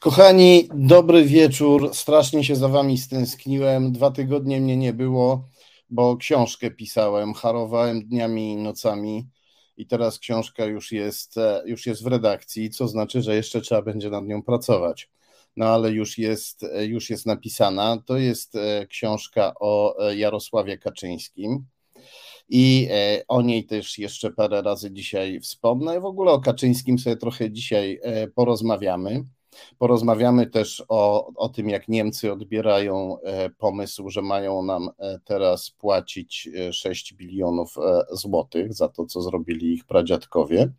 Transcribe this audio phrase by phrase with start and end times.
[0.00, 1.90] Kochani, dobry wieczór.
[1.94, 3.92] Strasznie się za wami stęskniłem.
[3.92, 5.48] Dwa tygodnie mnie nie było,
[5.90, 9.28] bo książkę pisałem, harowałem dniami i nocami
[9.76, 13.82] i teraz książka już jest, e, już jest w redakcji, co znaczy, że jeszcze trzeba
[13.82, 15.10] będzie nad nią pracować.
[15.56, 18.02] No ale już jest, e, już jest napisana.
[18.06, 21.64] To jest e, książka o Jarosławie Kaczyńskim.
[22.48, 22.88] I
[23.28, 26.00] o niej też jeszcze parę razy dzisiaj wspomnę.
[26.00, 28.00] W ogóle o Kaczyńskim sobie trochę dzisiaj
[28.34, 29.24] porozmawiamy.
[29.78, 35.70] Porozmawiamy też o, o tym, jak Niemcy odbierają e, pomysł, że mają nam e, teraz
[35.70, 37.74] płacić 6 e, bilionów
[38.12, 40.72] złotych za to, co zrobili ich pradziadkowie.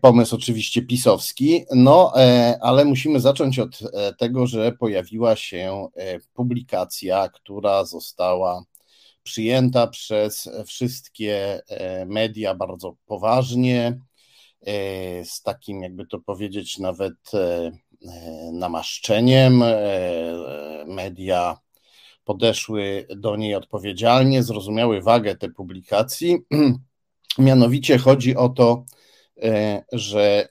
[0.00, 2.12] Pomysł oczywiście pisowski, no
[2.60, 3.78] ale musimy zacząć od
[4.18, 5.86] tego, że pojawiła się
[6.34, 8.64] publikacja, która została
[9.22, 11.62] przyjęta przez wszystkie
[12.06, 14.00] media bardzo poważnie
[15.24, 19.64] z takim, jakby to powiedzieć, nawet e, e, namaszczeniem.
[20.86, 21.58] Media
[22.24, 26.38] podeszły do niej odpowiedzialnie, zrozumiały wagę tej publikacji.
[27.38, 28.84] Mianowicie chodzi o to,
[29.92, 30.48] że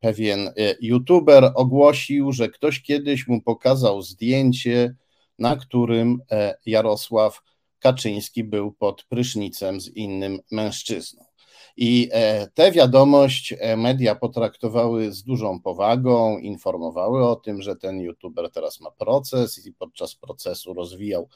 [0.00, 4.94] pewien youtuber ogłosił, że ktoś kiedyś mu pokazał zdjęcie,
[5.38, 6.18] na którym
[6.66, 7.42] Jarosław
[7.78, 11.31] Kaczyński był pod prysznicem z innym mężczyzną.
[11.76, 18.00] I e, tę wiadomość e, media potraktowały z dużą powagą, informowały o tym, że ten
[18.00, 21.28] youtuber teraz ma proces i podczas procesu rozwijał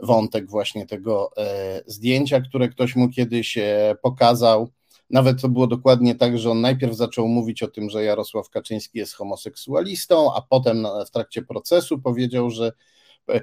[0.00, 3.58] wątek właśnie tego e, zdjęcia, które ktoś mu kiedyś
[4.02, 4.68] pokazał.
[5.10, 8.98] Nawet to było dokładnie tak, że on najpierw zaczął mówić o tym, że Jarosław Kaczyński
[8.98, 12.72] jest homoseksualistą, a potem w trakcie procesu powiedział, że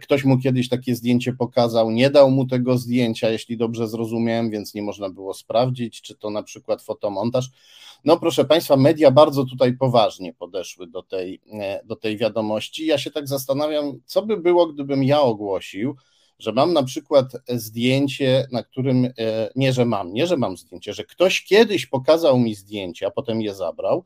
[0.02, 4.73] Ktoś mu kiedyś takie zdjęcie pokazał, nie dał mu tego zdjęcia, jeśli dobrze zrozumiałem, więc
[4.73, 7.49] nie można było sprawdzić, czy to na przykład fotomontaż.
[8.05, 12.85] No proszę Państwa, media bardzo tutaj poważnie podeszły do tej, e, do tej wiadomości.
[12.85, 15.95] Ja się tak zastanawiam, co by było, gdybym ja ogłosił,
[16.39, 20.94] że mam na przykład zdjęcie, na którym, e, nie że mam, nie że mam zdjęcie,
[20.94, 24.03] że ktoś kiedyś pokazał mi zdjęcie, a potem je zabrał,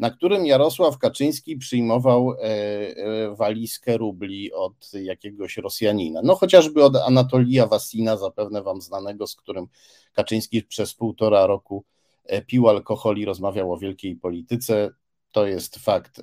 [0.00, 6.20] na którym Jarosław Kaczyński przyjmował e, e, walizkę rubli od jakiegoś Rosjanina.
[6.24, 9.66] No chociażby od Anatolija Wasina, zapewne wam znanego, z którym
[10.12, 11.84] Kaczyński przez półtora roku
[12.24, 14.90] e, pił alkohol i rozmawiał o wielkiej polityce.
[15.32, 16.20] To jest fakt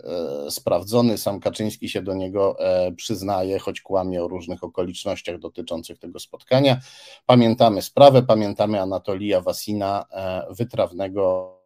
[0.49, 1.17] sprawdzony.
[1.17, 2.57] Sam Kaczyński się do niego
[2.95, 6.79] przyznaje, choć kłamie o różnych okolicznościach dotyczących tego spotkania.
[7.25, 10.05] Pamiętamy sprawę, pamiętamy Anatolija Wasina,
[10.49, 11.56] wytrawnego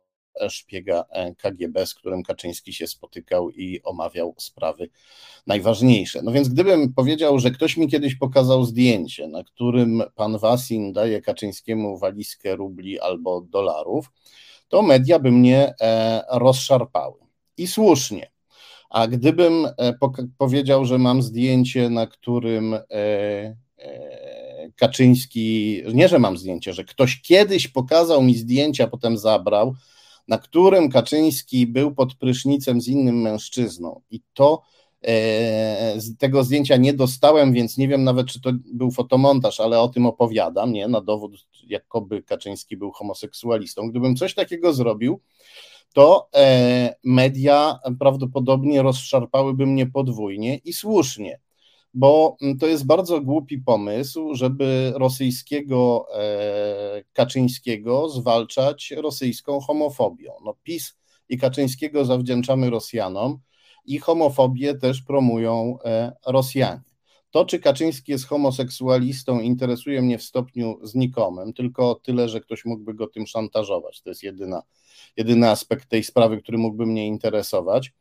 [0.50, 1.04] szpiega
[1.38, 4.90] KGB, z którym Kaczyński się spotykał i omawiał sprawy
[5.48, 6.22] najważniejsze.
[6.22, 11.22] No więc gdybym powiedział, że ktoś mi kiedyś pokazał zdjęcie, na którym pan Wasin daje
[11.22, 14.12] Kaczyńskiemu walizkę rubli albo dolarów,
[14.68, 17.20] to media by mnie e, rozszarpały.
[17.58, 18.32] I słusznie.
[18.90, 19.94] A gdybym e,
[20.38, 23.56] powiedział, że mam zdjęcie, na którym e,
[24.76, 29.76] Kaczyński, nie że mam zdjęcie, że ktoś kiedyś pokazał mi zdjęcia, potem zabrał,
[30.32, 34.02] na którym Kaczyński był pod prysznicem z innym mężczyzną.
[34.12, 34.62] I to
[35.04, 39.88] e, tego zdjęcia nie dostałem, więc nie wiem nawet, czy to był fotomontaż, ale o
[39.88, 41.32] tym opowiadam, nie, na dowód,
[41.68, 43.90] jakoby Kaczyński był homoseksualistą.
[43.90, 45.20] Gdybym coś takiego zrobił,
[45.94, 51.40] to e, media prawdopodobnie rozszarpałyby mnie podwójnie i słusznie
[51.94, 60.34] bo mm, to jest bardzo głupi pomysł, żeby rosyjskiego e, Kaczyńskiego zwalczać rosyjską homofobią.
[60.46, 60.98] No, PiS
[61.30, 63.40] i Kaczyńskiego zawdzięczamy Rosjanom
[63.86, 66.82] i homofobię też promują e, Rosjanie.
[67.32, 72.94] To, czy Kaczyński jest homoseksualistą, interesuje mnie w stopniu znikomym, tylko tyle, że ktoś mógłby
[72.94, 74.02] go tym szantażować.
[74.02, 74.62] To jest jedyna,
[75.18, 77.92] jedyny aspekt tej sprawy, który mógłby mnie interesować.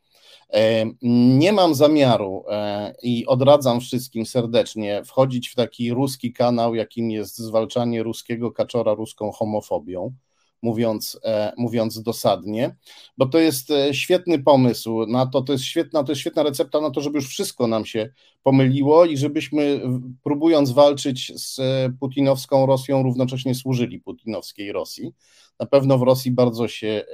[0.52, 7.10] E, nie mam zamiaru e, i odradzam wszystkim serdecznie wchodzić w taki ruski kanał, jakim
[7.10, 10.14] jest zwalczanie ruskiego kaczora ruską homofobią
[10.62, 12.76] mówiąc, e, mówiąc dosadnie,
[13.18, 16.91] bo to jest świetny pomysł na to, to jest świetna, to jest świetna recepta na
[16.91, 18.10] to, żeby już wszystko nam się
[18.42, 19.80] pomyliło i żebyśmy
[20.22, 21.60] próbując walczyć z
[22.00, 25.12] putinowską Rosją, równocześnie służyli putinowskiej Rosji.
[25.60, 27.04] Na pewno w Rosji bardzo się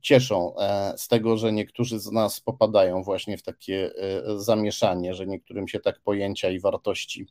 [0.00, 5.26] cieszą e, z tego, że niektórzy z nas popadają właśnie w takie e, zamieszanie, że
[5.26, 7.26] niektórym się tak pojęcia i wartości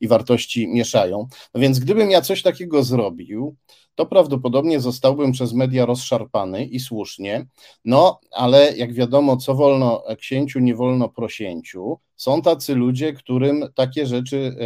[0.00, 1.28] i wartości mieszają.
[1.54, 3.56] No więc gdybym ja coś takiego zrobił,
[3.94, 7.46] to prawdopodobnie zostałbym przez media rozszarpany i słusznie.
[7.84, 11.98] No, ale jak wiadomo, co wolno księciu, nie wolno prosięciu.
[12.16, 14.56] Są tacy ludzie, którym takie rzeczy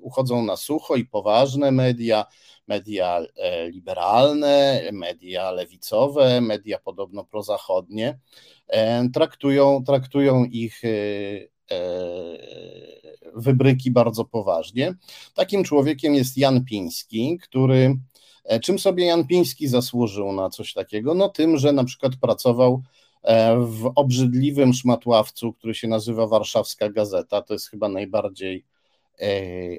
[0.00, 2.24] uchodzą na sucho i poważne media,
[2.68, 8.18] media e, liberalne, media lewicowe, media podobno prozachodnie,
[8.68, 10.82] e, traktują, traktują ich
[13.34, 14.94] wybryki bardzo poważnie.
[15.34, 17.96] Takim człowiekiem jest Jan Piński, który
[18.62, 21.14] czym sobie Jan Piński zasłużył na coś takiego?
[21.14, 22.82] No tym, że na przykład pracował
[23.58, 27.42] w obrzydliwym szmatławcu, który się nazywa Warszawska Gazeta.
[27.42, 28.77] To jest chyba najbardziej E,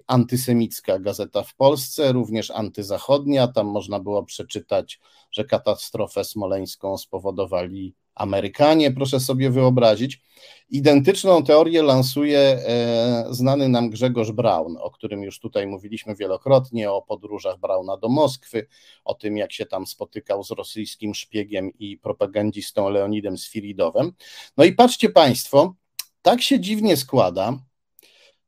[0.08, 3.48] antysemicka gazeta w Polsce, również antyzachodnia.
[3.48, 5.00] Tam można było przeczytać,
[5.32, 10.22] że katastrofę smoleńską spowodowali Amerykanie, proszę sobie wyobrazić.
[10.70, 17.02] Identyczną teorię lansuje e, znany nam Grzegorz Braun, o którym już tutaj mówiliśmy wielokrotnie, o
[17.02, 18.68] podróżach Brauna do Moskwy,
[19.06, 24.12] o tym, jak się tam spotykał z rosyjskim szpiegiem i propagandzistą Leonidem Sfiridowem.
[24.58, 25.76] No i patrzcie Państwo,
[26.22, 27.60] tak się dziwnie składa,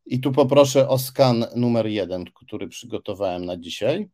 [0.05, 4.09] i tu poproszę o skan numer jeden, który przygotowałem na dzisiaj,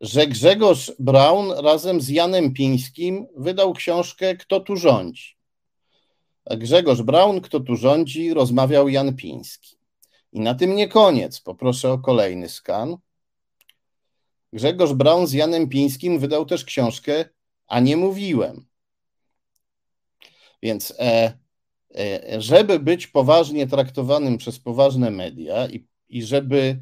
[0.00, 5.36] że Grzegorz Braun razem z Janem Pińskim wydał książkę Kto tu rządzi.
[6.50, 9.76] Grzegorz Braun, kto tu rządzi, rozmawiał Jan Piński.
[10.32, 11.40] I na tym nie koniec.
[11.40, 12.96] Poproszę o kolejny skan.
[14.52, 17.24] Grzegorz Braun z Janem Pińskim wydał też książkę
[17.66, 18.66] A nie mówiłem.
[20.62, 21.38] Więc e,
[22.38, 26.80] żeby być poważnie traktowanym przez poważne media i, i żeby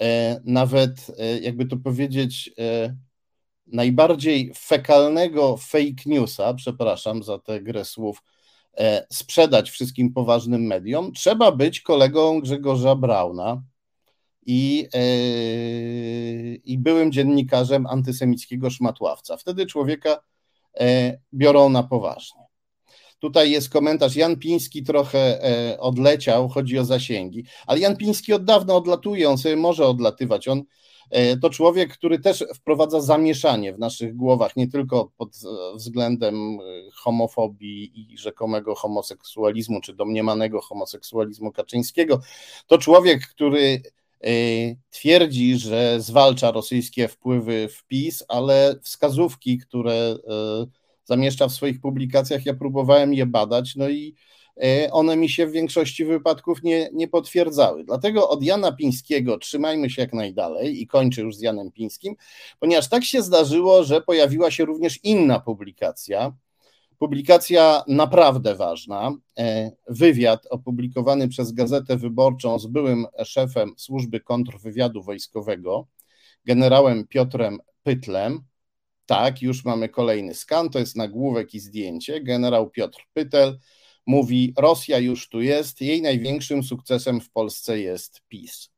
[0.00, 2.54] e, nawet, e, jakby to powiedzieć,
[3.66, 8.22] najbardziej fekalnego fake newsa, przepraszam za tę grę słów,
[9.12, 13.62] sprzedać wszystkim poważnym mediom, trzeba być kolegą Grzegorza Brauna
[14.46, 14.88] i,
[16.64, 19.36] i byłym dziennikarzem antysemickiego szmatławca.
[19.36, 20.20] Wtedy człowieka
[21.34, 22.43] biorą na poważnie.
[23.24, 28.44] Tutaj jest komentarz, Jan Piński trochę e, odleciał, chodzi o zasięgi, ale Jan Piński od
[28.44, 30.62] dawna odlatuje, on sobie może odlatywać, on
[31.10, 36.58] e, to człowiek, który też wprowadza zamieszanie w naszych głowach, nie tylko pod e, względem
[36.94, 42.20] homofobii i rzekomego homoseksualizmu, czy domniemanego homoseksualizmu Kaczyńskiego.
[42.66, 43.82] To człowiek, który
[44.90, 50.16] twierdzi, że zwalcza rosyjskie wpływy w PiS, ale wskazówki, które
[51.04, 52.46] zamieszcza w swoich publikacjach.
[52.46, 54.14] Ja próbowałem je badać, no i
[54.62, 57.84] e, one mi się w większości wypadków nie, nie potwierdzały.
[57.84, 62.14] Dlatego od Jana Pińskiego trzymajmy się jak najdalej i kończę już z Janem Pińskim,
[62.60, 66.32] ponieważ tak się zdarzyło, że pojawiła się również inna publikacja.
[66.98, 75.86] Publikacja naprawdę ważna, e, wywiad opublikowany przez Gazetę Wyborczą z byłym szefem służby kontrwywiadu wojskowego,
[76.44, 78.40] generałem Piotrem Pytlem,
[79.06, 82.20] tak, już mamy kolejny skan, to jest nagłówek i zdjęcie.
[82.20, 83.58] Generał Piotr Pytel
[84.06, 88.70] mówi: Rosja już tu jest, jej największym sukcesem w Polsce jest PiS.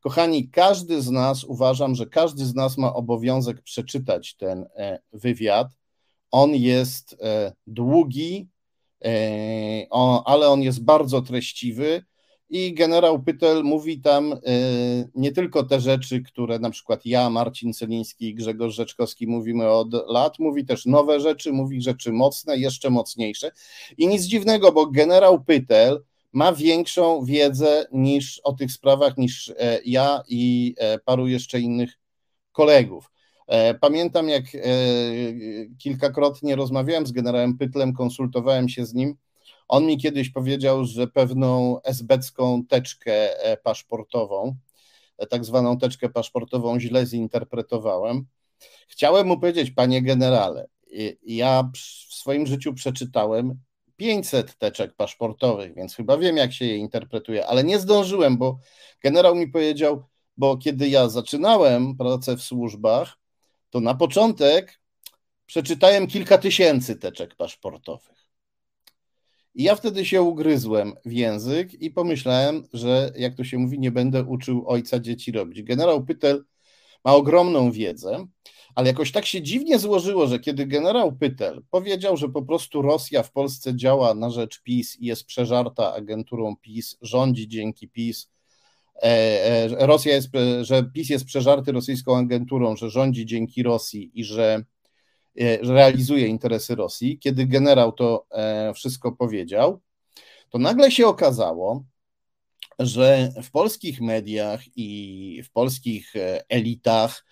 [0.00, 5.68] Kochani, każdy z nas, uważam, że każdy z nas ma obowiązek przeczytać ten e, wywiad.
[6.30, 8.48] On jest e, długi,
[9.04, 9.86] e,
[10.24, 12.04] ale on jest bardzo treściwy
[12.52, 14.38] i generał Pytel mówi tam y,
[15.14, 19.92] nie tylko te rzeczy, które na przykład ja, Marcin Celiński i Grzegorz Rzeczkowski mówimy od
[20.08, 23.50] lat, mówi też nowe rzeczy, mówi rzeczy mocne, jeszcze mocniejsze.
[23.98, 26.02] I nic dziwnego, bo generał Pytel
[26.32, 31.98] ma większą wiedzę niż o tych sprawach niż e, ja i e, paru jeszcze innych
[32.52, 33.10] kolegów.
[33.46, 34.44] E, pamiętam, jak
[35.78, 39.16] kilkakrotnie rozmawiałem z generałem Pytlem, konsultowałem się z nim
[39.72, 44.56] on mi kiedyś powiedział, że pewną esbecką teczkę e, paszportową,
[45.18, 48.26] e, tak zwaną teczkę paszportową źle zinterpretowałem.
[48.88, 50.68] Chciałem mu powiedzieć, panie generale,
[51.22, 51.70] ja
[52.08, 53.60] w swoim życiu przeczytałem
[53.96, 58.58] 500 teczek paszportowych, więc chyba wiem, jak się je interpretuje, ale nie zdążyłem, bo
[59.02, 60.04] generał mi powiedział,
[60.36, 63.18] bo kiedy ja zaczynałem pracę w służbach,
[63.70, 64.80] to na początek
[65.46, 68.21] przeczytałem kilka tysięcy teczek paszportowych.
[69.54, 73.90] I ja wtedy się ugryzłem w język i pomyślałem, że jak to się mówi, nie
[73.90, 75.62] będę uczył ojca dzieci robić.
[75.62, 76.44] Generał Pytel
[77.04, 78.26] ma ogromną wiedzę,
[78.74, 83.22] ale jakoś tak się dziwnie złożyło, że kiedy generał Pytel powiedział, że po prostu Rosja
[83.22, 88.30] w Polsce działa na rzecz PiS i jest przeżarta agenturą PiS, rządzi dzięki PiS,
[88.96, 89.06] e,
[89.46, 90.28] e, Rosja jest,
[90.60, 94.64] że PiS jest przeżarty rosyjską agenturą, że rządzi dzięki Rosji i że
[95.62, 97.18] realizuje interesy Rosji.
[97.18, 99.80] Kiedy generał to e, wszystko powiedział,
[100.50, 101.84] to nagle się okazało,
[102.78, 107.24] że w polskich mediach i w polskich e, elitach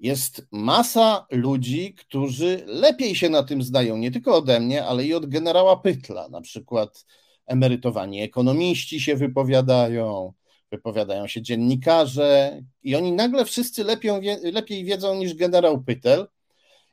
[0.00, 5.14] jest masa ludzi, którzy lepiej się na tym zdają, nie tylko ode mnie, ale i
[5.14, 6.28] od generała Pytla.
[6.28, 7.04] Na przykład
[7.46, 10.32] emerytowani ekonomiści się wypowiadają,
[10.70, 14.12] wypowiadają się dziennikarze i oni nagle wszyscy lepiej,
[14.52, 16.26] lepiej wiedzą niż generał Pytel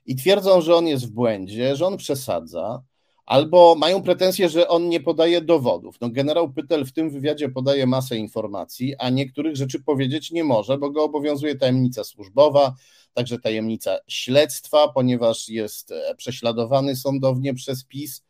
[0.06, 2.84] i twierdzą, że on jest w błędzie, że on przesadza,
[3.26, 5.98] albo mają pretensje, że on nie podaje dowodów.
[6.02, 10.78] No, generał Pytel w tym wywiadzie podaje masę informacji, a niektórych rzeczy powiedzieć nie może,
[10.78, 12.76] bo go obowiązuje tajemnica służbowa,
[13.14, 18.24] także tajemnica śledztwa, ponieważ jest e, prześladowany sądownie przez PiS,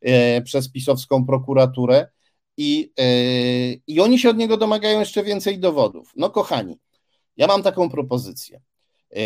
[0.00, 2.08] e, przez pisowską prokuraturę
[2.56, 3.04] i, e,
[3.86, 6.12] i oni się od niego domagają jeszcze więcej dowodów.
[6.16, 6.78] No kochani,
[7.36, 8.60] ja mam taką propozycję.
[9.12, 9.18] E,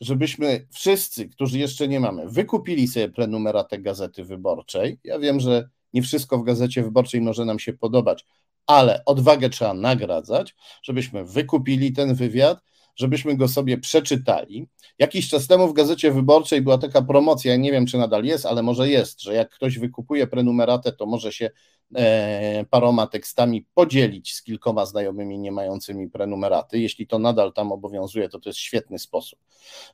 [0.00, 4.98] żebyśmy wszyscy, którzy jeszcze nie mamy, wykupili sobie prenumeratę Gazety Wyborczej.
[5.04, 8.26] Ja wiem, że nie wszystko w Gazecie Wyborczej może nam się podobać,
[8.66, 12.62] ale odwagę trzeba nagradzać, żebyśmy wykupili ten wywiad,
[12.96, 14.68] żebyśmy go sobie przeczytali.
[14.98, 18.62] Jakiś czas temu w Gazecie Wyborczej była taka promocja, nie wiem czy nadal jest, ale
[18.62, 21.50] może jest, że jak ktoś wykupuje prenumeratę, to może się
[21.96, 26.78] e, paroma tekstami podzielić z kilkoma znajomymi nie mającymi prenumeraty.
[26.78, 29.38] Jeśli to nadal tam obowiązuje, to to jest świetny sposób,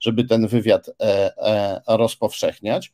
[0.01, 0.93] żeby ten wywiad e,
[1.37, 2.93] e, rozpowszechniać.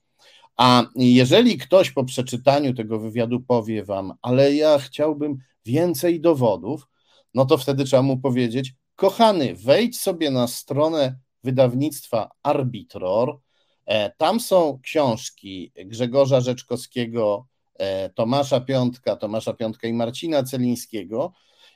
[0.57, 6.89] A jeżeli ktoś po przeczytaniu tego wywiadu powie wam, ale ja chciałbym więcej dowodów,
[7.35, 13.39] no to wtedy trzeba mu powiedzieć, kochany, wejdź sobie na stronę wydawnictwa Arbitror.
[13.87, 21.33] E, tam są książki Grzegorza Rzeczkowskiego, e, Tomasza Piątka, Tomasza Piątka i Marcina Celińskiego.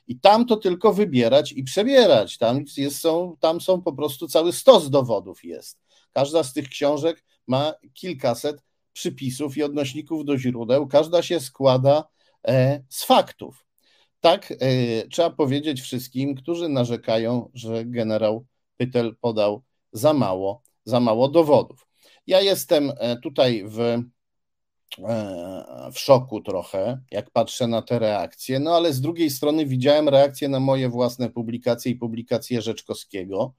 [0.07, 2.39] I tam to tylko wybierać i przebierać.
[2.39, 5.81] Tam, jest, są, tam są po prostu cały stos dowodów jest.
[6.13, 8.63] Każda z tych książek ma kilkaset
[8.93, 10.87] przypisów i odnośników do źródeł.
[10.87, 12.05] Każda się składa
[12.49, 13.67] e, z faktów.
[14.23, 14.55] Tak
[15.11, 19.63] trzeba powiedzieć wszystkim, którzy narzekają, że generał Pytel podał
[19.93, 21.87] za mało, za mało dowodów.
[22.27, 24.03] Ja jestem e, tutaj w, e,
[25.93, 30.49] w szoku trochę, jak patrzę na te reakcje, no ale z drugiej strony widziałem reakcje
[30.49, 33.55] na moje własne publikacje i publikacje Rzeczkowskiego.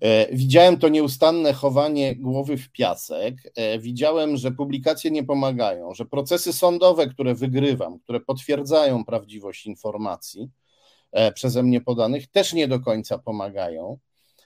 [0.00, 3.34] E, widziałem to nieustanne chowanie głowy w piasek.
[3.78, 10.50] Widziałem, że publikacje nie pomagają, że procesy sądowe, które wygrywam, które potwierdzają prawdziwość informacji
[11.34, 13.98] przeze mnie podanych, też nie do końca pomagają.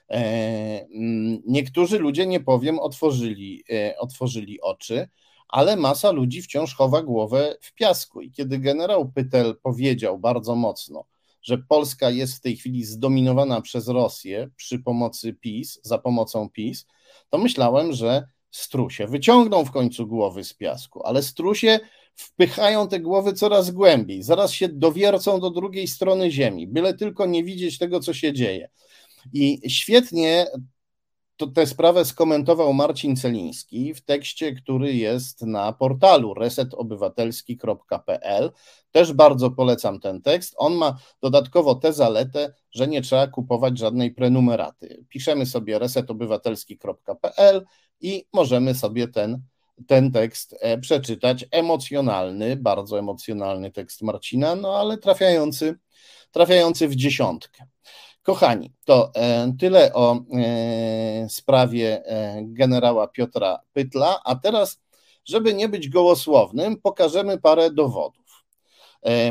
[0.09, 5.07] E, mm, niektórzy ludzie, nie powiem, otworzyli, e, otworzyli oczy,
[5.47, 8.21] ale masa ludzi wciąż chowa głowę w piasku.
[8.21, 11.05] I kiedy generał Pytel powiedział bardzo mocno,
[11.45, 16.85] że Polska jest w tej chwili zdominowana przez Rosję przy pomocy PiS, za pomocą PiS,
[17.29, 21.79] to myślałem, że strusie wyciągną w końcu głowy z piasku, ale strusie
[22.15, 27.43] wpychają te głowy coraz głębiej, zaraz się dowiercą do drugiej strony ziemi, byle tylko nie
[27.43, 28.69] widzieć tego, co się dzieje.
[29.33, 30.45] I świetnie
[31.37, 38.51] to tę sprawę skomentował Marcin Celiński w tekście, który jest na portalu resetobywatelski.pl.
[38.91, 40.53] Też bardzo polecam ten tekst.
[40.57, 45.05] On ma dodatkowo tę zaletę, że nie trzeba kupować żadnej prenumeraty.
[45.09, 47.65] Piszemy sobie resetobywatelski.pl
[48.01, 49.41] i możemy sobie ten,
[49.87, 51.45] ten tekst e, przeczytać.
[51.51, 55.75] Emocjonalny, bardzo emocjonalny tekst Marcina, no ale trafiający,
[56.31, 57.65] trafiający w dziesiątkę.
[58.25, 64.81] Kochani, to e, tyle o e, sprawie e, generała Piotra Pytla, a teraz,
[65.25, 68.25] żeby nie być gołosłownym, pokażemy parę dowodów.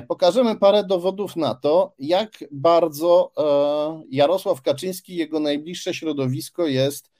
[0.08, 3.32] Pokażemy parę dowodów na to, jak bardzo
[4.10, 7.10] Jarosław Kaczyński, i jego najbliższe środowisko jest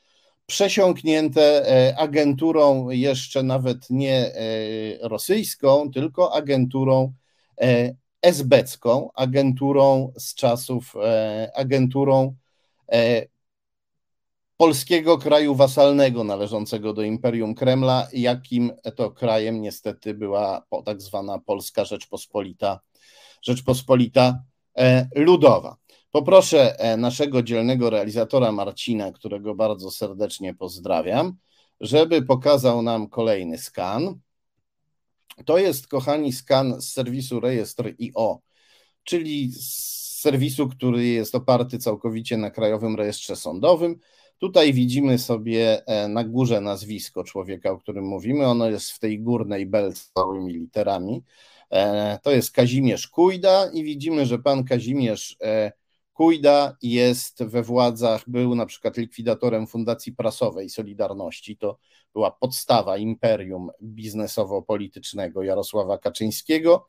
[0.46, 1.64] przesiąknięte
[1.98, 4.32] agenturą jeszcze nawet nie
[5.00, 7.12] rosyjską, tylko agenturą
[8.24, 12.36] esbecką, agenturą z czasów, e, agenturą
[12.92, 13.26] e,
[14.56, 21.84] polskiego kraju wasalnego należącego do Imperium Kremla, jakim to krajem niestety była tak zwana Polska
[21.84, 22.80] Rzeczpospolita,
[23.42, 24.42] Rzeczpospolita
[24.78, 25.76] e, Ludowa.
[26.10, 31.36] Poproszę naszego dzielnego realizatora Marcina, którego bardzo serdecznie pozdrawiam,
[31.80, 34.20] żeby pokazał nam kolejny skan.
[35.46, 38.38] To jest, kochani, skan z serwisu rejestr.io,
[39.04, 43.96] czyli z serwisu, który jest oparty całkowicie na Krajowym Rejestrze Sądowym.
[44.38, 48.46] Tutaj widzimy sobie e, na górze nazwisko człowieka, o którym mówimy.
[48.46, 51.22] Ono jest w tej górnej belce całymi literami.
[51.70, 55.72] E, to jest Kazimierz Kujda i widzimy, że pan Kazimierz e,
[56.14, 61.56] Kujda jest we władzach, był na przykład likwidatorem Fundacji Prasowej Solidarności.
[61.56, 61.78] To
[62.12, 66.88] była podstawa imperium biznesowo-politycznego Jarosława Kaczyńskiego.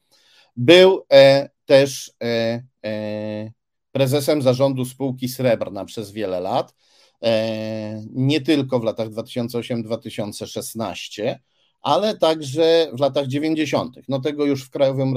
[0.56, 3.52] Był e, też e, e,
[3.92, 6.76] prezesem zarządu spółki Srebrna przez wiele lat.
[7.24, 11.36] E, nie tylko w latach 2008-2016,
[11.82, 13.96] ale także w latach 90.
[14.08, 15.16] No tego już w Krajowym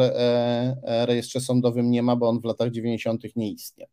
[0.83, 3.37] Rejestrze Sądowym nie ma, bo on w latach 90.
[3.37, 3.89] nie istniał.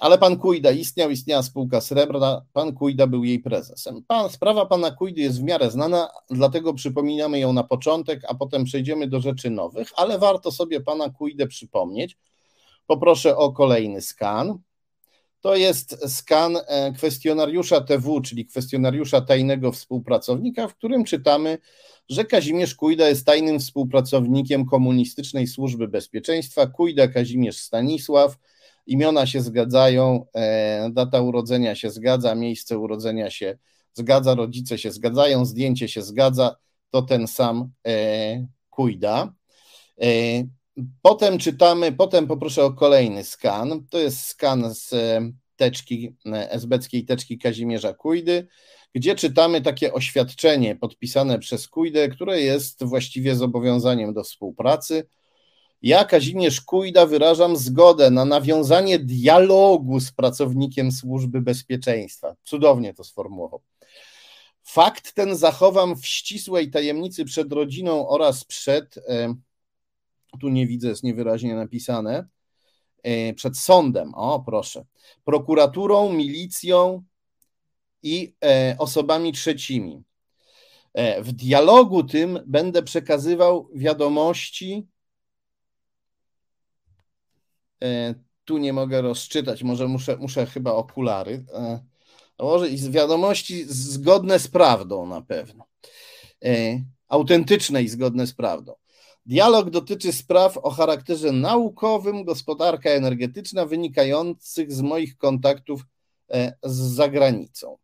[0.00, 4.02] Ale pan Kujda istniał, istniała spółka Srebrna, pan Kujda był jej prezesem.
[4.06, 8.64] Pan, sprawa pana Kujdy jest w miarę znana, dlatego przypominamy ją na początek, a potem
[8.64, 12.16] przejdziemy do rzeczy nowych, ale warto sobie pana Kujdę przypomnieć.
[12.86, 14.58] Poproszę o kolejny skan.
[15.40, 21.58] To jest skan e, kwestionariusza TW, czyli kwestionariusza tajnego współpracownika, w którym czytamy,
[22.08, 26.66] że Kazimierz Kujda jest tajnym współpracownikiem Komunistycznej Służby Bezpieczeństwa.
[26.66, 28.36] Kujda Kazimierz Stanisław,
[28.86, 33.58] imiona się zgadzają, e, data urodzenia się zgadza, miejsce urodzenia się
[33.92, 36.56] zgadza, rodzice się zgadzają, zdjęcie się zgadza,
[36.90, 39.32] to ten sam e, Kujda.
[41.02, 43.86] Potem czytamy, potem poproszę o kolejny skan.
[43.90, 48.48] To jest skan z e, teczki, e, esbeckiej teczki Kazimierza Kujdy,
[48.94, 55.06] gdzie czytamy takie oświadczenie podpisane przez Kujdę, które jest właściwie zobowiązaniem do współpracy.
[55.82, 62.36] Ja, Kazimierz Kujda, wyrażam zgodę na nawiązanie dialogu z pracownikiem służby bezpieczeństwa.
[62.44, 63.62] Cudownie to sformułował.
[64.62, 68.98] Fakt ten zachowam w ścisłej tajemnicy przed rodziną oraz przed.
[68.98, 69.34] E,
[70.40, 72.28] tu nie widzę, jest niewyraźnie napisane,
[73.02, 74.84] e, przed sądem, o proszę,
[75.24, 77.02] prokuraturą, milicją
[78.02, 80.02] i e, osobami trzecimi.
[81.20, 84.86] W dialogu tym będę przekazywał wiadomości.
[88.44, 91.44] Tu nie mogę rozczytać, może muszę, muszę chyba okulary.
[92.38, 95.64] Może wiadomości zgodne z prawdą na pewno.
[97.08, 98.74] Autentyczne i zgodne z prawdą.
[99.26, 105.82] Dialog dotyczy spraw o charakterze naukowym, gospodarka energetyczna, wynikających z moich kontaktów
[106.30, 107.76] e, z zagranicą.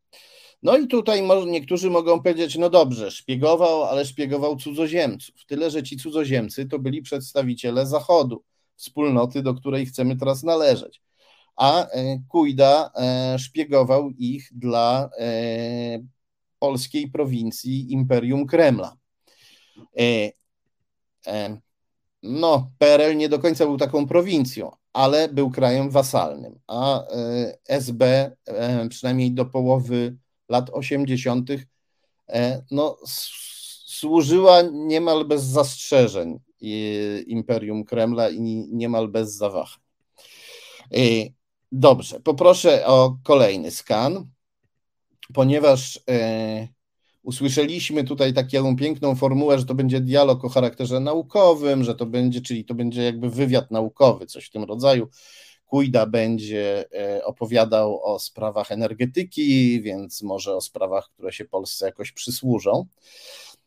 [0.63, 5.47] No i tutaj niektórzy mogą powiedzieć, no dobrze, szpiegował, ale szpiegował cudzoziemców.
[5.47, 8.43] Tyle, że ci cudzoziemcy to byli przedstawiciele Zachodu,
[8.77, 11.03] wspólnoty, do której chcemy teraz należeć.
[11.57, 15.11] A e, Kujda e, szpiegował ich dla
[16.59, 18.97] polskiej prowincji Imperium Kremla
[22.23, 28.31] no, PRL nie do końca był taką prowincją, ale był krajem wasalnym, a e, SB
[28.91, 30.17] przynajmniej do połowy
[30.49, 31.51] lat 80.
[32.29, 32.97] E, no,
[33.87, 36.41] służyła niemal bez zastrzeżeń
[37.27, 38.41] Imperium Kremla i
[38.73, 39.81] niemal bez zawahań.
[40.95, 40.99] E,
[41.73, 44.27] dobrze, poproszę o kolejny skan,
[45.35, 46.01] ponieważ
[47.27, 52.41] Usłyszeliśmy tutaj taką piękną formułę, że to będzie dialog o charakterze naukowym, że to będzie,
[52.41, 55.09] czyli to będzie jakby wywiad naukowy, coś w tym rodzaju.
[55.65, 62.13] Kujda będzie e, opowiadał o sprawach energetyki, więc może o sprawach, które się Polsce jakoś
[62.13, 62.87] przysłużą.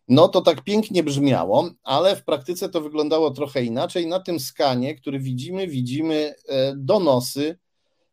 [0.09, 4.07] No to tak pięknie brzmiało, ale w praktyce to wyglądało trochę inaczej.
[4.07, 7.59] Na tym skanie, który widzimy, widzimy e, donosy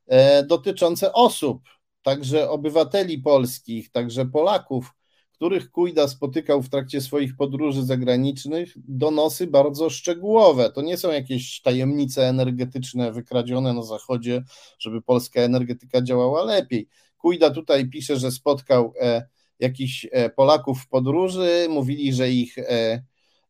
[0.06, 1.62] e, dotyczące osób,
[2.02, 4.94] także obywateli polskich, także Polaków,
[5.32, 10.72] których Kujda spotykał w trakcie swoich podróży zagranicznych, donosy bardzo szczegółowe.
[10.72, 14.44] To nie są jakieś tajemnice energetyczne wykradzione na Zachodzie,
[14.78, 16.88] żeby polska energetyka działała lepiej.
[17.18, 19.26] Kujda tutaj pisze, że spotkał e,
[19.60, 23.02] jakichś e, Polaków w podróży, mówili, że ich e,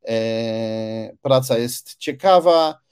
[0.08, 2.86] e, praca jest ciekawa.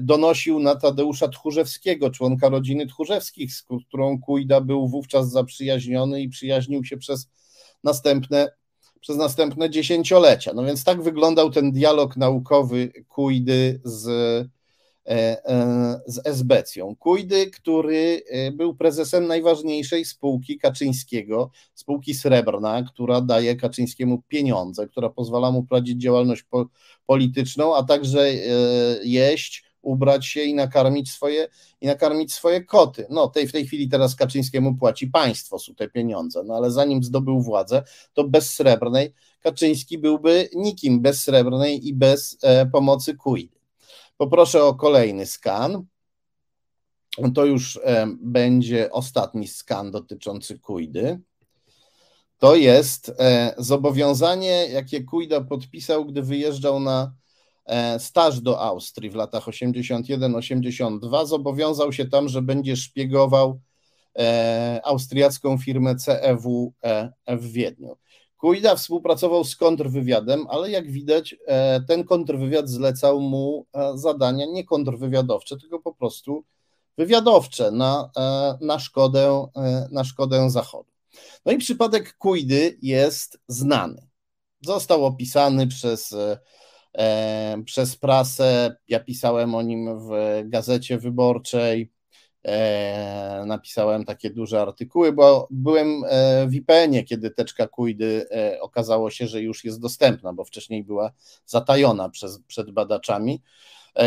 [0.00, 6.84] Donosił na Tadeusza Tchórzewskiego, członka rodziny Tchórzewskich, z którą Kujda był wówczas zaprzyjaźniony i przyjaźnił
[6.84, 7.28] się przez
[7.84, 8.50] następne,
[9.00, 10.52] przez następne dziesięciolecia.
[10.54, 14.08] No więc tak wyglądał ten dialog naukowy Kujdy z,
[16.06, 16.96] z Esbecją.
[16.96, 25.10] Kujdy, który e, był prezesem najważniejszej spółki Kaczyńskiego, spółki Srebrna, która daje Kaczyńskiemu pieniądze, która
[25.10, 26.44] pozwala mu prowadzić działalność
[27.06, 28.32] polityczną, a także
[29.02, 31.48] jeść ubrać się i nakarmić swoje,
[31.80, 33.06] i nakarmić swoje koty.
[33.10, 37.02] No, tej, w tej chwili teraz Kaczyńskiemu płaci państwo su te pieniądze, no ale zanim
[37.02, 43.57] zdobył władzę, to bez srebrnej Kaczyński byłby nikim bez srebrnej i bez e, pomocy Kujdy.
[44.18, 45.84] Poproszę o kolejny skan.
[47.34, 51.20] To już e, będzie ostatni skan dotyczący Kujdy.
[52.38, 57.12] To jest e, zobowiązanie, jakie Kujda podpisał, gdy wyjeżdżał na
[57.68, 63.60] E, staż do Austrii w latach 81-82, zobowiązał się tam, że będzie szpiegował
[64.84, 66.72] austriacką firmę CEW
[67.28, 67.96] w Wiedniu.
[68.38, 71.36] Kujda współpracował z kontrwywiadem, ale jak widać,
[71.88, 76.44] ten kontrwywiad zlecał mu zadania nie kontrwywiadowcze, tylko po prostu
[76.98, 78.10] wywiadowcze na,
[78.60, 79.46] na, szkodę,
[79.90, 80.90] na szkodę Zachodu.
[81.46, 84.06] No i przypadek Kujdy jest znany.
[84.60, 86.14] Został opisany przez,
[86.94, 88.76] e, przez prasę.
[88.88, 91.92] Ja pisałem o nim w gazecie wyborczej.
[92.48, 99.10] E, napisałem takie duże artykuły, bo byłem e, w IPN-ie, kiedy teczka Kujdy e, okazało
[99.10, 101.12] się, że już jest dostępna, bo wcześniej była
[101.46, 103.42] zatajona przez, przed badaczami.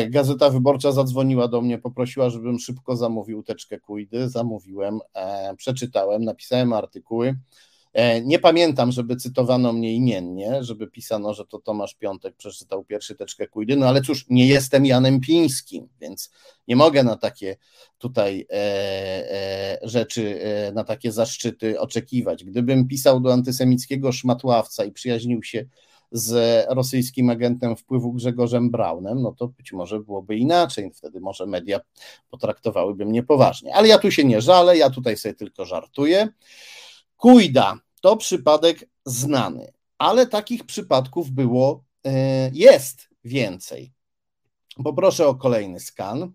[0.10, 4.30] Gazeta Wyborcza zadzwoniła do mnie, poprosiła, żebym szybko zamówił teczkę Kujdy.
[4.30, 5.00] Zamówiłem,
[5.58, 7.36] przeczytałem, napisałem artykuły.
[7.94, 13.16] E, nie pamiętam, żeby cytowano mnie imiennie, żeby pisano, że to Tomasz Piątek przeczytał pierwszy
[13.16, 16.32] teczkę Kujdy, no ale cóż, nie jestem Janem Pińskim, więc
[16.68, 17.56] nie mogę na takie
[17.98, 22.44] tutaj e, e, rzeczy, e, na takie zaszczyty oczekiwać.
[22.44, 25.66] Gdybym pisał do antysemickiego szmatławca i przyjaźnił się
[26.12, 31.80] z rosyjskim agentem wpływu Grzegorzem Braunem, no to być może byłoby inaczej, wtedy może media
[32.30, 33.76] potraktowałyby mnie poważnie.
[33.76, 36.28] Ale ja tu się nie żalę, ja tutaj sobie tylko żartuję.
[37.22, 43.92] Kujda to przypadek znany, ale takich przypadków było, e, jest więcej.
[44.84, 46.32] Poproszę o kolejny skan.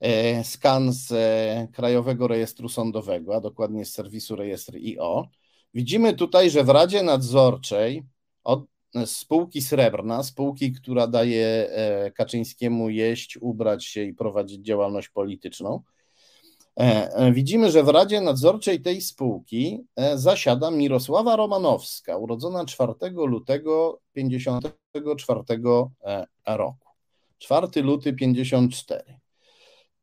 [0.00, 5.28] E, skan z e, Krajowego Rejestru Sądowego, a dokładnie z serwisu rejestr IO.
[5.74, 8.02] Widzimy tutaj, że w Radzie Nadzorczej
[8.44, 8.64] od
[9.06, 11.70] spółki Srebrna, spółki, która daje
[12.14, 15.82] Kaczyńskiemu jeść, ubrać się i prowadzić działalność polityczną,
[17.32, 25.40] widzimy, że w Radzie Nadzorczej tej spółki e, zasiada Mirosława Romanowska, urodzona 4 lutego 1954
[26.46, 26.88] roku.
[27.38, 29.02] 4 luty 54.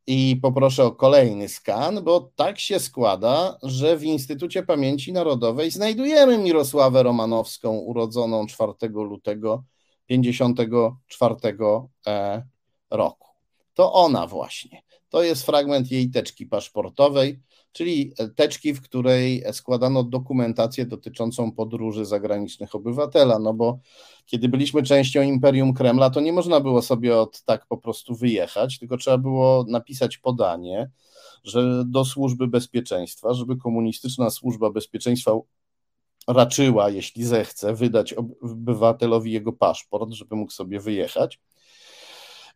[0.06, 6.38] I poproszę o kolejny skan, bo tak się składa, że w Instytucie Pamięci Narodowej znajdujemy
[6.38, 9.64] Mirosławę Romanowską, urodzoną 4 lutego
[10.06, 11.34] 54
[12.90, 13.28] roku.
[13.74, 14.82] To ona właśnie.
[15.12, 17.40] To jest fragment jej teczki paszportowej,
[17.72, 23.38] czyli teczki, w której składano dokumentację dotyczącą podróży zagranicznych obywatela.
[23.38, 23.78] No bo
[24.26, 28.78] kiedy byliśmy częścią Imperium Kremla, to nie można było sobie od tak po prostu wyjechać,
[28.78, 30.90] tylko trzeba było napisać podanie,
[31.44, 35.32] że do służby bezpieczeństwa, żeby komunistyczna służba bezpieczeństwa
[36.28, 41.40] raczyła, jeśli zechce, wydać obywatelowi jego paszport, żeby mógł sobie wyjechać.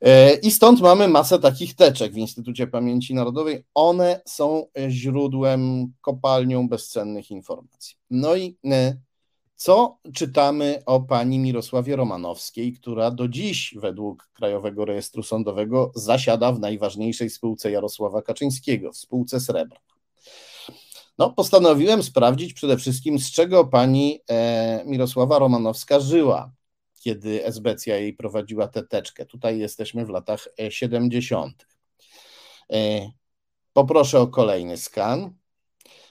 [0.00, 3.64] E, I stąd mamy masę takich teczek w Instytucie Pamięci Narodowej.
[3.74, 7.96] One są źródłem, kopalnią bezcennych informacji.
[8.10, 8.96] No i e,
[9.56, 16.60] co czytamy o pani Mirosławie Romanowskiej, która do dziś, według Krajowego Rejestru Sądowego, zasiada w
[16.60, 19.80] najważniejszej spółce Jarosława Kaczyńskiego, w spółce Srebrna?
[21.18, 26.52] No, postanowiłem sprawdzić przede wszystkim, z czego pani e, Mirosława Romanowska żyła
[27.00, 29.26] kiedy Esbecja jej prowadziła tę teczkę.
[29.26, 31.66] Tutaj jesteśmy w latach 70.
[32.70, 33.10] E, e,
[33.72, 35.34] poproszę o kolejny skan.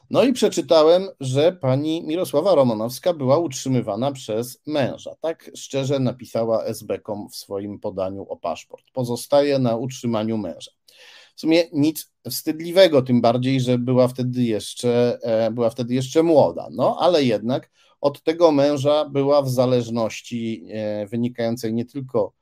[0.09, 5.15] No i przeczytałem, że pani Mirosława Romanowska była utrzymywana przez męża.
[5.21, 8.85] Tak szczerze napisała SB.com w swoim podaniu o paszport.
[8.93, 10.71] Pozostaje na utrzymaniu męża.
[11.35, 16.67] W sumie nic wstydliwego, tym bardziej, że była wtedy jeszcze, e, była wtedy jeszcze młoda.
[16.71, 17.69] No ale jednak
[18.05, 22.33] od tego męża była w zależności e, wynikającej nie tylko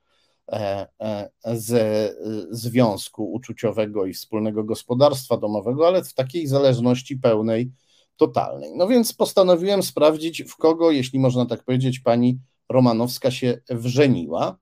[0.51, 2.15] e, e, ze
[2.51, 7.71] związku uczuciowego i wspólnego gospodarstwa domowego, ale w takiej zależności pełnej,
[8.17, 8.71] totalnej.
[8.75, 14.57] No więc postanowiłem sprawdzić, w kogo, jeśli można tak powiedzieć, pani Romanowska się wrzeniła.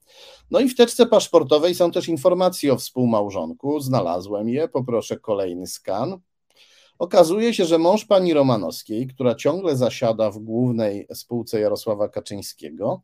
[0.52, 3.80] No i w teczce paszportowej są też informacje o współmałżonku.
[3.80, 6.20] Znalazłem je, poproszę kolejny skan.
[7.02, 13.02] Okazuje się, że mąż pani Romanowskiej, która ciągle zasiada w głównej spółce Jarosława Kaczyńskiego,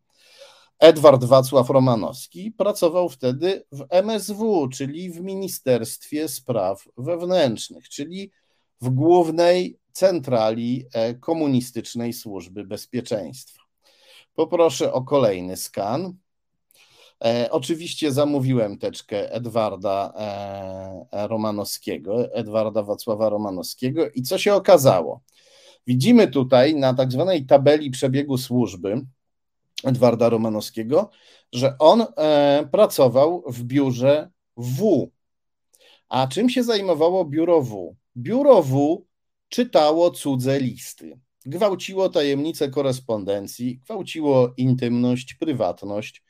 [0.80, 8.32] Edward Wacław Romanowski, pracował wtedy w MSW, czyli w Ministerstwie Spraw Wewnętrznych, czyli
[8.82, 13.62] w głównej centrali e, komunistycznej służby bezpieczeństwa.
[14.34, 16.14] Poproszę o kolejny skan.
[17.26, 20.14] E, oczywiście zamówiłem teczkę Edwarda
[21.12, 25.22] e, Romanowskiego, Edwarda Wacława Romanowskiego i co się okazało?
[25.88, 29.02] Widzimy tutaj na tak zwanej tabeli przebiegu służby
[29.84, 31.10] Edwarda Romanowskiego,
[31.54, 35.12] że on e, pracował w biurze W.
[36.10, 37.96] A czym się zajmowało biuro W?
[38.18, 39.06] Biuro W
[39.50, 46.24] czytało cudze listy, gwałciło tajemnice korespondencji, gwałciło intymność, prywatność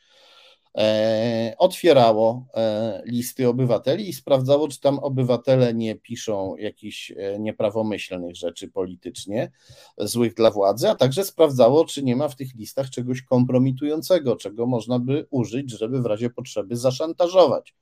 [1.58, 8.68] otwierało e, listy obywateli i sprawdzało, czy tam obywatele nie piszą jakichś e, nieprawomyślnych rzeczy
[8.68, 9.52] politycznie,
[9.98, 14.66] złych dla władzy, a także sprawdzało, czy nie ma w tych listach czegoś kompromitującego, czego
[14.66, 17.76] można by użyć, żeby w razie potrzeby zaszantażować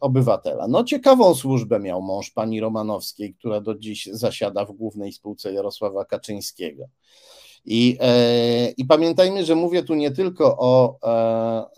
[0.00, 0.68] obywatela.
[0.68, 6.04] No ciekawą służbę miał mąż pani Romanowskiej, która do dziś zasiada w głównej spółce Jarosława
[6.04, 6.88] Kaczyńskiego.
[7.64, 10.98] I, e, I pamiętajmy, że mówię tu nie tylko o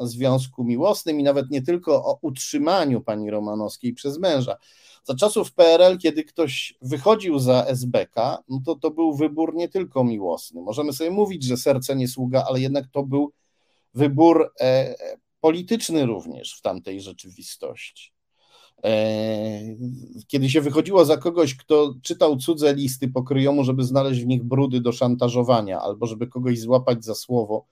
[0.00, 4.56] e, związku miłosnym i nawet nie tylko o utrzymaniu pani Romanowskiej przez męża.
[5.04, 10.04] Za czasów PRL, kiedy ktoś wychodził za SBK, no to to był wybór nie tylko
[10.04, 10.62] miłosny.
[10.62, 13.32] Możemy sobie mówić, że serce nie sługa, ale jednak to był
[13.94, 14.94] wybór e,
[15.40, 18.11] polityczny również w tamtej rzeczywistości.
[18.84, 19.60] E,
[20.26, 24.80] kiedy się wychodziło za kogoś, kto czytał cudze listy pokryjomu, żeby znaleźć w nich brudy
[24.80, 27.66] do szantażowania, albo żeby kogoś złapać za słowo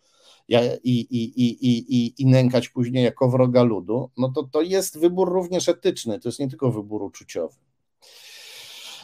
[0.49, 5.33] i, i, i, i, i, nękać później jako wroga ludu, no to to jest wybór
[5.33, 7.57] również etyczny, to jest nie tylko wybór uczuciowy.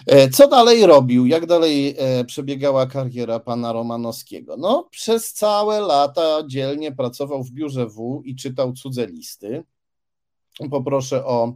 [0.06, 1.26] E, co dalej robił?
[1.26, 4.56] Jak dalej e, przebiegała kariera pana Romanowskiego?
[4.56, 9.64] No, przez całe lata dzielnie pracował w biurze W i czytał cudze listy.
[10.70, 11.52] Poproszę o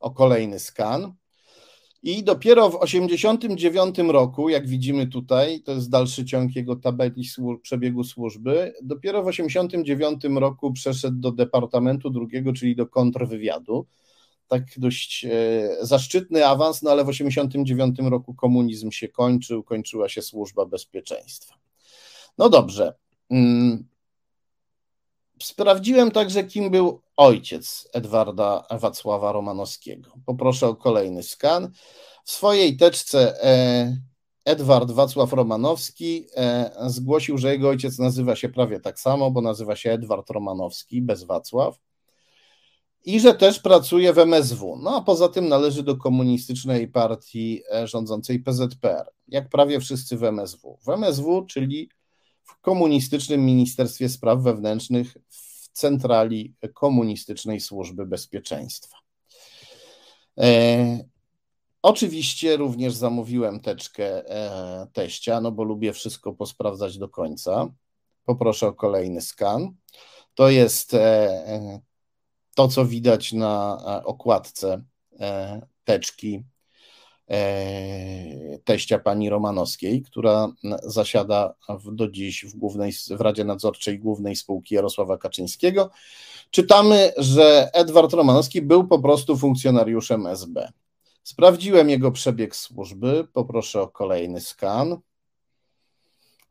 [0.00, 1.14] o kolejny skan.
[2.02, 7.28] I dopiero w 1989 roku, jak widzimy tutaj, to jest dalszy ciąg jego tabeli
[7.62, 13.86] przebiegu służby, dopiero w 1989 roku przeszedł do Departamentu drugiego, czyli do kontrwywiadu.
[14.48, 15.30] Tak dość e,
[15.80, 21.54] zaszczytny awans, no ale w 1989 roku komunizm się kończył, kończyła się służba bezpieczeństwa.
[22.38, 22.94] No dobrze.
[23.30, 23.84] Mm,
[25.42, 30.10] Sprawdziłem także, kim był ojciec Edwarda Wacława Romanowskiego.
[30.26, 31.70] Poproszę o kolejny skan.
[32.24, 33.96] W swojej teczce e,
[34.44, 39.76] Edward Wacław Romanowski e, zgłosił, że jego ojciec nazywa się prawie tak samo, bo nazywa
[39.76, 41.78] się Edward Romanowski bez Wacław
[43.04, 44.76] i że też pracuje w MSW.
[44.82, 50.24] No a poza tym należy do komunistycznej partii e, rządzącej PZPR, jak prawie wszyscy w
[50.24, 50.78] MSW.
[50.86, 51.90] W MSW, czyli
[52.42, 55.45] w komunistycznym Ministerstwie Spraw Wewnętrznych w
[55.76, 58.96] centrali komunistycznej służby bezpieczeństwa.
[60.38, 60.98] E,
[61.82, 67.68] oczywiście również zamówiłem teczkę e, teścia, no bo lubię wszystko posprawdzać do końca.
[68.24, 69.74] Poproszę o kolejny skan.
[70.34, 71.80] To jest e,
[72.54, 74.82] to, co widać na okładce
[75.84, 76.44] teczki
[78.64, 84.74] teścia pani Romanowskiej, która zasiada w, do dziś w, głównej, w Radzie Nadzorczej Głównej Spółki
[84.74, 85.90] Jarosława Kaczyńskiego.
[86.50, 90.72] Czytamy, że Edward Romanowski był po prostu funkcjonariuszem SB.
[91.22, 93.26] Sprawdziłem jego przebieg służby.
[93.32, 94.96] Poproszę o kolejny skan.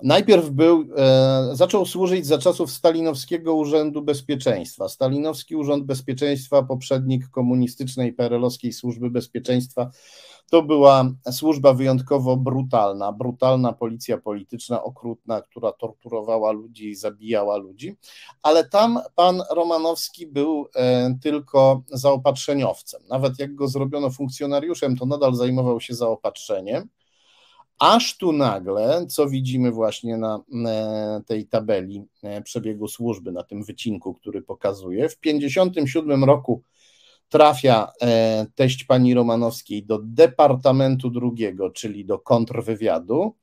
[0.04, 4.90] Najpierw był, e, zaczął służyć za czasów Stalinowskiego Urzędu Bezpieczeństwa.
[4.90, 9.90] Stalinowski Urząd Bezpieczeństwa, poprzednik komunistycznej PRL-owskiej Służby Bezpieczeństwa,
[10.50, 17.96] to była służba wyjątkowo brutalna, brutalna policja polityczna, okrutna, która torturowała ludzi zabijała ludzi,
[18.42, 23.02] ale tam pan Romanowski był e, tylko zaopatrzeniowcem.
[23.10, 26.90] Nawet jak go zrobiono funkcjonariuszem, to nadal zajmował się zaopatrzeniem.
[27.80, 30.40] Aż tu nagle, co widzimy właśnie na
[31.26, 36.64] tej tabeli e, przebiegu służby, na tym wycinku, który pokazuje, w 1957 roku
[37.30, 43.36] trafia e, teść pani Romanowskiej do Departamentu Drugiego, czyli do kontrwywiadu,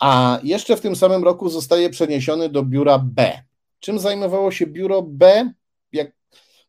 [0.00, 3.42] a jeszcze w tym samym roku zostaje przeniesiony do biura B.
[3.80, 5.52] Czym zajmowało się biuro B?
[5.92, 6.12] Jak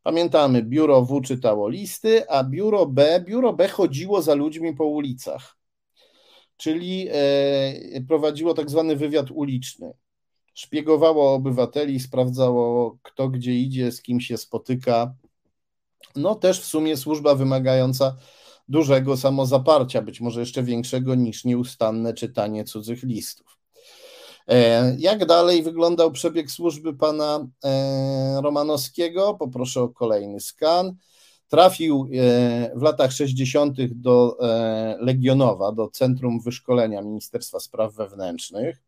[0.04, 5.58] pamiętamy, biuro W czytało listy, a biuro B, biuro B chodziło za ludźmi po ulicach,
[6.58, 9.94] czyli e, prowadziło tak zwany wywiad uliczny.
[10.54, 15.14] Szpiegowało obywateli, sprawdzało kto gdzie idzie, z kim się spotyka,
[16.16, 18.16] no też w sumie służba wymagająca
[18.68, 23.58] dużego samozaparcia, być może jeszcze większego niż nieustanne czytanie cudzych listów.
[24.48, 29.34] E, jak dalej wyglądał przebieg służby pana e, Romanowskiego?
[29.34, 30.96] Poproszę o kolejny skan.
[31.48, 33.78] Trafił e, w latach 60.
[33.92, 34.38] do
[35.00, 38.82] Legionowa, do Centrum Wyszkolenia Ministerstwa Spraw Wewnętrznych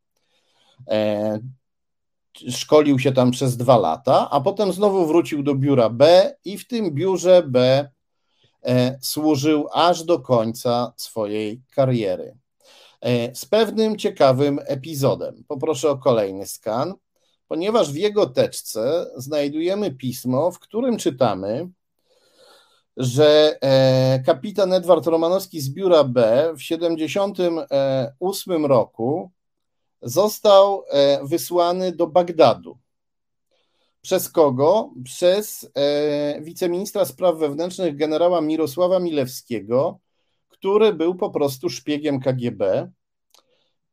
[2.49, 6.67] szkolił się tam przez dwa lata, a potem znowu wrócił do biura B i w
[6.67, 7.89] tym biurze B
[8.63, 12.37] e, służył aż do końca swojej kariery.
[13.01, 15.43] E, z pewnym ciekawym epizodem.
[15.47, 16.93] Poproszę o kolejny skan,
[17.47, 21.69] ponieważ w jego teczce znajdujemy pismo, w którym czytamy,
[22.97, 29.31] że e, kapitan Edward Romanowski z biura B w 1978 roku
[30.01, 32.77] został e, wysłany do Bagdadu.
[34.01, 34.93] Przez kogo?
[35.03, 39.99] Przez e, wiceministra spraw wewnętrznych generała Mirosława Milewskiego,
[40.47, 42.91] który był po prostu szpiegiem KGB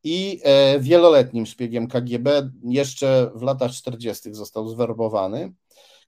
[0.04, 4.34] i e, wieloletnim szpiegiem KGB, jeszcze w latach 40.
[4.34, 5.52] został zwerbowany,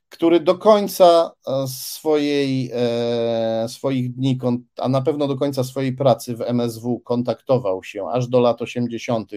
[0.08, 1.32] który do końca
[1.66, 2.70] swojej,
[3.68, 4.38] swoich dni,
[4.76, 9.32] a na pewno do końca swojej pracy w MSW kontaktował się aż do lat 80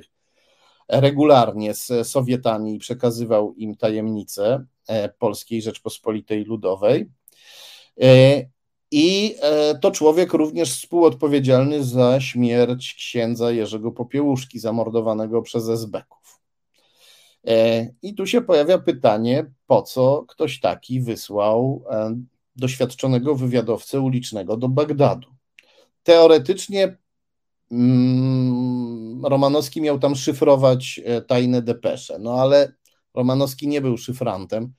[0.90, 4.66] regularnie z Sowietami i przekazywał im tajemnice
[5.20, 7.10] Polskiej Rzeczpospolitej Ludowej.
[8.92, 9.36] I
[9.82, 16.42] to człowiek również współodpowiedzialny za śmierć księdza Jerzego Popiełuszki, zamordowanego przez Esbeków.
[18.02, 21.84] I tu się pojawia pytanie, po co ktoś taki wysłał
[22.56, 25.28] doświadczonego wywiadowcę ulicznego do Bagdadu.
[26.04, 26.98] Teoretycznie
[27.72, 32.74] mm, Romanowski miał tam szyfrować e, tajne depesze, no ale
[33.14, 34.74] Romanowski nie był szyfrantem,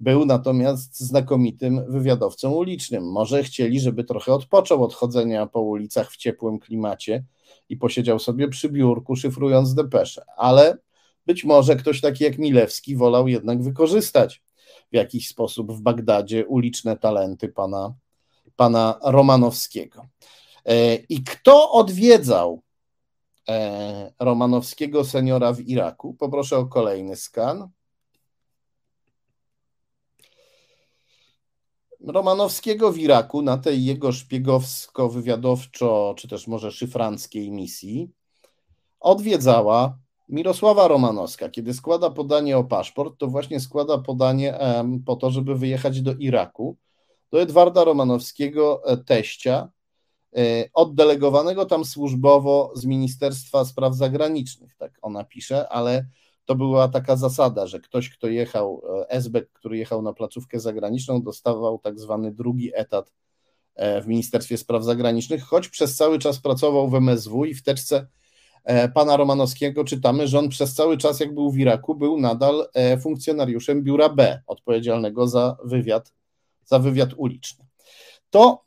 [0.00, 3.10] był natomiast znakomitym wywiadowcą ulicznym.
[3.12, 7.24] Może chcieli, żeby trochę odpoczął od chodzenia po ulicach w ciepłym klimacie
[7.68, 10.78] i posiedział sobie przy biurku, szyfrując depesze, ale
[11.26, 14.42] być może ktoś taki jak Milewski wolał jednak wykorzystać
[14.92, 17.94] w jakiś sposób w Bagdadzie uliczne talenty pana,
[18.56, 20.06] pana Romanowskiego.
[20.66, 22.62] E, I kto odwiedzał
[23.48, 26.14] e, Romanowskiego seniora w Iraku?
[26.14, 27.68] Poproszę o kolejny skan.
[32.06, 38.10] Romanowskiego w Iraku na tej jego szpiegowsko-wywiadowczo, czy też może szyfranckiej misji
[39.00, 39.98] odwiedzała
[40.30, 44.58] Mirosława Romanowska, kiedy składa podanie o paszport, to właśnie składa podanie
[45.06, 46.76] po to, żeby wyjechać do Iraku,
[47.30, 49.68] do Edwarda Romanowskiego, e, teścia,
[50.36, 50.40] e,
[50.74, 56.06] oddelegowanego tam służbowo z Ministerstwa Spraw Zagranicznych, tak ona pisze, ale
[56.44, 61.22] to była taka zasada, że ktoś, kto jechał, e, Esbek, który jechał na placówkę zagraniczną,
[61.22, 63.12] dostawał tak zwany drugi etat
[64.02, 68.19] w Ministerstwie Spraw Zagranicznych, choć przez cały czas pracował w MSW i w teczce E,
[68.94, 72.98] pana Romanowskiego czytamy, że on przez cały czas, jak był w Iraku, był nadal e,
[72.98, 76.12] funkcjonariuszem biura B, odpowiedzialnego za wywiad,
[76.64, 77.66] za wywiad uliczny.
[78.30, 78.62] To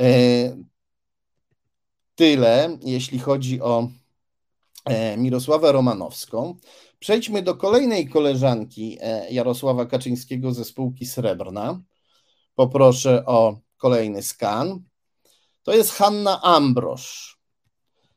[0.00, 0.56] e,
[2.14, 3.88] tyle, jeśli chodzi o
[5.16, 6.56] Mirosławę Romanowską.
[6.98, 8.98] Przejdźmy do kolejnej koleżanki
[9.30, 11.80] Jarosława Kaczyńskiego ze spółki Srebrna.
[12.54, 14.82] Poproszę o kolejny skan.
[15.62, 17.33] To jest Hanna Ambrosz.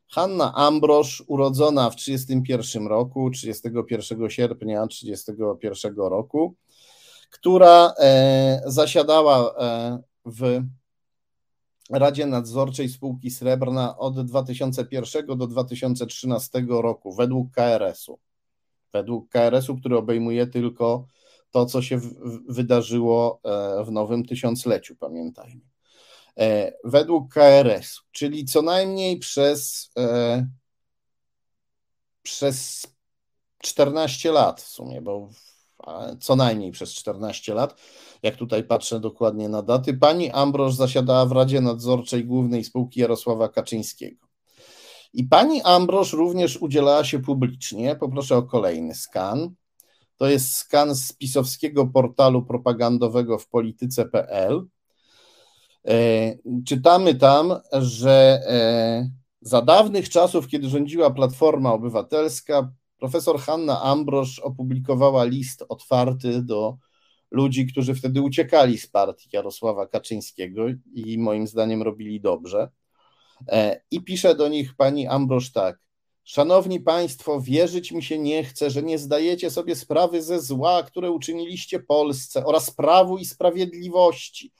[0.09, 6.55] Hanna Ambrosz, urodzona w 1931 roku, 31 sierpnia 1931 roku,
[7.31, 10.61] która e, zasiadała e, w
[11.89, 18.19] Radzie Nadzorczej Spółki Srebrna od 2001 do 2013 roku według KRS-u.
[18.93, 21.05] Według KRS-u, który obejmuje tylko
[21.51, 21.99] to, co się
[22.49, 25.76] wydarzyło e, w nowym tysiącleciu, pamiętajmy.
[26.39, 30.47] E, według KRS, czyli co najmniej przez, e,
[32.21, 32.87] przez
[33.63, 35.29] 14 lat w sumie, bo
[36.19, 37.81] co najmniej przez 14 lat,
[38.23, 43.49] jak tutaj patrzę dokładnie na daty, pani Ambroż zasiadała w Radzie Nadzorczej Głównej Spółki Jarosława
[43.49, 44.27] Kaczyńskiego.
[45.13, 47.95] I pani Ambroż również udzielała się publicznie.
[47.95, 49.55] Poproszę o kolejny skan.
[50.17, 54.67] To jest skan z pisowskiego portalu propagandowego w polityce.pl.
[55.87, 59.09] E, czytamy tam, że e,
[59.41, 66.77] za dawnych czasów, kiedy rządziła Platforma Obywatelska, profesor Hanna Ambrosz opublikowała list otwarty do
[67.31, 72.69] ludzi, którzy wtedy uciekali z partii Jarosława Kaczyńskiego i moim zdaniem robili dobrze.
[73.47, 75.79] E, I pisze do nich pani Ambrosz tak.
[76.23, 81.11] Szanowni Państwo, wierzyć mi się nie chce, że nie zdajecie sobie sprawy ze zła, które
[81.11, 84.51] uczyniliście Polsce oraz prawu i sprawiedliwości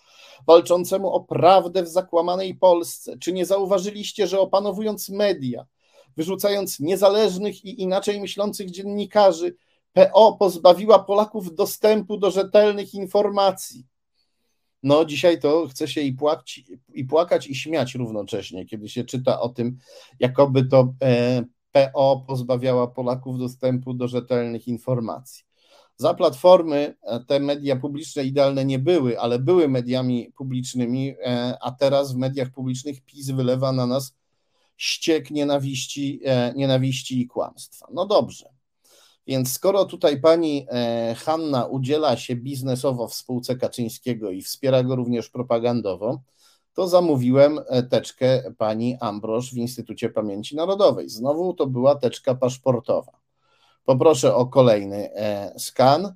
[0.48, 3.18] walczącemu o prawdę w zakłamanej Polsce?
[3.18, 5.66] Czy nie zauważyliście, że opanowując media,
[6.18, 9.56] wyrzucając niezależnych i inaczej myślących dziennikarzy,
[9.94, 13.86] PO pozbawiła Polaków dostępu do rzetelnych informacji?
[14.84, 16.62] No, dzisiaj to chce się i, płakać,
[16.94, 19.78] i płakać, i śmiać równocześnie, kiedy się czyta o tym,
[20.20, 25.47] jakoby to e, PO pozbawiała Polaków dostępu do rzetelnych informacji.
[26.00, 31.72] Za platformy e, te media publiczne idealne nie były, ale były mediami publicznymi, e, a
[31.72, 34.16] teraz w mediach publicznych PiS wylewa na nas
[34.78, 37.88] ściek nienawiści, e, nienawiści i kłamstwa.
[37.94, 38.50] No dobrze.
[39.28, 40.68] Więc skoro tutaj pani
[41.18, 46.22] Hanna udziela się biznesowo w spółce Kaczyńskiego i wspiera go również propagandowo,
[46.74, 51.10] to zamówiłem teczkę pani Ambroż w Instytucie Pamięci Narodowej.
[51.10, 53.17] Znowu to była teczka paszportowa.
[53.88, 56.16] Poproszę o kolejny e, skan.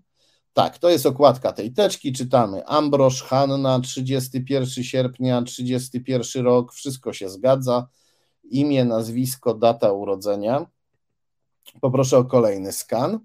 [0.54, 2.14] Tak, to jest okładka tej teczki.
[2.14, 6.74] Czytamy Ambroż, Hanna, 31 sierpnia, 31 rok.
[6.74, 7.88] Wszystko się zgadza.
[8.44, 10.66] Imię, nazwisko, data urodzenia.
[11.82, 13.20] Poproszę o kolejny skan.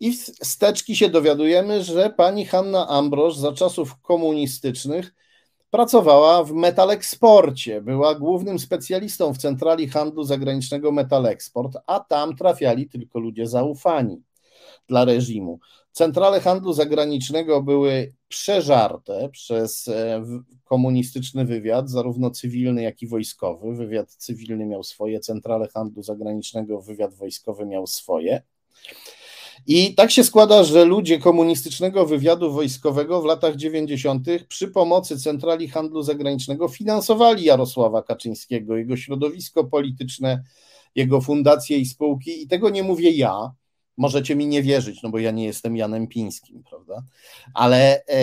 [0.00, 5.14] I z teczki się dowiadujemy, że pani Hanna Ambroż za czasów komunistycznych
[5.76, 13.18] pracowała w metaleksporcie, była głównym specjalistą w centrali handlu zagranicznego Metaleksport, a tam trafiali tylko
[13.18, 14.22] ludzie zaufani
[14.88, 15.58] dla reżimu.
[15.92, 20.22] Centrale handlu zagranicznego były przeżarte przez e,
[20.64, 23.74] komunistyczny wywiad, zarówno cywilny, jak i wojskowy.
[23.74, 28.42] Wywiad cywilny miał swoje, centrale handlu zagranicznego, wywiad wojskowy miał swoje.
[29.66, 34.26] I tak się składa, że ludzie komunistycznego wywiadu wojskowego w latach 90.
[34.48, 40.42] przy pomocy centrali handlu zagranicznego finansowali Jarosława Kaczyńskiego, jego środowisko polityczne,
[40.94, 42.42] jego fundacje i spółki.
[42.42, 43.52] I tego nie mówię ja,
[43.96, 47.02] Możecie mi nie wierzyć, no bo ja nie jestem Janem Pińskim, prawda?
[47.54, 48.22] Ale e,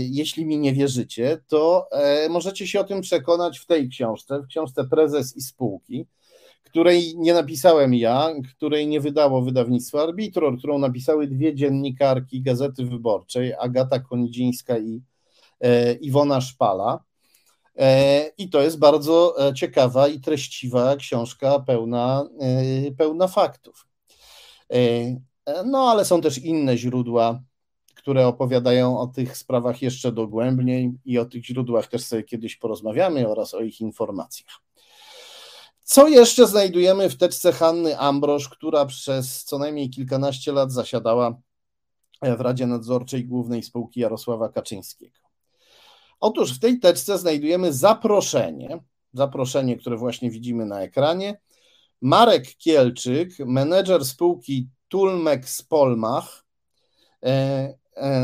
[0.00, 4.46] jeśli mi nie wierzycie, to e, możecie się o tym przekonać w tej książce, w
[4.46, 6.06] książce Prezes i Spółki,
[6.70, 13.54] której nie napisałem ja, której nie wydało wydawnictwo Arbitror, którą napisały dwie dziennikarki Gazety Wyborczej,
[13.58, 15.02] Agata Konidzińska i
[15.60, 17.04] e, Iwona Szpala.
[17.78, 23.86] E, I to jest bardzo e, ciekawa i treściwa książka pełna, e, pełna faktów.
[24.72, 24.76] E,
[25.66, 27.40] no, ale są też inne źródła,
[27.94, 33.28] które opowiadają o tych sprawach jeszcze dogłębniej i o tych źródłach też sobie kiedyś porozmawiamy
[33.28, 34.69] oraz o ich informacjach.
[35.92, 41.40] Co jeszcze znajdujemy w teczce Hanny Ambroż, która przez co najmniej kilkanaście lat zasiadała
[42.22, 45.18] w Radzie Nadzorczej Głównej Spółki Jarosława Kaczyńskiego?
[46.20, 48.78] Otóż w tej teczce znajdujemy zaproszenie,
[49.12, 51.40] zaproszenie, które właśnie widzimy na ekranie,
[52.00, 56.44] Marek Kielczyk, menedżer spółki Tulmex Polmach,
[57.22, 57.78] e, e,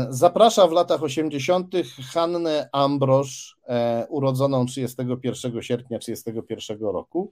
[0.09, 1.73] zaprasza w latach 80.
[2.13, 7.31] Hannę Ambroż, e, urodzoną 31 sierpnia 1931 roku,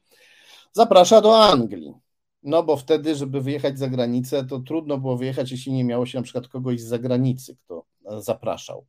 [0.72, 1.93] zaprasza do Anglii.
[2.43, 6.18] No bo wtedy, żeby wyjechać za granicę, to trudno było wyjechać, jeśli nie miało się
[6.18, 7.86] na przykład kogoś z zagranicy, kto
[8.20, 8.86] zapraszał.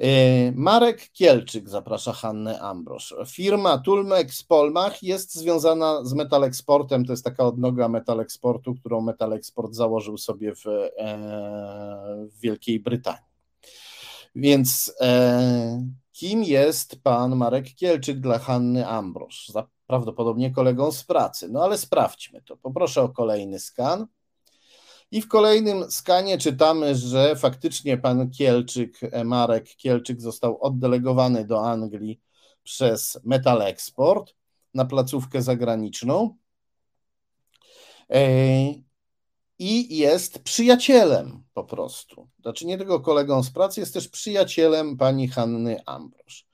[0.00, 3.14] E, Marek Kielczyk zaprasza Hannę Ambrosz.
[3.26, 10.18] Firma Tulmex Polmach jest związana z Metalexportem, to jest taka odnoga Metalexportu, którą Metalexport założył
[10.18, 10.88] sobie w, e,
[12.32, 13.30] w Wielkiej Brytanii.
[14.34, 19.52] Więc e, kim jest pan Marek Kielczyk dla Hanny Ambrosz?
[19.86, 22.56] Prawdopodobnie kolegą z pracy, no ale sprawdźmy to.
[22.56, 24.06] Poproszę o kolejny skan.
[25.10, 31.70] I w kolejnym skanie czytamy, że faktycznie pan Kielczyk, e, Marek Kielczyk został oddelegowany do
[31.70, 32.20] Anglii
[32.62, 34.34] przez Metal Export
[34.74, 36.36] na placówkę zagraniczną
[38.10, 38.20] e,
[39.58, 42.28] i jest przyjacielem po prostu.
[42.40, 46.46] Znaczy nie tylko kolegą z pracy, jest też przyjacielem pani Hanny Ambroż.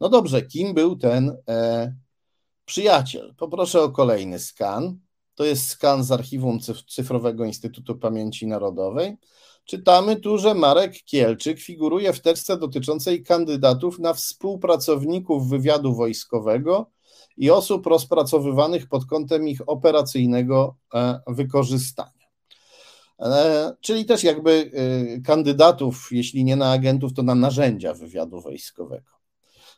[0.00, 1.94] No dobrze, kim był ten e,
[2.64, 3.34] przyjaciel?
[3.36, 4.98] Poproszę o kolejny skan.
[5.34, 6.58] To jest skan z archiwum
[6.88, 9.16] Cyfrowego Instytutu Pamięci Narodowej.
[9.64, 16.90] Czytamy tu, że Marek Kielczyk figuruje w teczce dotyczącej kandydatów na współpracowników wywiadu wojskowego
[17.36, 22.26] i osób rozpracowywanych pod kątem ich operacyjnego e, wykorzystania.
[23.20, 29.10] E, czyli też jakby e, kandydatów, jeśli nie na agentów, to na narzędzia wywiadu wojskowego,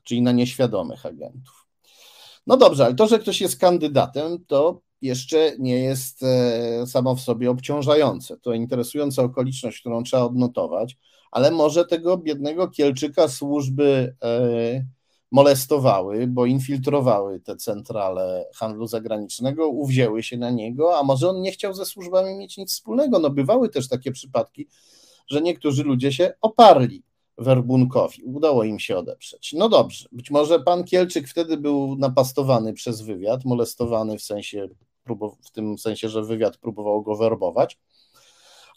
[0.05, 1.67] czyli na nieświadomych agentów.
[2.47, 7.21] No dobrze, ale to, że ktoś jest kandydatem, to jeszcze nie jest e, samo w
[7.21, 8.37] sobie obciążające.
[8.37, 10.99] To interesująca okoliczność, którą trzeba odnotować,
[11.31, 14.85] ale może tego biednego Kielczyka służby e,
[15.31, 21.53] molestowały, bo infiltrowały te centrale handlu zagranicznego, uwzięły się na niego, a może on nie
[21.53, 23.19] chciał ze służbami mieć nic wspólnego.
[23.19, 24.69] No bywały też takie przypadki,
[25.27, 27.03] że niektórzy ludzie się oparli
[27.39, 28.23] Werbunkowi.
[28.23, 29.53] Udało im się odeprzeć.
[29.53, 34.69] No dobrze, być może pan Kielczyk wtedy był napastowany przez wywiad, molestowany w sensie
[35.45, 37.79] w tym sensie, że wywiad próbował go werbować,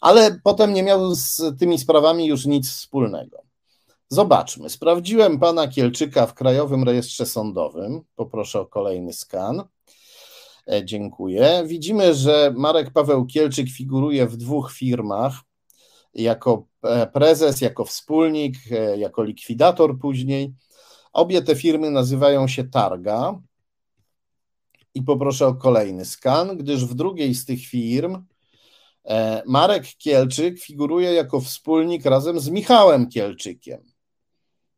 [0.00, 3.42] ale potem nie miał z tymi sprawami już nic wspólnego.
[4.08, 4.70] Zobaczmy.
[4.70, 8.00] Sprawdziłem pana Kielczyka w Krajowym Rejestrze Sądowym.
[8.16, 9.62] Poproszę o kolejny skan.
[10.66, 11.62] E, dziękuję.
[11.66, 15.34] Widzimy, że Marek Paweł Kielczyk figuruje w dwóch firmach
[16.14, 20.54] jako e, prezes, jako wspólnik, e, jako likwidator później.
[21.12, 23.40] Obie te firmy nazywają się Targa
[24.94, 28.24] i poproszę o kolejny skan, gdyż w drugiej z tych firm
[29.04, 33.92] e, Marek Kielczyk figuruje jako wspólnik razem z Michałem Kielczykiem.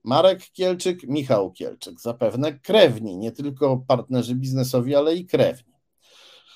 [0.05, 5.75] Marek Kielczyk, Michał Kielczyk, zapewne krewni, nie tylko partnerzy biznesowi, ale i krewni.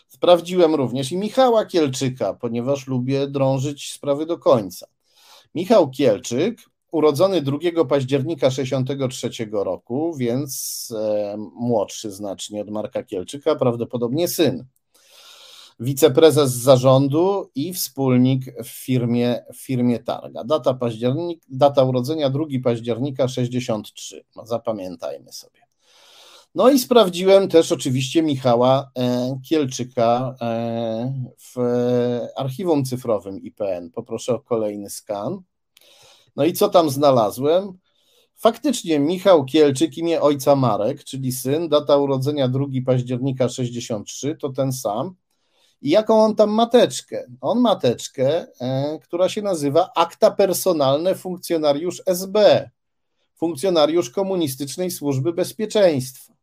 [0.09, 4.87] Sprawdziłem również i Michała Kielczyka, ponieważ lubię drążyć sprawy do końca.
[5.55, 6.59] Michał Kielczyk
[6.95, 14.65] urodzony 2 października 1963 roku, więc e, młodszy znacznie od Marka Kielczyka, prawdopodobnie syn.
[15.81, 20.45] wiceprezes zarządu i wspólnik w firmie, w firmie Targa.
[20.45, 24.25] Data, październik, data urodzenia 2 października 63.
[24.37, 25.61] No, zapamiętajmy sobie.
[26.55, 31.57] No i sprawdziłem też oczywiście Michała e, Kielczyka e, w
[32.37, 33.91] archiwum cyfrowym IPN.
[33.91, 35.43] Poproszę o kolejny skan.
[36.37, 37.79] No i co tam znalazłem?
[38.37, 44.73] Faktycznie Michał Kielczyk, imię ojca Marek, czyli syn, data urodzenia 2 października 63, to ten
[44.73, 45.15] sam.
[45.83, 47.25] I jaką on tam mateczkę?
[47.41, 52.71] On mateczkę, e, która się nazywa Akta Personalne Funkcjonariusz SB,
[53.35, 56.35] funkcjonariusz Komunistycznej Służby Bezpieczeństwa.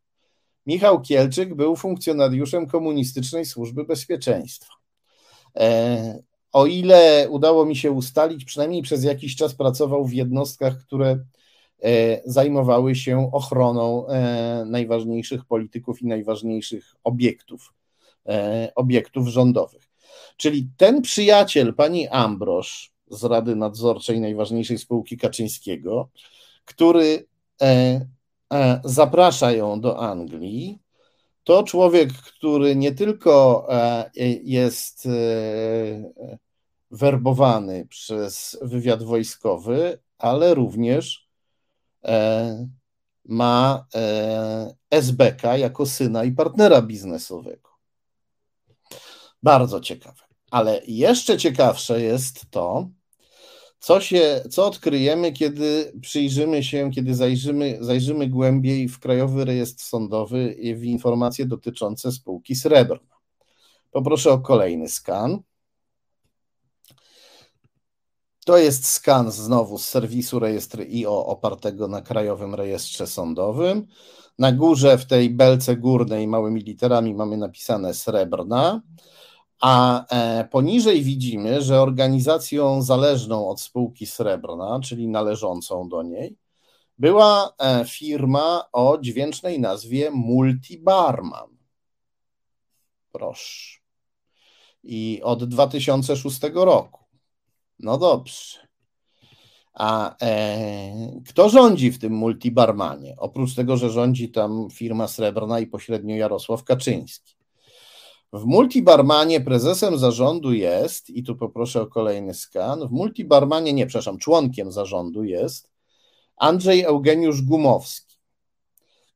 [0.66, 4.74] Michał Kielczyk był funkcjonariuszem Komunistycznej Służby Bezpieczeństwa.
[5.56, 6.22] E,
[6.52, 11.18] o ile udało mi się ustalić, przynajmniej przez jakiś czas pracował w jednostkach, które
[11.82, 17.74] e, zajmowały się ochroną e, najważniejszych polityków i najważniejszych obiektów,
[18.74, 19.88] obiektów rządowych.
[20.36, 26.08] Czyli ten przyjaciel pani Ambrosz z Rady Nadzorczej najważniejszej spółki Kaczyńskiego,
[26.64, 27.26] który
[28.52, 30.78] E, zaprasza ją do Anglii,
[31.44, 34.10] to człowiek, który nie tylko e,
[34.42, 35.10] jest e,
[36.90, 41.28] werbowany przez wywiad wojskowy, ale również
[43.24, 43.86] ma
[44.90, 47.70] SBK jako syna i partnera biznesowego.
[49.42, 50.22] Bardzo ciekawe.
[50.50, 52.88] Ale jeszcze ciekawsze jest to,
[53.82, 60.52] co, się, co odkryjemy, kiedy przyjrzymy się, kiedy zajrzymy, zajrzymy głębiej w Krajowy Rejestr Sądowy
[60.52, 63.16] i w informacje dotyczące spółki Srebrna?
[63.90, 65.38] Poproszę o kolejny skan.
[68.44, 73.86] To jest skan znowu z serwisu rejestry IO opartego na Krajowym Rejestrze Sądowym.
[74.38, 78.82] Na górze w tej belce górnej małymi literami mamy napisane Srebrna.
[79.62, 86.36] A e, poniżej widzimy, że organizacją zależną od spółki Srebrna, czyli należącą do niej,
[86.98, 91.56] była e, firma o dźwięcznej nazwie Multibarman.
[93.12, 93.78] Proszę.
[94.82, 97.04] I od 2006 roku.
[97.78, 98.58] No dobrze.
[99.74, 103.14] A e, kto rządzi w tym multibarmanie?
[103.18, 107.41] Oprócz tego, że rządzi tam firma Srebrna i pośrednio Jarosław Kaczyński.
[108.32, 114.18] W Multibarmanie prezesem zarządu jest, i tu poproszę o kolejny skan, w Multibarmanie, nie, przepraszam,
[114.18, 115.70] członkiem zarządu jest
[116.36, 118.16] Andrzej Eugeniusz Gumowski,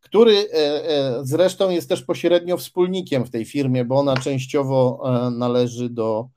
[0.01, 5.31] który e, e, zresztą jest też pośrednio wspólnikiem w tej firmie, bo ona częściowo e,
[5.31, 6.29] należy do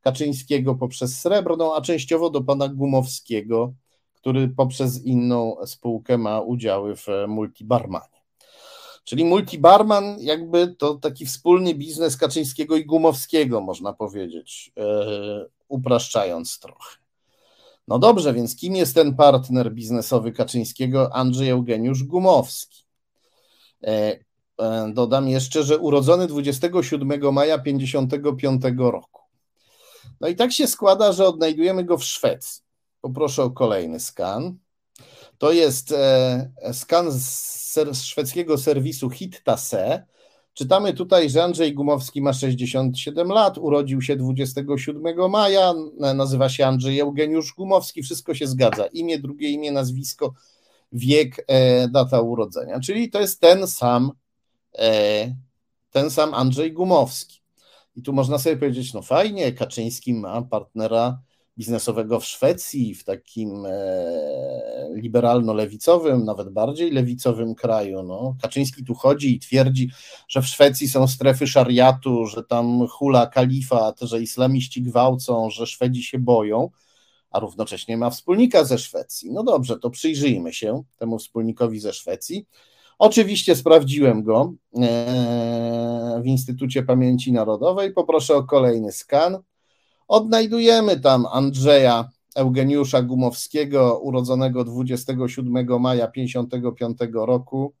[0.00, 3.74] Kaczyńskiego poprzez Srebrną, a częściowo do pana Gumowskiego,
[4.14, 8.13] który poprzez inną spółkę ma udziały w Multibarmanie.
[9.04, 16.96] Czyli multibarman jakby to taki wspólny biznes Kaczyńskiego i Gumowskiego, można powiedzieć, e, upraszczając trochę.
[17.88, 21.14] No dobrze, więc kim jest ten partner biznesowy Kaczyńskiego?
[21.14, 22.84] Andrzej Eugeniusz Gumowski.
[23.82, 24.18] E,
[24.58, 29.22] e, dodam jeszcze, że urodzony 27 maja 1955 roku.
[30.20, 32.62] No i tak się składa, że odnajdujemy go w Szwecji.
[33.00, 34.58] Poproszę o kolejny skan.
[35.44, 35.94] To jest
[36.72, 40.06] skan z z szwedzkiego serwisu Hittase.
[40.54, 45.74] Czytamy tutaj, że Andrzej Gumowski ma 67 lat, urodził się 27 maja,
[46.14, 48.86] nazywa się Andrzej Eugeniusz Gumowski, wszystko się zgadza.
[48.86, 50.34] Imię, drugie imię, nazwisko,
[50.92, 52.80] wiek, e, data urodzenia.
[52.80, 54.12] Czyli to jest ten sam,
[54.78, 55.34] e,
[55.90, 57.40] ten sam Andrzej Gumowski.
[57.96, 61.18] I tu można sobie powiedzieć, no fajnie, Kaczyński ma partnera
[61.58, 68.02] biznesowego w Szwecji, w takim e, liberalno-lewicowym, nawet bardziej lewicowym kraju.
[68.02, 68.36] No.
[68.42, 69.90] Kaczyński tu chodzi i twierdzi,
[70.28, 76.02] że w Szwecji są strefy szariatu, że tam hula kalifat, że islamiści gwałcą, że Szwedzi
[76.02, 76.70] się boją,
[77.30, 79.32] a równocześnie ma wspólnika ze Szwecji.
[79.32, 82.46] No dobrze, to przyjrzyjmy się temu wspólnikowi ze Szwecji.
[82.98, 87.92] Oczywiście sprawdziłem go e, w Instytucie Pamięci Narodowej.
[87.92, 89.38] Poproszę o kolejny skan.
[90.08, 97.74] Odnajdujemy tam Andrzeja Eugeniusza Gumowskiego, urodzonego 27 maja 1955 roku.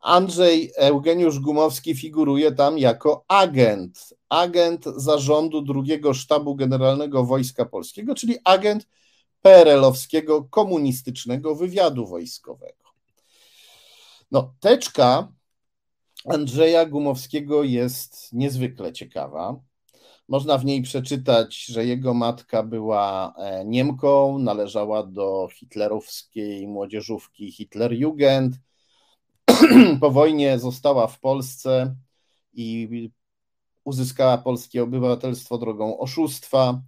[0.00, 8.36] Andrzej Eugeniusz Gumowski figuruje tam jako agent, agent zarządu drugiego sztabu generalnego Wojska Polskiego, czyli
[8.44, 8.86] agent
[9.42, 12.84] PRL-owskiego komunistycznego wywiadu wojskowego.
[14.30, 15.32] No, teczka
[16.28, 19.60] Andrzeja Gumowskiego jest niezwykle ciekawa.
[20.32, 28.56] Można w niej przeczytać, że jego matka była e, Niemką, należała do hitlerowskiej młodzieżówki Hitlerjugend.
[30.00, 31.96] po wojnie została w Polsce
[32.52, 33.10] i
[33.84, 36.82] uzyskała polskie obywatelstwo drogą oszustwa,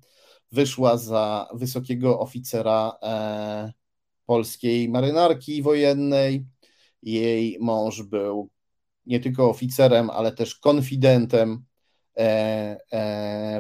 [0.53, 3.73] wyszła za wysokiego oficera e,
[4.27, 6.47] polskiej marynarki wojennej.
[7.03, 8.51] Jej mąż był
[9.07, 11.65] nie tylko oficerem, ale też konfidentem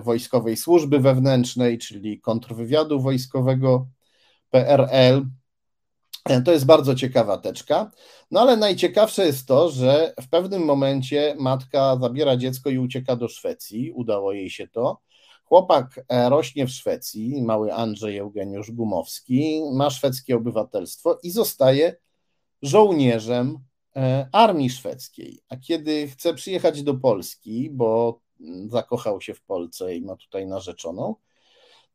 [0.02, 3.86] wojskowej służby wewnętrznej, czyli kontrwywiadu wojskowego
[4.50, 5.26] PRL.
[6.24, 7.90] E, to jest bardzo ciekawa teczka.
[8.30, 13.28] No ale najciekawsze jest to, że w pewnym momencie matka zabiera dziecko i ucieka do
[13.28, 13.92] Szwecji.
[13.92, 15.00] Udało jej się to.
[15.44, 21.96] Chłopak e, rośnie w Szwecji, mały Andrzej Eugeniusz Gumowski, ma szwedzkie obywatelstwo i zostaje
[22.62, 23.58] żołnierzem
[23.96, 25.40] e, armii szwedzkiej.
[25.48, 28.20] A kiedy chce przyjechać do Polski, bo
[28.68, 31.14] zakochał się w Polsce i ma tutaj narzeczoną,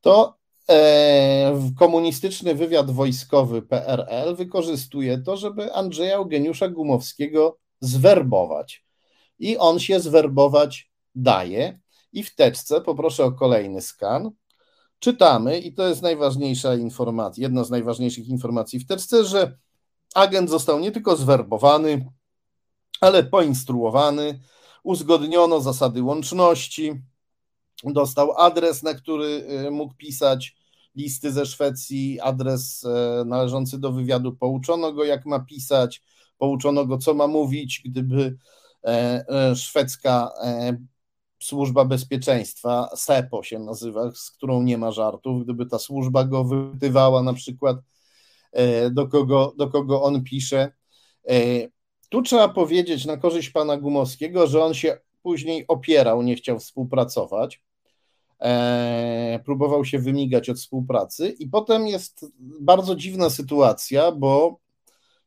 [0.02, 0.38] to
[0.70, 8.86] e, komunistyczny wywiad wojskowy PRL wykorzystuje to, żeby Andrzeja Eugeniusza Gumowskiego zwerbować.
[9.40, 11.80] I on się zwerbować daje.
[12.14, 14.32] I w teczce poproszę o kolejny skan.
[15.00, 19.58] Czytamy, i to jest najważniejsza informacja, jedna z najważniejszych informacji w teczce, że
[20.16, 22.06] agent został nie tylko zwerbowany,
[23.02, 24.40] ale poinstruowany,
[24.84, 27.02] uzgodniono zasady łączności,
[27.84, 29.26] dostał adres, na który
[29.68, 30.56] y, mógł pisać
[30.96, 36.04] listy ze Szwecji, adres e, należący do wywiadu, pouczono go, jak ma pisać,
[36.38, 38.38] pouczono go, co ma mówić, gdyby
[38.84, 40.32] e, e, szwedzka
[41.40, 47.24] służba bezpieczeństwa, SEPO się nazywa, z którą nie ma żartów, gdyby ta służba go wypytywała
[47.24, 47.78] na przykład,
[48.52, 50.72] e, do kogo, do kogo on pisze.
[52.10, 57.62] Tu trzeba powiedzieć na korzyść pana Gumowskiego, że on się później opierał, nie chciał współpracować.
[58.42, 64.60] E, próbował się wymigać od współpracy, i potem jest bardzo dziwna sytuacja, bo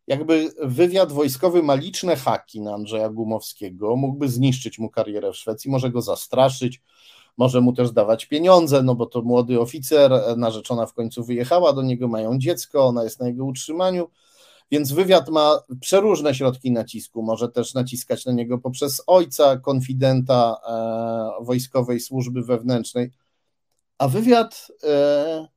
[0.06, 5.70] jakby wywiad wojskowy ma liczne haki na Andrzeja Gumowskiego, mógłby zniszczyć mu karierę w Szwecji,
[5.70, 6.80] może go zastraszyć,
[7.36, 11.82] może mu też dawać pieniądze, no bo to młody oficer, narzeczona w końcu wyjechała do
[11.82, 14.08] niego, mają dziecko, ona jest na jego utrzymaniu,
[14.72, 21.44] więc wywiad ma przeróżne środki nacisku, może też naciskać na niego poprzez ojca, konfidenta e,
[21.44, 23.10] wojskowej służby wewnętrznej,
[23.98, 25.48] a wywiad e,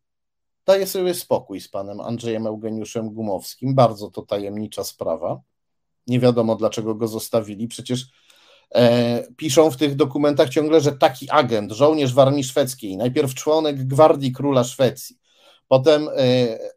[0.65, 3.75] daje sobie spokój z panem Andrzejem Eugeniuszem Gumowskim.
[3.75, 5.41] Bardzo to tajemnicza sprawa.
[6.07, 7.67] Nie wiadomo, dlaczego go zostawili.
[7.67, 8.05] Przecież
[8.75, 13.87] e, piszą w tych dokumentach ciągle, że taki agent, żołnierz w armii szwedzkiej, najpierw członek
[13.87, 15.17] Gwardii Króla Szwecji,
[15.67, 16.13] potem e,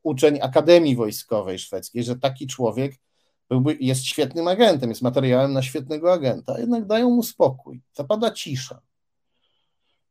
[0.02, 2.92] uczeń Akademii Wojskowej Szwedzkiej, że taki człowiek
[3.48, 7.82] byłby, jest świetnym agentem, jest materiałem na świetnego agenta, jednak dają mu spokój.
[7.92, 8.80] Zapada cisza.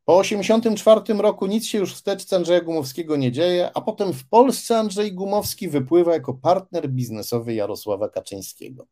[0.05, 4.27] Po 1984 roku nic się już w teczce Andrzeja Gumowskiego nie dzieje, a potem w
[4.27, 8.87] Polsce Andrzej Gumowski wypływa jako partner biznesowy Jarosława Kaczyńskiego.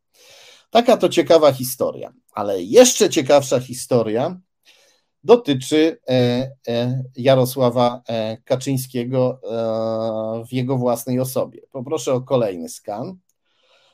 [0.69, 4.39] Taka to ciekawa historia, ale jeszcze ciekawsza historia
[5.25, 6.13] dotyczy e,
[6.67, 9.41] e, Jarosława e, Kaczyńskiego
[10.49, 11.61] w jego własnej osobie.
[11.71, 13.17] Poproszę o kolejny skan.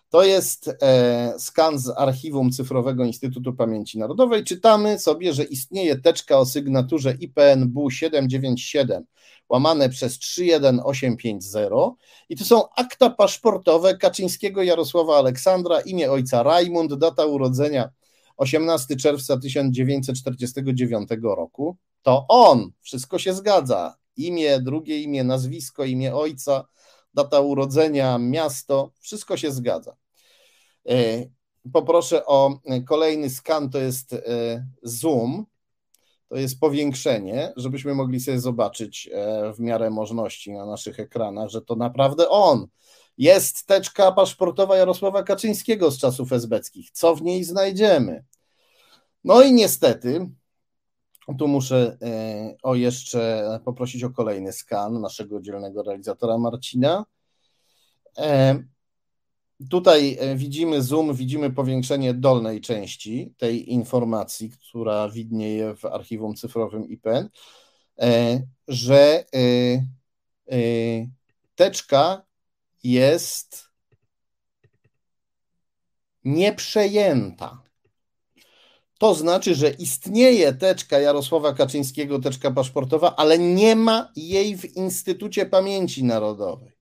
[0.10, 0.70] To jest
[1.38, 4.44] skan z archiwum cyfrowego Instytutu Pamięci Narodowej.
[4.44, 9.06] Czytamy sobie, że istnieje teczka o sygnaturze IPNB 797
[9.50, 11.98] łamane przez 31850
[12.30, 17.90] i to są akta paszportowe Kaczyńskiego Jarosława Aleksandra, imię ojca Rajmund, data urodzenia
[18.38, 21.78] 18 czerwca 1949 roku.
[22.02, 23.96] To on, wszystko się zgadza.
[24.18, 26.66] Imię, drugie imię, nazwisko, imię ojca,
[27.14, 29.96] data urodzenia, miasto, wszystko się zgadza.
[30.90, 31.26] E,
[31.74, 34.20] poproszę o kolejny skan, to jest e,
[34.84, 35.46] zoom,
[36.28, 41.62] to jest powiększenie, żebyśmy mogli sobie zobaczyć e, w miarę możliwości na naszych ekranach, że
[41.62, 42.68] to naprawdę on.
[43.18, 46.92] Jest teczka paszportowa Jarosława Kaczyńskiego z czasów esbeckich.
[46.92, 48.26] Co w niej znajdziemy?
[49.24, 50.30] No i niestety,
[51.40, 51.98] tu muszę
[52.64, 57.06] o jeszcze poprosić o kolejny skan naszego dzielnego realizatora Marcina.
[59.70, 66.90] Tutaj e, widzimy zoom, widzimy powiększenie dolnej części tej informacji, która widnieje w archiwum cyfrowym
[66.90, 67.30] IPN,
[68.00, 70.58] e, że e,
[71.56, 72.26] teczka
[72.84, 73.70] jest
[76.24, 77.64] nieprzejęta.
[79.00, 85.46] To znaczy, że istnieje teczka Jarosława Kaczyńskiego, teczka paszportowa, ale nie ma jej w Instytucie
[85.46, 86.72] Pamięci Narodowej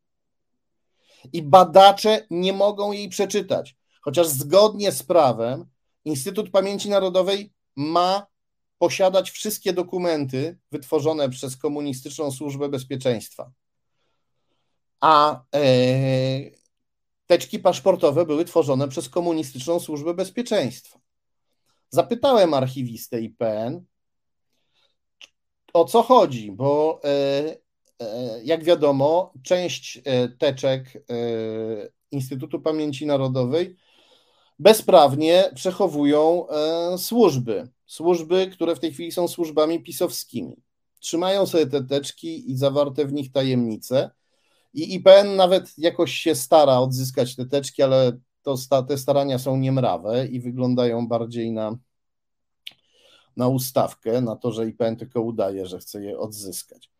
[1.32, 3.76] i badacze nie mogą jej przeczytać.
[4.02, 5.66] Chociaż zgodnie z prawem
[6.04, 8.26] Instytut Pamięci Narodowej ma
[8.78, 13.52] posiadać wszystkie dokumenty wytworzone przez Komunistyczną Służbę Bezpieczeństwa.
[15.00, 15.60] A e,
[17.26, 20.98] teczki paszportowe były tworzone przez Komunistyczną Służbę Bezpieczeństwa.
[21.90, 23.84] Zapytałem archiwistę IPN,
[25.72, 26.52] o co chodzi?
[26.52, 27.00] Bo
[28.44, 30.02] jak wiadomo, część
[30.38, 31.04] teczek
[32.10, 33.76] Instytutu Pamięci Narodowej
[34.58, 36.46] bezprawnie przechowują
[36.96, 37.68] służby.
[37.86, 40.56] Służby, które w tej chwili są służbami pisowskimi.
[41.00, 44.10] Trzymają sobie te teczki i zawarte w nich tajemnice.
[44.74, 48.12] I IPN nawet jakoś się stara odzyskać te teczki, ale
[48.42, 51.76] to, te starania są niemrawe i wyglądają bardziej na,
[53.36, 56.90] na ustawkę, na to, że IPN tylko udaje, że chce je odzyskać.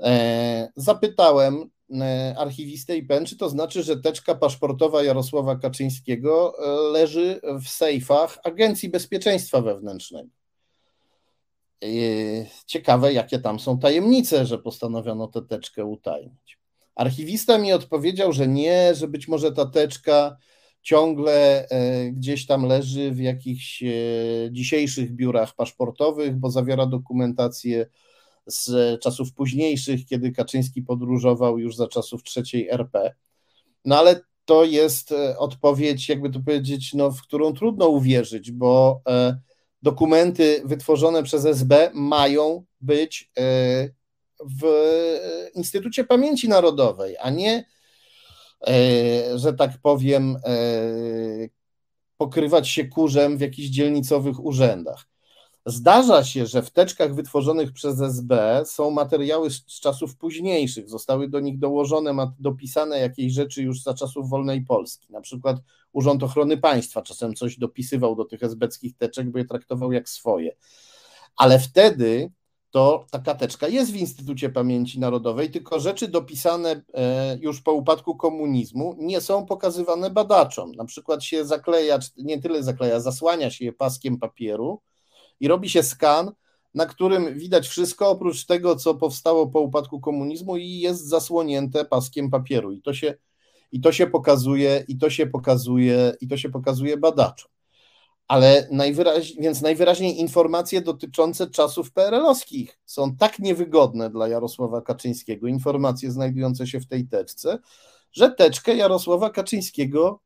[0.00, 1.70] E, zapytałem
[2.00, 8.38] e, archiwistę IPN, czy to znaczy, że teczka paszportowa Jarosława Kaczyńskiego e, leży w sejfach
[8.44, 10.30] Agencji Bezpieczeństwa Wewnętrznego.
[12.66, 16.59] Ciekawe, jakie tam są tajemnice, że postanowiono tę teczkę utajnić.
[17.00, 20.36] Archiwista mi odpowiedział, że nie, że być może ta teczka
[20.82, 23.86] ciągle e, gdzieś tam leży w jakichś e,
[24.50, 27.86] dzisiejszych biurach paszportowych, bo zawiera dokumentację
[28.46, 33.14] z czasów późniejszych, kiedy Kaczyński podróżował już za czasów trzeciej RP.
[33.84, 39.02] No ale to jest e, odpowiedź, jakby to powiedzieć, no, w którą trudno uwierzyć, bo
[39.82, 43.32] dokumenty wytworzone przez SB mają być
[44.44, 44.64] w
[45.54, 47.64] Instytucie Pamięci Narodowej, a nie,
[48.68, 50.50] e, że tak powiem, e,
[52.16, 55.10] pokrywać się kurzem w jakichś dzielnicowych urzędach.
[55.66, 61.40] Zdarza się, że w teczkach wytworzonych przez SB są materiały z, czasów późniejszych, zostały do
[61.40, 65.12] nich dołożone, dopisane jakieś rzeczy już za czasów wolnej Polski.
[65.12, 65.56] Na przykład
[65.92, 70.56] Urząd Ochrony Państwa czasem coś dopisywał do tych esbeckich teczek, bo je traktował jak swoje.
[71.36, 72.30] Ale wtedy
[72.70, 78.16] to ta teczka jest w Instytucie Pamięci Narodowej, tylko rzeczy dopisane e, już po upadku
[78.16, 80.72] komunizmu nie są pokazywane badaczom.
[80.72, 84.80] Na przykład się zakleja, nie tyle zakleja, zasłania się je paskiem papieru
[85.40, 86.32] i robi się skan,
[86.74, 92.30] na którym widać wszystko oprócz tego, co powstało po upadku komunizmu i jest zasłonięte paskiem
[92.30, 92.72] papieru.
[92.72, 93.14] I to się,
[93.72, 97.50] i to się pokazuje, i to się pokazuje, i to się pokazuje badaczom
[98.30, 106.10] ale najwyraźniej, więc najwyraźniej informacje dotyczące czasów PRL-owskich są tak niewygodne dla Jarosława Kaczyńskiego, informacje
[106.10, 107.58] znajdujące się w tej teczce,
[108.12, 110.20] że teczkę Jarosława Kaczyńskiego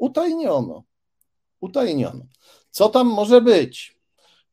[0.00, 0.84] utajniono.
[1.60, 2.24] Utajniono.
[2.70, 3.98] Co tam może być?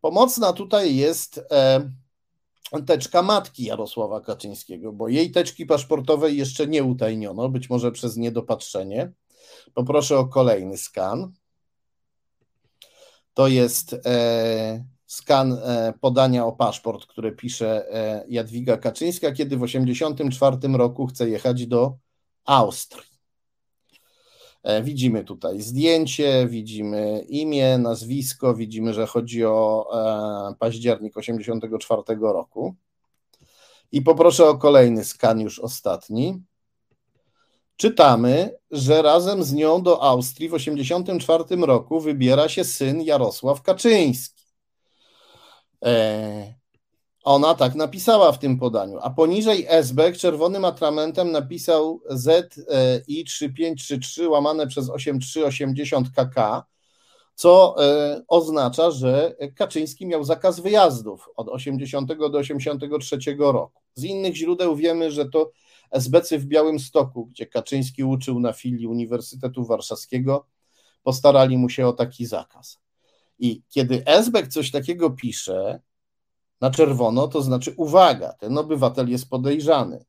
[0.01, 1.91] Pomocna tutaj jest e,
[2.87, 9.11] teczka matki Jarosława Kaczyńskiego, bo jej teczki paszportowej jeszcze nie utajniono, być może przez niedopatrzenie.
[9.73, 11.33] Poproszę o kolejny skan
[13.35, 19.61] to jest e, skan e, podania o paszport, które pisze e, Jadwiga Kaczyńska, kiedy w
[19.61, 21.97] 1984 roku chce jechać do
[22.45, 23.15] Austrii.
[24.83, 29.87] Widzimy tutaj zdjęcie, widzimy imię, nazwisko, widzimy, że chodzi o
[30.59, 32.75] październik 1984 roku.
[33.91, 36.43] I poproszę o kolejny skan, już ostatni
[37.77, 44.43] czytamy, że razem z nią do Austrii w 1984 roku wybiera się syn Jarosław Kaczyński.
[45.85, 46.53] E,
[47.23, 54.67] ona tak napisała w tym podaniu, a poniżej SB czerwonym atramentem napisał ZI 3533 łamane
[54.67, 56.65] przez 8380 KK,
[57.35, 63.81] co e, oznacza, że Kaczyński miał zakaz wyjazdów od 80 do 83 roku.
[63.93, 65.51] Z innych źródeł wiemy, że to
[65.95, 70.45] SBC w Białymstoku, gdzie Kaczyński uczył na filii Uniwersytetu Warszawskiego,
[71.03, 72.79] postarali mu się o taki zakaz.
[73.39, 75.81] I kiedy SBek coś takiego pisze
[76.61, 80.05] na czerwono, to znaczy uwaga, ten obywatel jest podejrzany.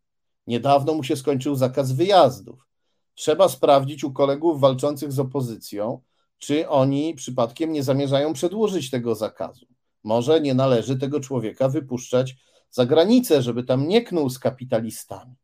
[0.47, 2.67] Niedawno mu się skończył zakaz wyjazdów.
[3.15, 6.01] Trzeba sprawdzić u kolegów walczących z opozycją,
[6.39, 9.67] czy oni przypadkiem nie zamierzają przedłużyć tego zakazu.
[10.05, 12.37] Może nie należy tego człowieka wypuszczać
[12.71, 15.37] za granicę, żeby tam nie knuł z kapitalistami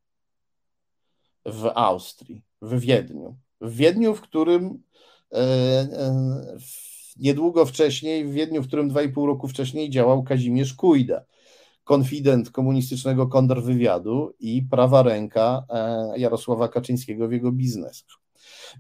[1.47, 3.37] w Austrii, w Wiedniu.
[3.61, 4.83] W Wiedniu, w którym
[5.33, 6.57] e, e,
[7.17, 11.25] niedługo wcześniej, w Wiedniu, w którym dwa i pół roku wcześniej działał Kazimierz Kujda,
[11.85, 18.19] konfident komunistycznego kontrwywiadu i prawa ręka e, Jarosława Kaczyńskiego w jego biznesach.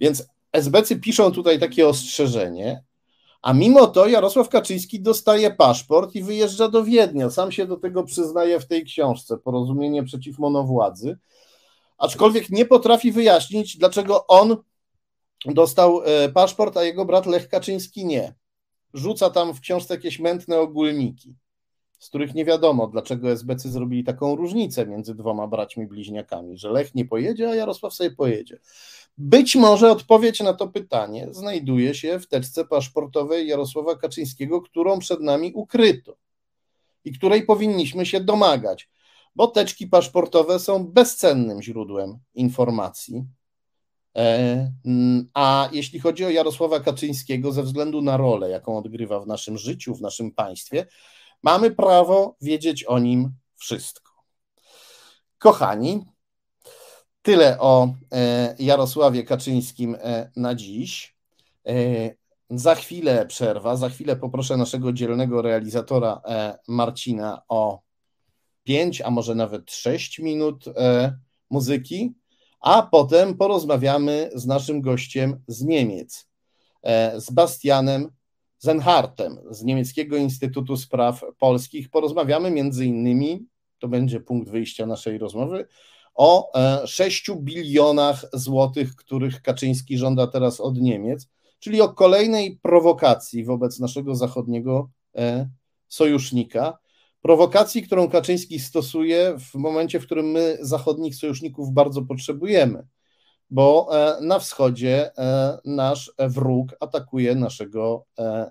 [0.00, 2.82] Więc SBC piszą tutaj takie ostrzeżenie,
[3.42, 7.30] a mimo to Jarosław Kaczyński dostaje paszport i wyjeżdża do Wiednia.
[7.30, 11.18] Sam się do tego przyznaje w tej książce Porozumienie przeciw monowładzy
[12.02, 14.56] aczkolwiek nie potrafi wyjaśnić, dlaczego on
[15.46, 18.34] dostał e, paszport, a jego brat Lech Kaczyński nie.
[18.94, 21.34] Rzuca tam w książce jakieś mętne ogólniki,
[21.98, 26.94] z których nie wiadomo, dlaczego SBC zrobili taką różnicę między dwoma braćmi bliźniakami, że Lech
[26.94, 28.58] nie pojedzie, a Jarosław sobie pojedzie.
[29.18, 35.20] Być może odpowiedź na to pytanie znajduje się w teczce paszportowej Jarosława Kaczyńskiego, którą przed
[35.20, 36.16] nami ukryto.
[37.04, 38.88] i której powinniśmy się domagać,
[39.34, 43.24] bo teczki paszportowe są bezcennym źródłem informacji.
[44.16, 44.72] E,
[45.34, 49.94] a jeśli chodzi o Jarosława Kaczyńskiego, ze względu na rolę, jaką odgrywa w naszym życiu,
[49.94, 50.86] w naszym państwie,
[51.42, 54.12] mamy prawo wiedzieć o nim wszystko.
[55.38, 56.04] Kochani,
[57.22, 61.16] tyle o e, Jarosławie Kaczyńskim e, na dziś.
[62.50, 66.22] Za chwilę przerwa, za chwilę poproszę naszego dzielnego realizatora
[66.68, 67.80] Marcina o
[68.64, 70.64] 5, a może nawet 6 minut
[71.50, 72.14] muzyki
[72.62, 76.28] a potem porozmawiamy z naszym gościem z Niemiec,
[76.82, 78.08] e, z Bastianem
[78.58, 81.90] Zenhartem z Niemieckiego Instytutu Spraw Polskich.
[81.90, 83.46] Porozmawiamy między innymi,
[83.78, 85.66] to będzie punkt wyjścia naszej rozmowy,
[86.14, 86.52] o
[86.86, 93.80] 6 e, bilionach złotych, których Kaczyński żąda teraz od Niemiec, czyli o kolejnej prowokacji wobec
[93.80, 95.48] naszego zachodniego e,
[95.88, 96.78] sojusznika,
[97.22, 102.86] prowokacji, którą Kaczyński stosuje w momencie, w którym my zachodnich sojuszników bardzo potrzebujemy,
[103.50, 108.50] bo e, na wschodzie e, nasz wróg atakuje naszego e,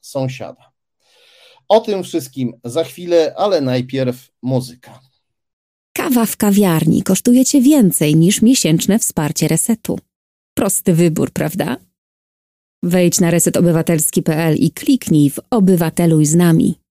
[0.00, 0.72] sąsiada.
[1.68, 5.00] O tym wszystkim za chwilę, ale najpierw muzyka.
[5.96, 9.98] Kawa w kawiarni kosztuje Cię więcej niż miesięczne wsparcie resetu.
[10.54, 11.76] Prosty wybór, prawda?
[12.82, 16.85] Wejdź na resetobywatelski.pl i kliknij w Obywateluj z nami.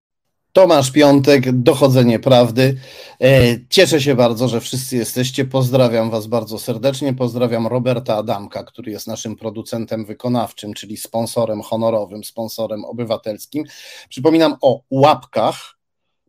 [0.55, 2.77] Tomasz Piątek, Dochodzenie Prawdy.
[3.21, 5.45] E, cieszę się bardzo, że wszyscy jesteście.
[5.45, 7.13] Pozdrawiam Was bardzo serdecznie.
[7.13, 13.63] Pozdrawiam Roberta Adamka, który jest naszym producentem wykonawczym, czyli sponsorem honorowym, sponsorem obywatelskim.
[14.09, 15.77] Przypominam o łapkach.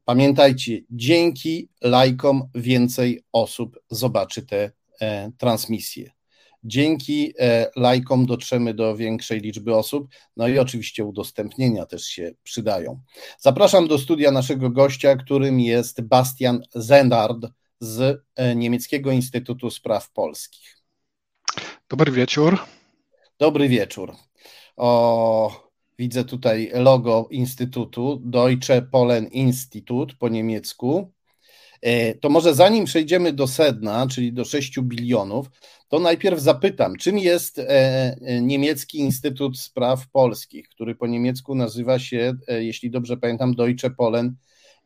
[0.04, 4.70] Pamiętajcie, dzięki lajkom więcej osób zobaczy te
[5.00, 6.15] e, transmisje.
[6.66, 13.00] Dzięki e, lajkom dotrzemy do większej liczby osób, no i oczywiście udostępnienia też się przydają.
[13.38, 17.46] Zapraszam do studia naszego gościa, którym jest Bastian Zendard
[17.80, 20.76] z e, Niemieckiego Instytutu Spraw Polskich.
[21.88, 22.58] Dobry wieczór.
[23.38, 24.12] Dobry wieczór.
[24.76, 31.12] O, widzę tutaj logo Instytutu, Deutsche Polen Institut po niemiecku.
[31.82, 35.50] E, to może zanim przejdziemy do sedna, czyli do 6 bilionów,
[35.88, 41.98] to najpierw zapytam, czym jest e, e, Niemiecki Instytut Spraw Polskich, który po niemiecku nazywa
[41.98, 44.36] się, jeśli dobrze pamiętam, Deutsche Polen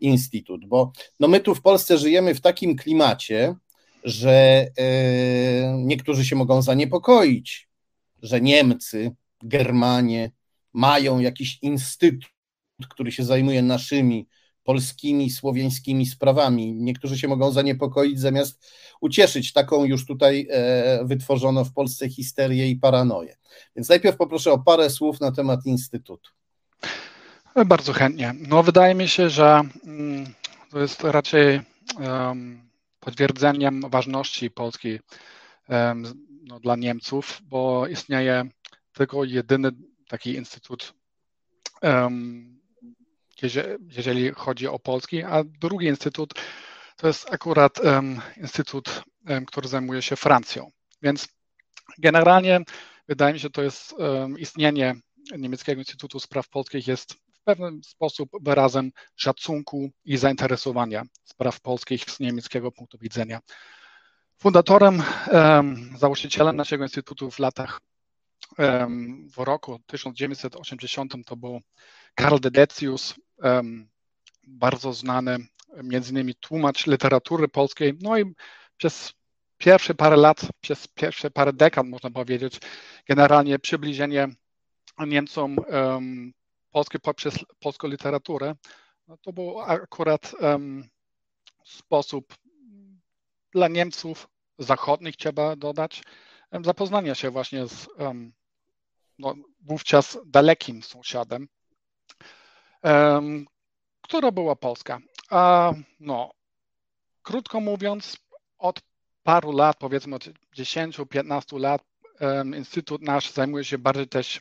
[0.01, 3.55] Institut, bo no my tu w Polsce żyjemy w takim klimacie,
[4.05, 4.66] że
[5.78, 7.68] niektórzy się mogą zaniepokoić,
[8.22, 9.11] że Niemcy,
[9.42, 10.30] Germanie
[10.72, 12.30] mają jakiś instytut,
[12.90, 14.26] który się zajmuje naszymi
[14.71, 16.75] polskimi, słowiańskimi sprawami.
[16.75, 22.77] Niektórzy się mogą zaniepokoić, zamiast ucieszyć taką już tutaj e, wytworzono w Polsce histerię i
[22.77, 23.37] paranoję.
[23.77, 26.31] Więc najpierw poproszę o parę słów na temat Instytutu.
[27.66, 28.35] Bardzo chętnie.
[28.49, 30.35] No, wydaje mi się, że mm,
[30.71, 31.61] to jest raczej
[32.01, 32.62] um,
[33.01, 34.99] potwierdzeniem ważności Polski
[35.68, 38.45] um, no, dla Niemców, bo istnieje
[38.93, 39.71] tylko jedyny
[40.09, 40.95] taki instytut
[41.83, 42.59] um,
[43.97, 46.34] jeżeli chodzi o Polski, a drugi instytut
[46.97, 50.70] to jest akurat um, instytut, um, który zajmuje się Francją.
[51.03, 51.28] Więc
[51.99, 52.61] generalnie
[53.09, 54.95] wydaje mi się, to jest um, istnienie
[55.38, 62.20] Niemieckiego Instytutu Spraw Polskich jest w pewien sposób wyrazem szacunku i zainteresowania spraw polskich z
[62.20, 63.41] niemieckiego punktu widzenia.
[64.38, 65.03] Fundatorem,
[65.97, 67.80] założycielem naszego instytutu w latach
[69.36, 71.61] w roku 1980 to był
[72.14, 73.14] Karl Dedecius,
[74.47, 75.38] bardzo znany
[75.82, 78.34] między innymi tłumacz literatury polskiej, no i
[78.76, 79.12] przez
[79.59, 82.61] pierwsze parę lat, przez pierwsze parę dekad można powiedzieć,
[83.09, 84.28] generalnie przybliżenie
[85.07, 86.32] Niemcom um,
[86.70, 88.55] Polski poprzez polską literaturę,
[89.09, 90.88] no to był akurat um,
[91.64, 92.34] sposób
[93.53, 94.28] dla Niemców
[94.59, 96.03] zachodnich, trzeba dodać,
[96.51, 97.88] um, zapoznania się właśnie z
[99.18, 101.49] no, wówczas dalekim sąsiadem,
[104.03, 105.01] która była Polska.
[105.31, 106.31] A, no,
[107.22, 108.16] krótko mówiąc,
[108.59, 108.81] od
[109.22, 110.24] paru lat, powiedzmy od
[110.57, 111.83] 10-15 lat,
[112.57, 114.41] Instytut nasz zajmuje się bardziej też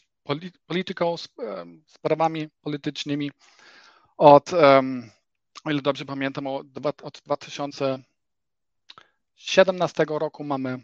[0.67, 1.15] polityką,
[1.87, 3.31] sprawami politycznymi.
[4.17, 4.53] Od,
[5.63, 6.67] o ile dobrze pamiętam, od
[7.25, 10.79] 2017 roku mamy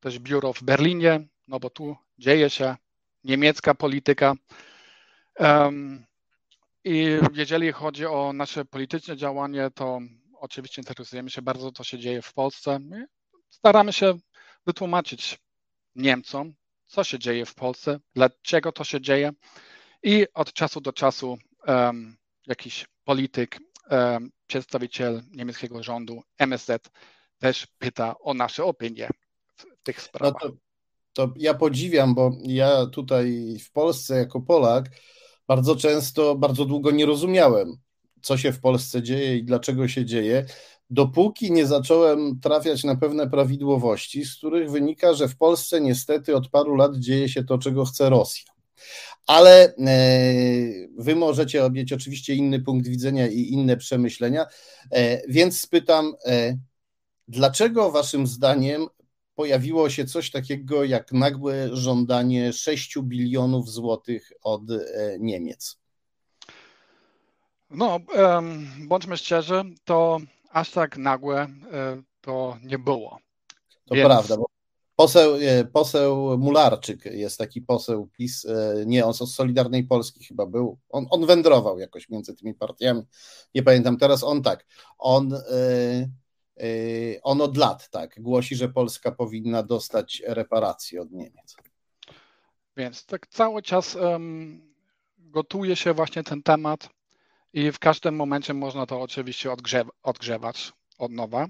[0.00, 2.76] też biuro w Berlinie, no bo tu dzieje się
[3.24, 4.34] niemiecka polityka.
[6.88, 9.98] I jeżeli chodzi o nasze polityczne działanie, to
[10.40, 12.80] oczywiście interesujemy się bardzo, co się dzieje w Polsce.
[13.50, 14.18] Staramy się
[14.66, 15.38] wytłumaczyć
[15.94, 16.54] Niemcom,
[16.86, 19.32] co się dzieje w Polsce, dlaczego to się dzieje.
[20.02, 22.16] I od czasu do czasu um,
[22.46, 23.58] jakiś polityk
[24.46, 26.90] przedstawiciel niemieckiego rządu MSZ
[27.38, 29.08] też pyta o nasze opinie
[29.56, 30.42] w tych sprawach.
[30.44, 30.56] No to,
[31.12, 34.84] to ja podziwiam, bo ja tutaj w Polsce jako Polak
[35.48, 37.76] bardzo często, bardzo długo nie rozumiałem,
[38.22, 40.46] co się w Polsce dzieje i dlaczego się dzieje,
[40.90, 46.48] dopóki nie zacząłem trafiać na pewne prawidłowości, z których wynika, że w Polsce niestety od
[46.48, 48.52] paru lat dzieje się to, czego chce Rosja.
[49.26, 49.74] Ale e,
[50.98, 54.46] wy możecie mieć oczywiście inny punkt widzenia i inne przemyślenia,
[54.90, 56.58] e, więc spytam, e,
[57.28, 58.86] dlaczego waszym zdaniem
[59.38, 64.62] pojawiło się coś takiego jak nagłe żądanie 6 bilionów złotych od
[65.18, 65.78] Niemiec?
[67.70, 68.00] No,
[68.78, 70.18] bądźmy szczerzy, to
[70.50, 71.46] aż tak nagłe
[72.20, 73.18] to nie było.
[73.84, 74.06] To Więc...
[74.06, 74.46] prawda, bo
[74.96, 75.36] Poseł,
[75.72, 81.06] poseł Mularczyk jest taki poseł PiS, e, nie, on z Solidarnej Polski chyba był, on,
[81.10, 83.02] on wędrował jakoś między tymi partiami,
[83.54, 84.66] nie pamiętam teraz, on tak,
[84.98, 86.08] on, e, e,
[87.22, 91.56] on od lat tak głosi, że Polska powinna dostać reparacje od Niemiec.
[92.76, 94.74] Więc tak cały czas um,
[95.18, 96.88] gotuje się właśnie ten temat
[97.52, 99.50] i w każdym momencie można to oczywiście
[100.02, 101.46] odgrzewać od nowa.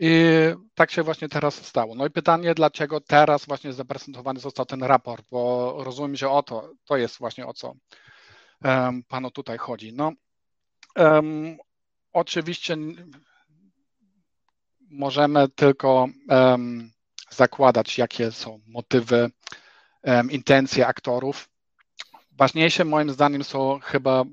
[0.00, 0.12] I
[0.74, 1.94] tak się właśnie teraz stało.
[1.94, 6.70] No i pytanie, dlaczego teraz właśnie zaprezentowany został ten raport, bo rozumiem, że o to,
[6.84, 7.74] to jest właśnie o co
[8.64, 9.92] um, panu tutaj chodzi.
[9.92, 10.12] No,
[10.96, 11.56] um,
[12.12, 12.76] oczywiście
[14.90, 16.90] możemy tylko um,
[17.30, 19.30] zakładać, jakie są motywy,
[20.30, 21.48] intencje aktorów.
[22.32, 24.24] Ważniejsze moim zdaniem są chyba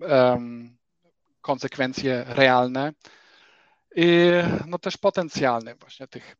[1.42, 2.94] konsekwencje realne
[3.96, 4.30] i
[4.68, 6.36] no też potencjalny właśnie tych,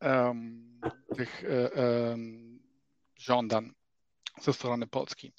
[0.00, 0.80] um,
[1.16, 1.44] tych
[2.10, 2.58] um,
[3.16, 3.70] żądań
[4.40, 5.32] ze strony Polski.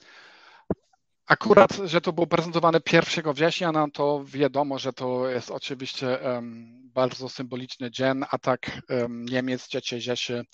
[1.28, 6.90] Akurat, że to było prezentowane 1 września, no to wiadomo, że to jest oczywiście um,
[6.94, 10.46] bardzo symboliczny dzień, atak um, Niemiec III Rzeszy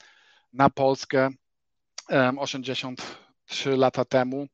[0.53, 1.29] na Polskę
[2.09, 4.47] um, 83 lata temu.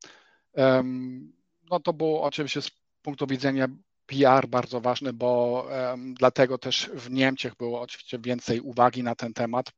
[1.69, 3.67] no to było oczywiście z punktu widzenia
[4.05, 9.33] PR bardzo ważny, bo um, dlatego też w Niemczech było oczywiście więcej uwagi na ten
[9.33, 9.71] temat,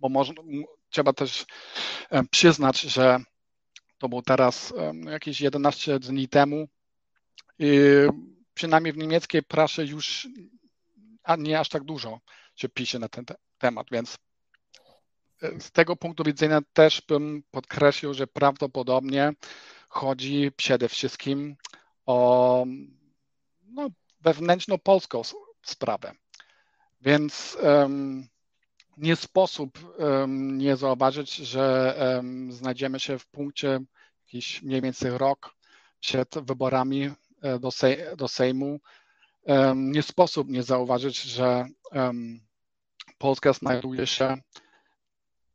[0.00, 0.42] bo można,
[0.90, 1.46] trzeba też
[2.10, 3.20] um, przyznać, że
[4.02, 4.74] to było teraz
[5.04, 6.68] jakieś 11 dni temu
[8.54, 10.28] przynajmniej w niemieckiej prasie już
[11.38, 12.20] nie aż tak dużo
[12.56, 14.18] się pisze na ten te temat, więc
[15.42, 19.32] e, z tego punktu widzenia też bym podkreślił, że prawdopodobnie
[19.88, 21.56] chodzi przede wszystkim
[22.06, 22.64] o
[23.62, 23.88] no,
[24.20, 25.22] wewnętrzno-polską
[25.62, 26.12] sprawę.
[27.00, 28.28] Więc um,
[28.96, 33.80] nie sposób um, nie zauważyć, że um, znajdziemy się w punkcie
[34.26, 35.54] jakiś mniej więcej rok
[36.00, 37.10] przed wyborami
[37.42, 38.80] e, do, sej do Sejmu.
[39.74, 41.66] nie sposób nie zauważyć, że
[43.18, 44.36] Polska znajduje się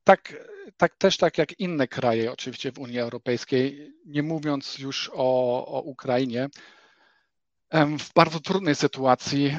[0.04, 0.34] tak,
[0.78, 5.82] tak też tak jak inne kraje oczywiście w Unii Europejskiej, nie mówiąc już o, o
[5.82, 6.50] Ukrainie,
[8.00, 9.58] w bardzo trudnej sytuacji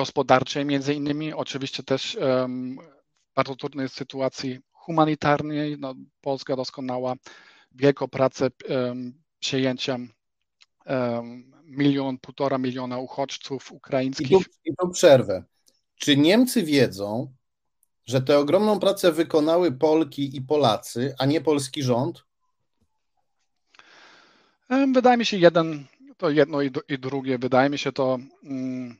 [0.00, 5.76] gospodarczej, między innymi, oczywiście też w bardzo trudnej sytuacji humanitarnej.
[5.78, 7.14] No, Polska doskonała
[7.72, 8.50] wielką pracę
[9.38, 10.08] przyjęciem
[11.64, 14.30] milion, półtora miliona uchodźców ukraińskich.
[14.30, 15.44] I tu, I tu przerwę.
[15.96, 17.32] Czy Niemcy wiedzą,
[18.06, 22.24] że tę ogromną pracę wykonały Polki i Polacy, a nie polski rząd?
[24.94, 25.86] Wydaje mi się, jeden
[26.16, 27.38] to jedno i, i drugie.
[27.38, 28.96] Wydaje mi się to mm,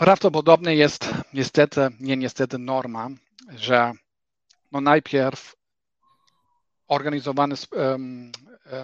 [0.00, 3.08] prawdopodobnie jest niestety, nie niestety norma,
[3.54, 3.92] że
[4.72, 5.56] no najpierw
[6.88, 7.54] organizowane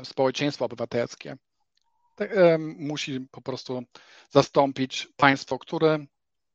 [0.05, 1.37] społeczeństwo obywatelskie
[2.59, 3.83] musi po prostu
[4.31, 5.99] zastąpić państwo, które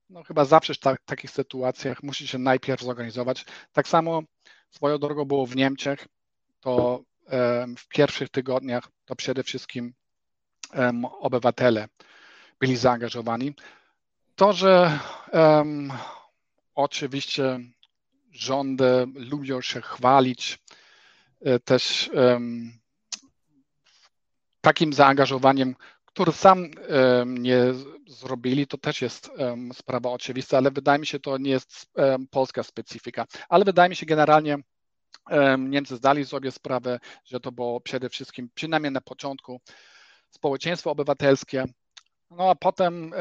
[0.09, 3.45] no chyba zawsze w ta, takich sytuacjach musi się najpierw zorganizować.
[3.71, 4.23] Tak samo
[4.69, 6.07] swoją drogą było w Niemczech,
[6.59, 7.03] to
[7.77, 9.93] w pierwszych tygodniach to przede wszystkim
[11.19, 11.87] obywatele
[12.59, 13.53] byli zaangażowani.
[14.41, 14.99] To, że
[15.33, 15.91] um,
[16.75, 17.59] oczywiście
[18.31, 20.59] rządy lubią się chwalić
[21.41, 22.71] e, też um,
[24.61, 25.75] takim zaangażowaniem,
[26.05, 27.63] które sam um, nie
[28.07, 29.29] zrobili, to też jest
[29.73, 31.91] sprawa oczywista, ale wydaje mi się, to nie jest
[32.31, 33.25] polska specyfika.
[33.49, 34.57] Ale wydaje mi się generalnie,
[35.59, 39.61] Niemcy zdali sobie sprawę, że to było przede wszystkim, przynajmniej na początku,
[40.29, 41.65] społeczeństwo obywatelskie.
[42.31, 43.13] No a potem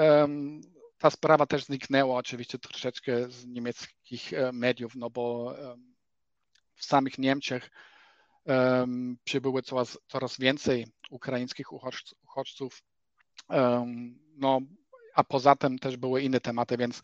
[1.00, 5.54] ta sprawa też zniknęła oczywiście troszeczkę z niemieckich e, mediów, no bo
[6.74, 7.70] w samych Niemczech
[9.24, 11.66] przybyły coraz, coraz więcej ukraińskich
[12.22, 12.82] uchodźców.
[14.36, 14.60] No,
[15.14, 17.02] a poza tym też były inne tematy, więc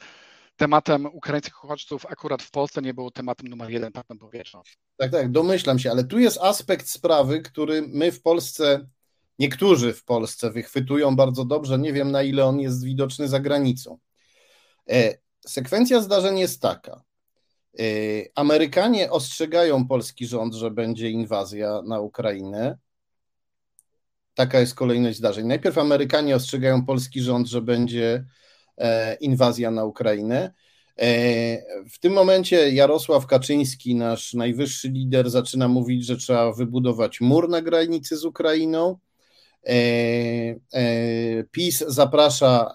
[0.57, 4.63] tematem ukraińskich uchodźców akurat w Polsce nie był tematem numer jeden, tak bym powiedział.
[4.97, 8.87] Tak, tak, domyślam się, ale tu jest aspekt sprawy, który my w Polsce,
[9.39, 13.99] niektórzy w Polsce wychwytują bardzo dobrze, nie wiem na ile on jest widoczny za granicą.
[14.91, 15.15] E,
[15.47, 17.03] sekwencja zdarzeń jest taka.
[17.79, 17.83] E,
[18.35, 22.79] Amerykanie ostrzegają polski rząd, że będzie inwazja na Ukrainę.
[24.35, 25.47] Taka jest kolejność zdarzeń.
[25.47, 28.25] Najpierw Amerykanie ostrzegają polski rząd, że będzie
[28.79, 30.55] e, inwazja na Ukrainę.
[31.91, 37.63] W tym momencie Jarosław Kaczyński, nasz najwyższy lider, zaczyna mówić, że trzeba wybudować mur na
[37.63, 38.99] granicy z Ukrainą.
[41.51, 42.75] PiS zaprasza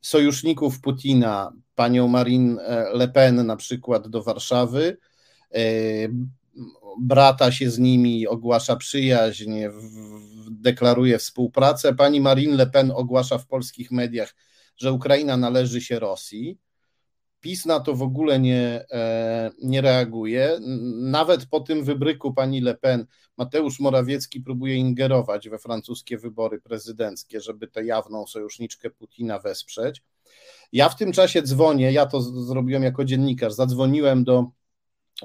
[0.00, 4.96] sojuszników Putina, panią Marine Le Pen na przykład do Warszawy,
[5.54, 5.58] e,
[7.00, 9.52] brata się z nimi, ogłasza przyjaźń,
[10.50, 11.94] deklaruje współpracę.
[11.94, 14.34] Pani Marine Le Pen ogłasza w polskich mediach,
[14.76, 16.58] że Ukraina należy się Rosji.
[17.40, 20.58] PiS na to w ogóle nie, e, nie reaguje.
[21.00, 27.40] Nawet po tym wybryku pani Le Pen Mateusz Morawiecki próbuje ingerować we francuskie wybory prezydenckie,
[27.40, 30.02] żeby tę jawną sojuszniczkę Putina wesprzeć.
[30.72, 34.50] Ja w tym czasie dzwonię, ja to zrobiłem jako dziennikarz, zadzwoniłem do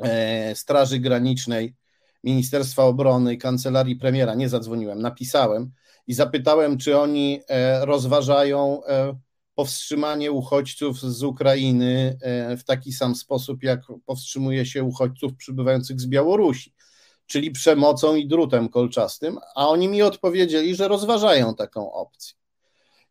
[0.01, 1.75] e, Straży Granicznej
[2.23, 5.71] Ministerstwa Obrony i Kancelarii Premiera, nie zadzwoniłem, napisałem
[6.07, 8.81] i zapytałem, czy oni e, rozważają
[9.55, 12.17] powstrzymanie uchodźców z Ukrainy
[12.57, 16.75] w taki sam sposób, jak powstrzymuje się uchodźców przybywających z Białorusi
[17.27, 22.37] czyli przemocą i drutem kolczastym, a oni mi odpowiedzieli, że rozważają taką opcję.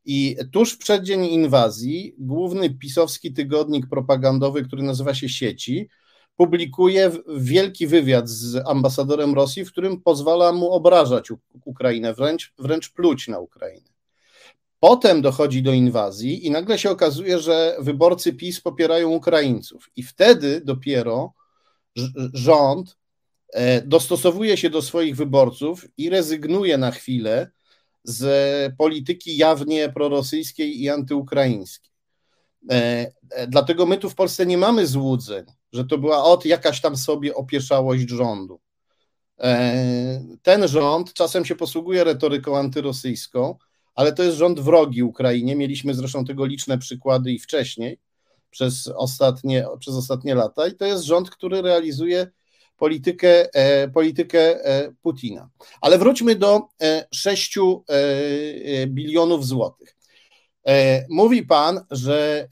[0.05, 5.89] I tuż przed dzień inwazji główny pisowski tygodnik propagandowy, który nazywa się Sieci,
[6.37, 11.29] publikuje wielki wywiad z ambasadorem Rosji, w którym pozwala mu obrażać
[11.65, 13.94] Ukrainę, wręcz, wręcz pluć na Ukrainę.
[14.85, 19.91] Potem dochodzi do inwazji i nagle się okazuje, że wyborcy PiS popierają Ukraińców.
[19.97, 21.33] I wtedy dopiero
[22.33, 22.97] rząd
[23.55, 27.51] E, dostosowuje się do swoich wyborców i rezygnuje na chwilę
[28.05, 31.93] z polityki jawnie prorosyjskiej i antyukraińskiej.
[32.71, 32.75] E,
[33.31, 36.97] e, dlatego my tu w Polsce nie mamy złudzeń, że to była od jakaś tam
[36.97, 38.61] sobie opieszałość rządu.
[40.43, 43.59] Ten rząd czasem się posługuje retoryką antyrosyjską,
[43.95, 45.57] ale to jest rząd wrogi Ukrainie.
[45.57, 47.99] Mieliśmy zresztą tego liczne przykłady i wcześniej,
[48.51, 52.27] przez ostatnie, przez ostatnie lata, i to jest rząd, który realizuje
[52.77, 55.51] politykę, e, politykę e, Putina.
[55.81, 56.61] Ale wróćmy do
[57.15, 59.97] 6 e, bilionów złotych.
[61.09, 62.49] Mówi pan, że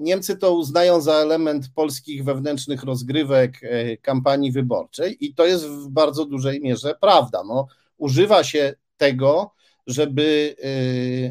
[0.00, 3.60] Niemcy to uznają za element polskich wewnętrznych rozgrywek
[4.02, 7.42] kampanii wyborczej i to jest w bardzo dużej mierze prawda.
[7.46, 7.66] No,
[7.96, 9.54] używa się tego,
[9.86, 10.56] żeby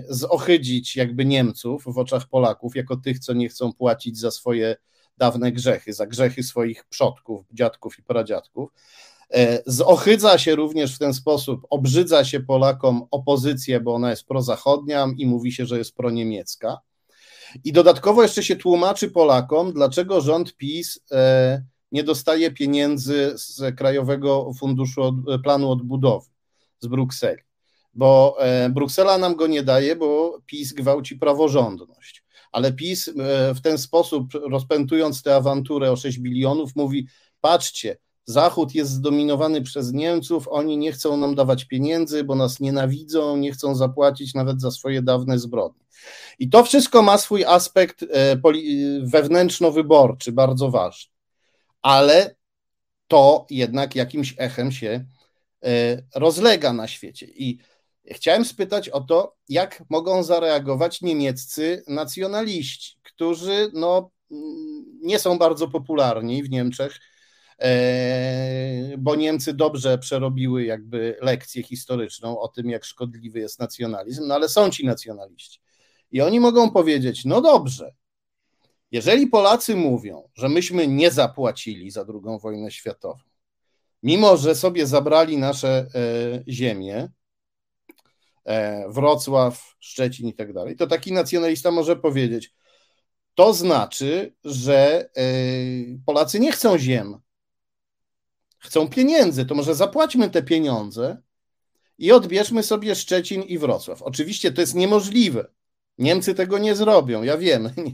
[0.09, 4.75] zohydzić jakby Niemców w oczach Polaków jako tych, co nie chcą płacić za swoje
[5.17, 8.69] dawne grzechy, za grzechy swoich przodków, dziadków i pradziadków.
[9.33, 15.07] E, zohydza się również w ten sposób, obrzydza się Polakom opozycję, bo ona jest prozachodnia
[15.17, 16.77] i mówi się, że jest proniemiecka.
[17.63, 24.51] I dodatkowo jeszcze się tłumaczy Polakom, dlaczego rząd PiS e, nie dostaje pieniędzy z Krajowego
[24.59, 26.29] Funduszu Planu Odbudowy
[26.79, 27.41] z Brukseli.
[27.93, 32.23] Bo e, Bruksela nam go nie daje, bo PiS gwałci praworządność
[32.53, 33.11] ale PiS e,
[33.53, 37.07] w ten sposób, rozpętując tę awanturę o 6 bilionów, mówi:
[37.41, 43.37] patrzcie, Zachód jest zdominowany przez Niemców, oni nie chcą nam dawać pieniędzy, bo nas nienawidzą,
[43.37, 45.85] nie chcą zapłacić nawet za swoje dawne zbrodnie.
[46.39, 48.37] I to wszystko ma swój aspekt e,
[49.03, 51.11] wewnętrzno-wyborczy, bardzo ważny.
[51.81, 52.35] Ale
[53.07, 55.05] to jednak jakimś echem się
[56.15, 57.25] rozlega na świecie.
[57.25, 57.59] I
[58.11, 64.11] Chciałem spytać o to, jak mogą zareagować niemieccy nacjonaliści, którzy no,
[65.01, 66.99] nie są bardzo popularni w Niemczech,
[67.59, 74.35] e, bo Niemcy dobrze przerobiły jakby lekcję historyczną o tym, jak szkodliwy jest nacjonalizm, no
[74.35, 75.59] ale są ci nacjonaliści.
[76.11, 77.93] I oni mogą powiedzieć, no dobrze,
[78.91, 83.23] jeżeli Polacy mówią, że myśmy nie zapłacili za II wojnę światową,
[84.03, 87.22] mimo że sobie zabrali nasze e, ziemię, E,
[88.89, 92.53] Wrocław, Szczecin i tak dalej, to taki nacjonalista może powiedzieć,
[93.35, 95.23] to znaczy, że e,
[96.05, 97.17] Polacy nie chcą ziem,
[98.57, 101.21] chcą pieniędzy, to może zapłaćmy te pieniądze
[101.97, 104.01] i odbierzmy sobie Szczecin i Wrocław.
[104.01, 105.47] Oczywiście to jest niemożliwe.
[105.97, 107.93] Niemcy tego nie zrobią, ja wiem, nie,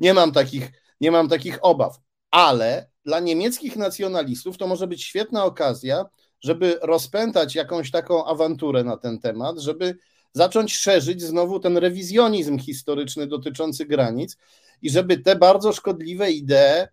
[0.00, 2.00] nie, mam, takich, nie mam takich obaw,
[2.30, 6.04] ale dla niemieckich nacjonalistów to może być świetna okazja,
[6.40, 9.98] żeby rozpętać jakąś taką awanturę na ten temat, żeby
[10.32, 14.36] zacząć szerzyć znowu ten rewizjonizm historyczny dotyczący granic
[14.82, 16.86] i żeby te bardzo szkodliwe idee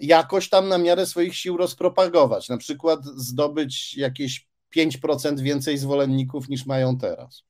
[0.00, 4.46] jakoś tam na miarę swoich sił rozpropagować, na przykład zdobyć jakieś
[4.76, 7.42] 5% więcej zwolenników niż mają teraz.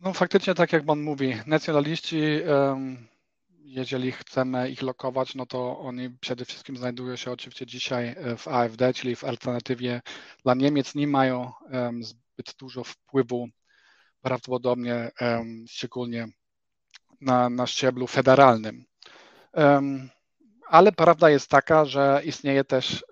[0.00, 2.22] No faktycznie tak jak pan mówi, nacjonaliści,
[3.66, 8.94] jeżeli chcemy ich lokować, no to oni przede wszystkim znajdują się oczywiście dzisiaj w AfD,
[8.94, 10.02] czyli w alternatywie
[10.44, 11.52] dla Niemiec, nie mają
[12.00, 13.48] zbyt dużo wpływu
[14.20, 15.10] prawdopodobnie
[15.68, 16.28] szczególnie
[17.20, 18.84] na, na szczeblu federalnym.
[20.68, 23.04] Ale prawda jest taka, że istnieje też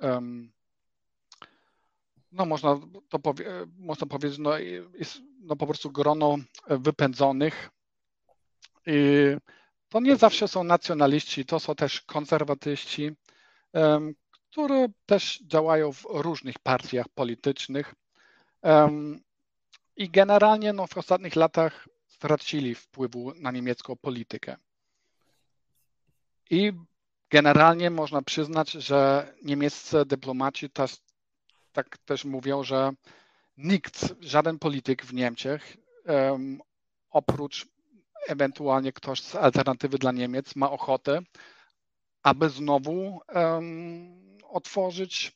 [2.32, 3.44] no można to powie,
[3.78, 6.36] można powiedzieć, no, jest no po prostu grono
[6.66, 7.70] wypędzonych.
[8.86, 8.96] I
[9.94, 13.10] to nie zawsze są nacjonaliści, to są też konserwatyści,
[14.50, 17.94] które też działają w różnych partiach politycznych.
[19.96, 24.56] I generalnie no, w ostatnich latach stracili wpływu na niemiecką politykę.
[26.50, 26.72] I
[27.30, 30.96] generalnie można przyznać, że niemieccy dyplomaci też
[31.72, 32.90] tak też mówią, że
[33.56, 35.76] nikt, żaden polityk w Niemczech,
[36.06, 36.60] um,
[37.10, 37.73] oprócz
[38.28, 41.20] ewentualnie ktoś z alternatywy dla Niemiec, ma ochotę,
[42.22, 45.32] aby znowu um, otworzyć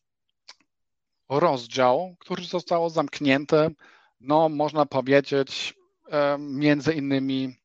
[1.28, 3.70] rozdział, który został zamknięty,
[4.20, 5.74] no można powiedzieć,
[6.10, 7.56] um, między innymi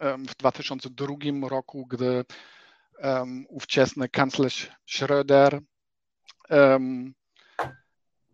[0.00, 1.06] w 2002
[1.48, 2.24] roku, gdy
[3.02, 5.60] um, ówczesny kanclerz Schröder
[6.50, 7.14] um,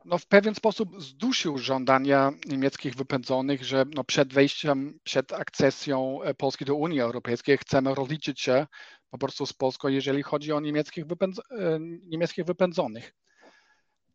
[0.04, 6.34] no, w pewien sposób zdusił żądania niemieckich wypędzonych, że no, przed wejściem, przed akcesją e,
[6.34, 8.66] Polski do Unii Europejskiej chcemy rozliczyć się
[9.10, 13.14] po prostu z Polską, jeżeli chodzi o niemieckich, wypędz e, niemieckich wypędzonych.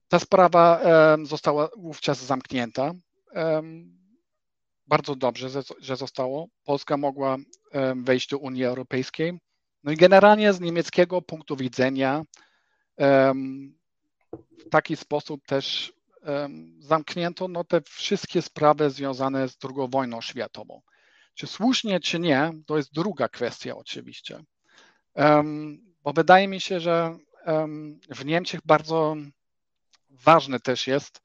[0.08, 2.92] Ta sprawa um, została wówczas zamknięta.
[3.36, 3.98] Um,
[4.88, 5.50] bardzo dobrze,
[5.80, 6.48] że zostało.
[6.64, 7.38] Polska mogła
[7.74, 9.40] um, wejść do Unii Europejskiej.
[9.84, 12.24] No i generalnie z niemieckiego punktu widzenia
[14.34, 15.94] w taki sposób też
[16.80, 20.82] zamknięto no, te wszystkie sprawy związane z II wojną światową.
[21.34, 24.44] Czy słusznie, czy nie, to jest druga kwestia oczywiście.
[26.04, 27.18] Bo wydaje mi się, że
[28.10, 29.16] w Niemczech bardzo
[30.10, 31.22] ważne też jest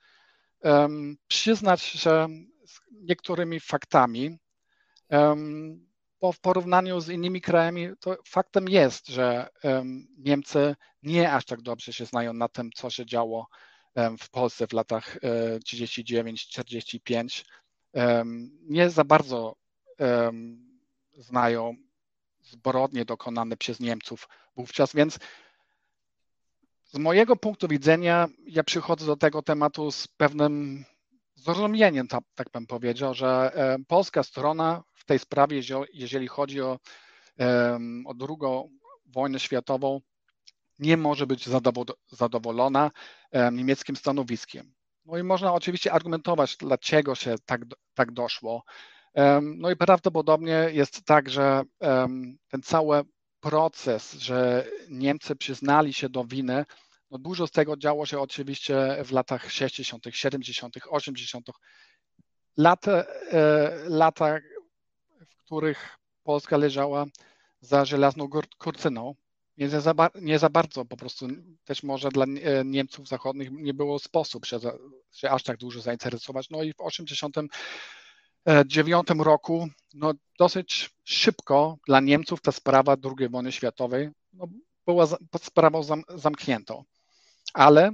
[1.29, 2.27] przyznać, że
[2.67, 4.39] z niektórymi faktami,
[6.23, 9.49] bo w porównaniu z innymi krajami, to faktem jest, że
[10.19, 13.47] Niemcy nie aż tak dobrze się znają na tym, co się działo
[14.19, 15.19] w Polsce w latach
[15.67, 17.45] 39-45.
[17.97, 18.25] E,
[18.63, 19.57] nie za bardzo
[21.15, 21.75] znają
[22.41, 25.19] zbrodnie dokonane przez Niemców wówczas, więc
[26.85, 30.85] z mojego punktu widzenia ja przychodzę do tego tematu z pewnym
[31.43, 33.53] zrozumieniem, tak, bym powiedział, że
[33.89, 35.61] polska strona w tej sprawie,
[35.93, 36.79] jeżeli chodzi o,
[38.07, 38.71] o drugą
[39.07, 40.01] wojnę światową,
[40.79, 41.49] nie może być
[42.11, 42.91] zadowolona
[43.53, 44.75] niemieckim stanowiskiem.
[45.05, 47.61] No i można oczywiście argumentować, dlaczego się tak,
[47.95, 48.63] tak doszło.
[49.43, 51.63] No i prawdopodobnie jest tak, że
[52.49, 53.03] ten cały
[53.41, 56.65] proces, że Niemcy przyznali się do winy,
[57.13, 61.47] no dużo z tego działo się oczywiście w latach 60., 70., 80.,
[62.57, 63.05] lata,
[63.85, 64.39] lata
[65.31, 67.05] w których Polska leżała
[67.61, 68.29] za żelazną
[68.59, 69.15] kurtyną
[69.57, 71.27] nie za, nie za bardzo po prostu
[71.65, 74.59] też może dla e, Niemców zachodnich nie było sposób się,
[75.13, 76.51] się aż tak dużo zainteresować.
[76.51, 84.11] No i w 1989 roku no dosyć szybko dla Niemców ta sprawa II wojny światowej
[84.33, 84.49] no,
[84.87, 85.07] była
[85.39, 86.85] sprawą zam, zamkniętą.
[87.55, 87.91] Ale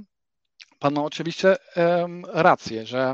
[0.79, 3.13] pan ma oczywiście um, rację, że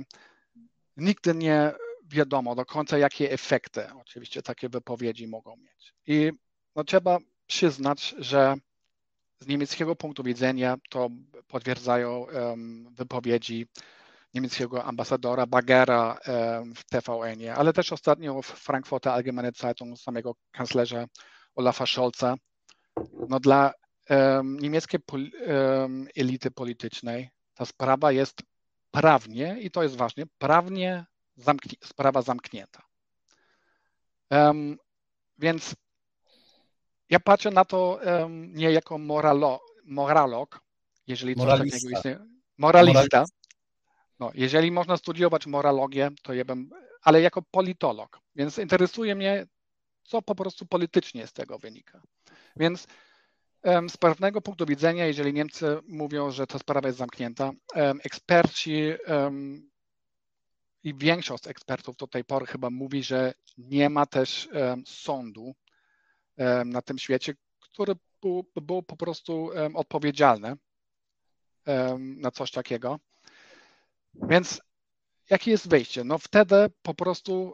[0.98, 1.72] nigdy nie
[2.06, 5.94] wiadomo do końca, jakie efekty oczywiście takie wypowiedzi mogą mieć.
[6.08, 6.32] I
[6.76, 7.18] no, trzeba
[7.48, 8.56] przyznać, że
[9.40, 11.10] z niemieckiego punktu widzenia to
[11.48, 12.26] potwierdzają
[12.92, 13.68] wypowiedzi
[14.34, 16.18] niemieckiego ambasadora Bagera
[16.76, 21.06] w TVN-ie, ale też ostatnio w Frankfurter Allgemeine Zeitung samego kanclerza
[21.56, 22.36] Olafa Scholza.
[23.30, 23.85] No dla um,
[24.44, 25.30] niemieckiej pol,
[26.16, 28.42] elity politycznej ta sprawa jest
[28.92, 31.06] prawnie, i to jest ważne, prawnie
[31.36, 32.82] zamknie, sprawa zamknięta.
[34.30, 34.78] Um,
[35.38, 35.76] więc
[37.10, 40.62] ja patrzę na to um, nie jako moralo, moralog,
[41.08, 42.20] jeżeli coś takiego istnieje.
[42.58, 42.94] Moralista.
[42.94, 43.26] Moralista.
[44.20, 46.70] No, jeżeli można studiować moralogię, to ja bym,
[47.02, 49.48] ale jako politolog, więc interesuje mnie,
[50.04, 52.02] co po prostu politycznie z tego wynika.
[52.56, 52.88] Więc
[53.90, 57.52] z pewnego punktu widzenia, jeżeli Niemcy mówią, że ta sprawa jest zamknięta,
[58.04, 58.94] eksperci
[60.84, 64.50] i większość ekspertów do tej pory chyba mówi, że nie ma też
[64.86, 65.56] sądu
[66.66, 70.56] na tym świecie, który był, był po prostu odpowiedzialny
[71.98, 73.00] na coś takiego.
[74.14, 74.62] Więc
[75.30, 76.04] jakie jest wyjście?
[76.04, 77.54] No wtedy po prostu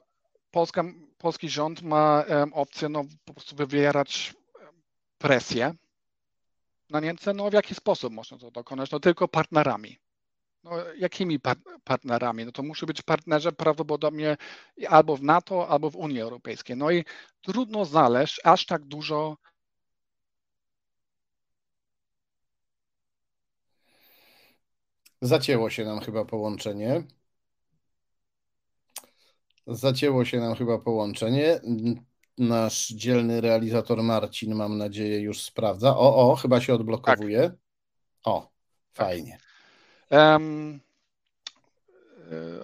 [0.52, 0.84] Polska,
[1.18, 4.34] polski rząd ma opcję no, po prostu wywierać
[5.18, 5.74] presję
[6.92, 7.34] na Niemcy.
[7.34, 8.92] No w jaki sposób można to dokonać?
[8.92, 9.98] No tylko partnerami.
[10.64, 12.46] No, jakimi par partnerami?
[12.46, 14.38] No to muszą być partnerzy prawdopodobnie
[14.90, 16.78] albo w NATO, albo w Unii Europejskiej.
[16.78, 17.06] No i
[17.42, 19.38] trudno znaleźć aż tak dużo
[25.22, 27.04] Zacięło się nam chyba połączenie.
[29.68, 31.62] Zacięło się nam chyba połączenie.
[32.38, 35.98] Nasz dzielny realizator Marcin, mam nadzieję, już sprawdza.
[35.98, 37.42] O, o, chyba się odblokowuje.
[37.42, 37.52] Tak.
[38.24, 38.52] O,
[38.94, 39.38] fajnie.
[40.10, 40.80] Um,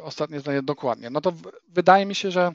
[0.01, 1.09] ostatnie zdanie dokładnie.
[1.09, 1.33] No to
[1.67, 2.51] wydaje mi się, że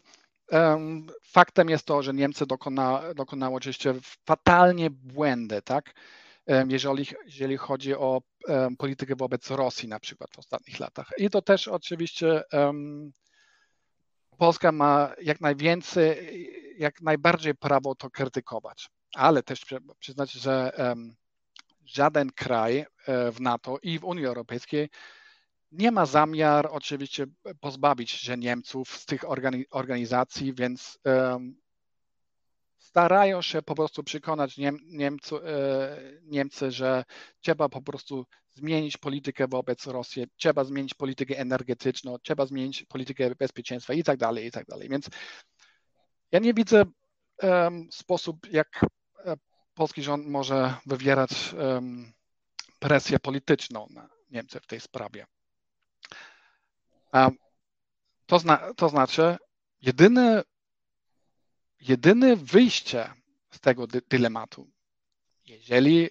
[0.50, 3.94] um, faktem jest to, że Niemcy dokona, dokonały oczywiście
[4.26, 5.94] fatalnie błędy, tak?
[6.68, 8.22] jeżeli, jeżeli chodzi o
[8.78, 11.10] politykę wobec Rosji na przykład w ostatnich latach.
[11.18, 13.12] I to też oczywiście um,
[14.38, 19.64] Polska ma jak najwięcej, jak najbardziej prawo to krytykować, ale też
[19.98, 20.72] przyznać, że
[21.84, 24.88] żaden kraj e, w NATO i w Unii Europejskiej
[25.72, 27.26] nie ma zamiar oczywiście
[27.60, 29.24] pozbawić się Niemców z tych
[29.70, 30.98] organizacji, więc
[32.92, 37.04] starają się po prostu przekonać Niem, Niemcu, e, Niemcy, że
[37.40, 43.94] trzeba po prostu zmienić politykę wobec Rosji, trzeba zmienić politykę energetyczną, trzeba zmienić politykę bezpieczeństwa
[43.94, 44.88] i tak dalej, i tak dalej.
[44.88, 45.08] Więc
[46.32, 46.84] ja nie widzę
[47.42, 48.84] um, sposób, jak
[49.24, 49.36] e,
[49.74, 52.12] polski rząd może wywierać um,
[52.78, 55.26] presję polityczną na Niemcy w tej sprawie.
[57.12, 57.36] Um,
[58.26, 59.36] to, zna, to znaczy,
[59.80, 60.42] jedyny
[61.80, 63.12] jedyne wyjście
[63.50, 64.70] z tego dy dylematu,
[65.44, 66.10] jeżeli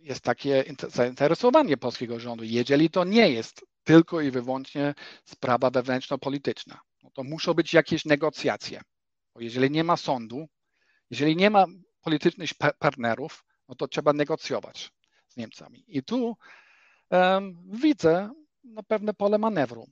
[0.00, 7.10] jest takie zainteresowanie polskiego rządu, jeżeli to nie jest tylko i wyłącznie sprawa wewnętrzno-polityczna, no
[7.10, 8.80] to muszą być jakieś negocjacje.
[9.40, 10.48] Jeżeli nie ma sądu,
[11.10, 11.66] jeżeli nie ma
[12.00, 14.92] politycznych partnerów, no to trzeba negocjować
[15.28, 15.84] z Niemcami.
[15.88, 16.36] I tu
[17.10, 18.30] um, widzę
[18.64, 19.86] no, pewne pole manewru.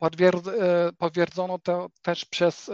[0.00, 2.70] E, potwierdzono to też przez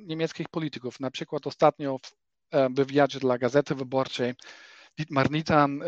[0.00, 1.00] niemieckich polityków.
[1.00, 4.34] Na przykład ostatnio w wywiadzie dla Gazety Wyborczej
[4.96, 5.82] Dietmar Nitan,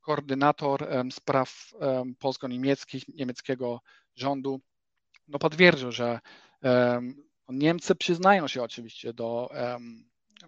[0.00, 1.72] koordynator spraw
[2.18, 3.80] polsko-niemieckich, niemieckiego
[4.14, 4.60] rządu,
[5.28, 6.20] no potwierdził, że
[7.48, 9.50] Niemcy przyznają się oczywiście do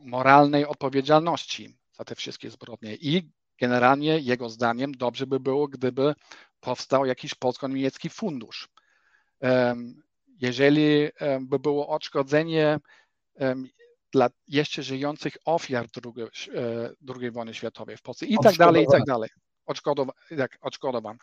[0.00, 6.14] moralnej odpowiedzialności za te wszystkie zbrodnie i generalnie jego zdaniem dobrze by było, gdyby
[6.60, 8.68] powstał jakiś polsko-niemiecki fundusz.
[10.40, 11.08] Jeżeli
[11.40, 12.78] by było odszkodzenie
[14.12, 16.26] dla jeszcze żyjących ofiar II,
[17.16, 19.28] II e, wojny światowej w Polsce i tak dalej, i tak dalej.
[19.66, 21.16] Odszkodowa tak, odszkodowan.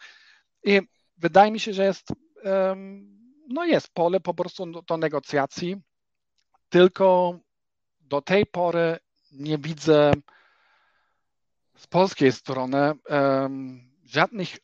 [0.63, 0.81] I
[1.17, 2.07] wydaje mi się, że jest,
[3.47, 5.77] no jest pole po prostu do, do negocjacji,
[6.69, 7.39] tylko
[8.01, 8.97] do tej pory
[9.31, 10.11] nie widzę
[11.77, 12.93] z polskiej strony
[14.05, 14.57] żadnych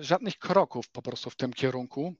[0.00, 2.14] żadnych kroków po prostu w tym kierunku.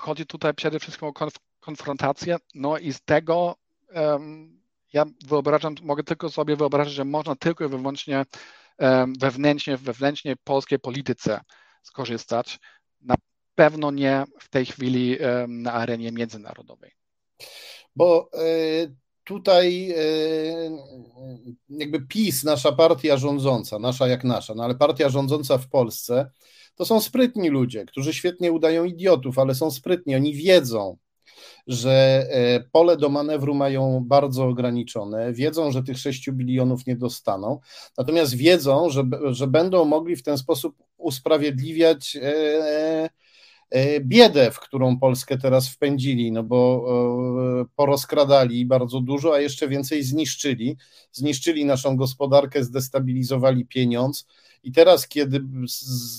[0.00, 3.56] Chodzi tutaj przede wszystkim o konf konfrontację, no i z tego
[3.94, 4.60] um,
[4.92, 8.24] ja wyobrażam, mogę tylko sobie wyobrazić, że można tylko i wyłącznie
[8.78, 11.40] um, wewnętrznie, w wewnętrznej polskiej polityce
[11.82, 12.58] skorzystać.
[13.00, 13.14] Na
[13.60, 15.18] pewno nie w tej chwili
[15.48, 16.90] na arenie międzynarodowej.
[17.96, 19.94] Bo y tutaj
[21.68, 26.30] jakby PiS, nasza partia rządząca, nasza jak nasza, no ale partia rządząca w Polsce,
[26.74, 30.96] to są sprytni ludzie, którzy świetnie udają idiotów, ale są sprytni, oni wiedzą,
[31.66, 37.60] że e, pole do manewru mają bardzo ograniczone, wiedzą, że tych 6 bilionów nie dostaną,
[37.98, 43.10] natomiast wiedzą, że, że będą mogli w ten sposób usprawiedliwiać e, e,
[44.00, 46.86] biedę, w którą Polskę teraz wpędzili, no bo
[47.76, 50.76] porozkradali bardzo dużo, a jeszcze więcej zniszczyli.
[51.12, 54.26] Zniszczyli naszą gospodarkę, zdestabilizowali pieniądz
[54.62, 55.40] i teraz, kiedy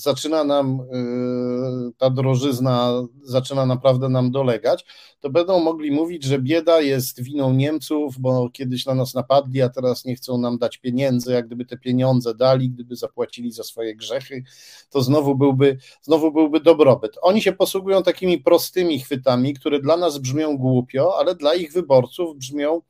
[0.01, 4.85] zaczyna nam y, ta drożyzna, zaczyna naprawdę nam dolegać,
[5.19, 9.69] to będą mogli mówić, że bieda jest winą Niemców, bo kiedyś na nas napadli, a
[9.69, 11.31] teraz nie chcą nam dać pieniędzy.
[11.31, 14.43] Jak gdyby te pieniądze dali, gdyby zapłacili za swoje grzechy,
[14.89, 17.17] to znowu byłby, znowu byłby dobrobyt.
[17.21, 22.37] Oni się posługują takimi prostymi chwytami, które dla nas brzmią głupio, ale dla ich wyborców
[22.37, 22.81] brzmią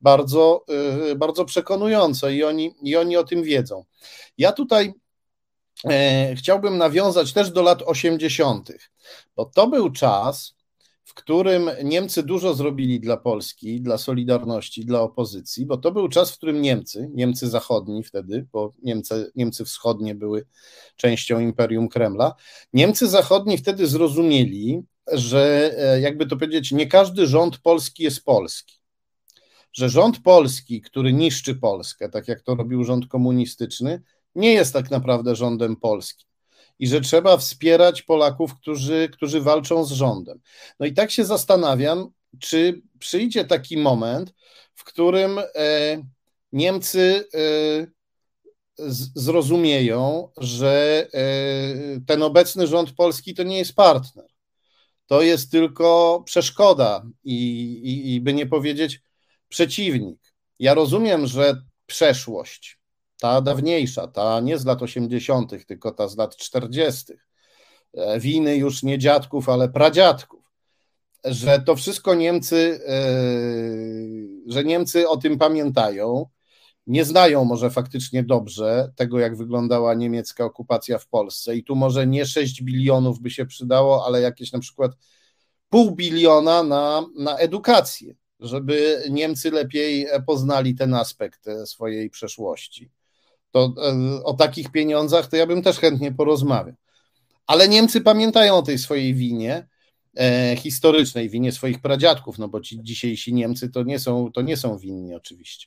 [0.00, 0.64] bardzo,
[1.10, 3.84] y, bardzo przekonujące i oni, i oni o tym wiedzą.
[4.38, 4.94] Ja tutaj
[5.84, 8.72] e, chciałbym nawiązać też do lat 80.,
[9.36, 10.56] bo to był czas,
[11.04, 16.30] w którym Niemcy dużo zrobili dla Polski, dla Solidarności, dla opozycji, bo to był czas,
[16.30, 20.46] w którym Niemcy, Niemcy zachodni wtedy, bo Niemcy, Niemcy wschodnie były
[20.96, 22.34] częścią Imperium Kremla,
[22.72, 24.82] Niemcy zachodni wtedy zrozumieli,
[25.12, 28.85] że e, jakby to powiedzieć, nie każdy rząd polski jest polski.
[29.76, 34.02] Że rząd polski, który niszczy Polskę, tak jak to robił rząd komunistyczny,
[34.34, 36.28] nie jest tak naprawdę rządem polskim
[36.78, 40.40] i że trzeba wspierać Polaków, którzy, którzy walczą z rządem.
[40.80, 42.08] No i tak się zastanawiam,
[42.38, 44.34] czy przyjdzie taki moment,
[44.74, 45.44] w którym e,
[46.52, 47.86] Niemcy e,
[49.14, 51.20] zrozumieją, że e,
[52.06, 54.26] ten obecny rząd polski to nie jest partner.
[55.06, 57.36] To jest tylko przeszkoda i,
[57.84, 59.05] i, i by nie powiedzieć
[59.48, 60.34] przeciwnik.
[60.58, 62.80] Ja rozumiem, że przeszłość,
[63.20, 67.12] ta dawniejsza, ta nie z lat 80., tylko ta z lat 40.,
[67.94, 70.44] e, winy już nie dziadków, ale pradziadków,
[71.24, 73.02] że to wszystko Niemcy, e,
[74.46, 76.26] że Niemcy o tym pamiętają,
[76.86, 82.06] nie znają może faktycznie dobrze tego, jak wyglądała niemiecka okupacja w Polsce i tu może
[82.06, 84.92] nie 6 bilionów by się przydało, ale jakieś na przykład
[85.68, 92.90] pół biliona na, na edukację, żeby Niemcy lepiej poznali ten aspekt swojej przeszłości
[93.56, 96.74] to e, o takich pieniądzach to ja bym też chętnie porozmawiał.
[97.46, 99.68] Ale Niemcy pamiętają o tej swojej winie,
[100.18, 104.56] e, historycznej winie swoich pradziadków, no bo ci dzisiejsi Niemcy to nie są, to nie
[104.56, 105.66] są winni oczywiście.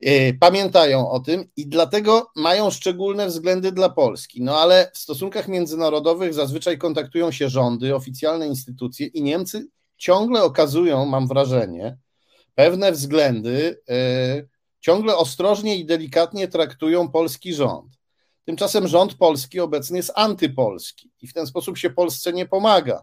[0.00, 4.42] E, pamiętają o tym i dlatego mają szczególne względy dla Polski.
[4.42, 9.66] No ale w stosunkach międzynarodowych zazwyczaj kontaktują się rządy, oficjalne instytucje i Niemcy
[9.98, 11.96] ciągle okazują, mam wrażenie,
[12.54, 13.80] pewne względy.
[13.88, 14.48] Yy,
[14.80, 17.98] ciągle ostrożnie i delikatnie traktują polski rząd.
[18.44, 23.02] Tymczasem rząd polski obecny jest antypolski i w ten sposób się Polsce nie pomaga.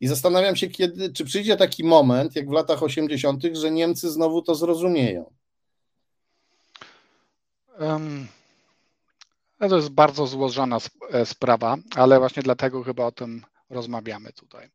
[0.00, 4.42] I zastanawiam się, kiedy, czy przyjdzie taki moment, jak w latach 80., że Niemcy znowu
[4.42, 5.32] to zrozumieją.
[7.80, 8.28] Um,
[9.58, 10.78] to jest bardzo złożona
[11.12, 14.68] e, sprawa, ale właśnie dlatego chyba o tym rozmawiamy tutaj.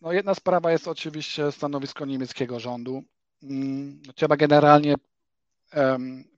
[0.00, 3.02] No jedna sprawa jest oczywiście stanowisko niemieckiego rządu.
[3.42, 4.94] Mm, trzeba generalnie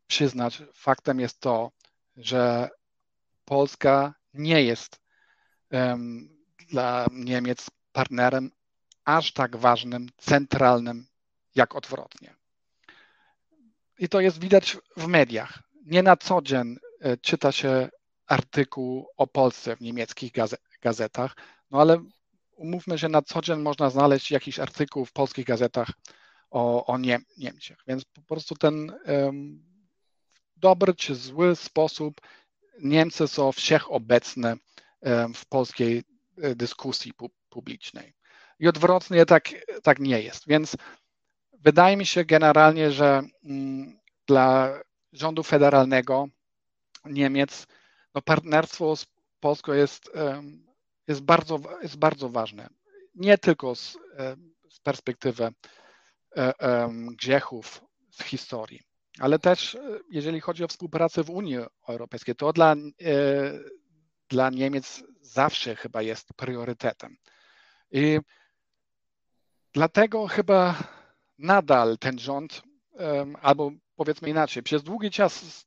[0.07, 1.70] przyznać, faktem jest to,
[2.16, 2.69] że
[3.44, 5.01] Polska nie jest
[6.69, 8.51] dla Niemiec partnerem
[9.05, 11.07] aż tak ważnym, centralnym,
[11.55, 12.35] jak odwrotnie.
[13.99, 15.62] I to jest widać w mediach.
[15.86, 17.89] Nie na co dzień e, czyta się
[18.27, 20.32] artykuł o Polsce w niemieckich
[20.82, 21.36] gazetach,
[21.73, 22.05] no ale
[22.57, 25.90] umówmy się, na co dzień można znaleźć jakiś artykuł w polskich gazetach
[26.51, 27.78] o, o Nie, Niemczech.
[27.86, 29.65] Więc po prostu ten um,
[30.57, 32.20] dobry czy zły sposób
[32.81, 34.57] Niemcy są wszechobecne
[35.01, 36.03] um, w polskiej
[36.43, 38.15] e, dyskusji pu publicznej.
[38.59, 39.49] I odwrotnie tak,
[39.82, 40.49] tak nie jest.
[40.49, 40.77] Więc
[41.53, 44.78] wydaje mi się generalnie, że um, dla
[45.12, 46.28] rządu federalnego
[47.05, 47.66] Niemiec
[48.15, 49.07] no partnerstwo z
[49.40, 50.11] Polską jest,
[51.08, 52.68] jest, bardzo, jest bardzo ważne.
[53.14, 53.98] Nie tylko z,
[54.70, 55.52] z perspektywy
[56.36, 58.80] E, grzechów z historii.
[59.18, 59.80] Ale też, e,
[60.10, 61.56] jeżeli chodzi o współpracę w Unii
[61.88, 62.76] Europejskiej, to dla, e,
[64.28, 67.16] dla Niemiec zawsze chyba jest priorytetem.
[67.90, 68.18] I
[69.72, 70.74] dlatego chyba
[71.38, 72.62] nadal ten rząd,
[73.42, 75.64] albo powiedzmy inaczej, przez długi czas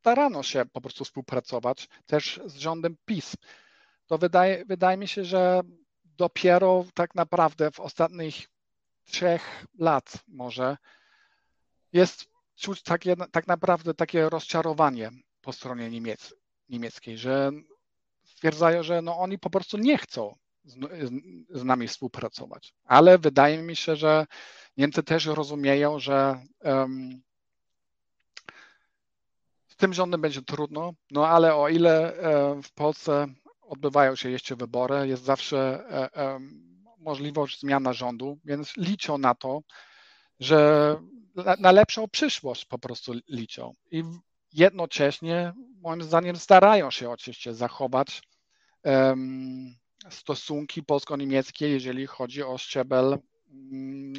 [0.00, 3.36] starano się po prostu współpracować też z rządem PiS.
[4.08, 5.60] To wydaje, wydaje mi się, że
[6.04, 8.48] dopiero tak naprawdę w ostatnich
[9.04, 10.76] trzech lat może
[11.92, 15.10] jest czuć takie, tak naprawdę takie rozczarowanie
[15.40, 16.34] po stronie niemiec,
[16.68, 17.50] niemieckiej, że
[18.24, 20.76] stwierdzają, że no oni po prostu nie chcą z,
[21.50, 22.74] z, nami współpracować.
[22.84, 24.26] Ale wydaje mi się, że
[24.76, 27.22] Niemcy też rozumieją, że um,
[29.68, 33.26] z tym rządem będzie trudno, no ale o ile e, w Polsce
[33.68, 35.84] odbywają się jeszcze wybory, jest zawsze
[36.16, 36.38] e,
[36.98, 39.60] możliwość zmiana rządu, więc liczą na to,
[40.40, 40.96] że
[41.58, 43.74] na lepszą przyszłość po prostu liczą.
[43.90, 44.02] I
[44.52, 48.22] jednocześnie, moim zdaniem, starają się oczywiście zachować
[50.10, 53.18] stosunki polsko-niemieckie, jeżeli chodzi o szczebel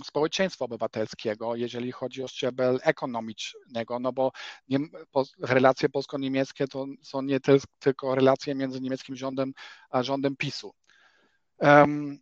[0.06, 4.32] społeczeństwa obywatelskiego, jeżeli chodzi o szczebel ekonomicznego, no bo
[4.70, 4.80] nie,
[5.12, 7.40] po, relacje polsko-niemieckie to są nie
[7.80, 9.54] tylko relacje między niemieckim rządem
[9.90, 10.74] a rządem PiSu.
[11.58, 12.20] Um,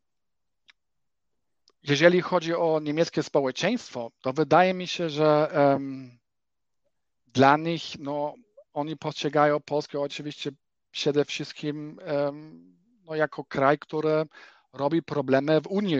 [1.83, 6.19] jeżeli chodzi o niemieckie społeczeństwo, to wydaje mi się, że um,
[7.27, 8.33] dla nich no,
[8.73, 10.51] oni postrzegają Polskę oczywiście
[10.91, 11.99] przede wszystkim
[13.03, 14.25] no, jako kraj, który
[14.73, 15.97] robi problemy w Unii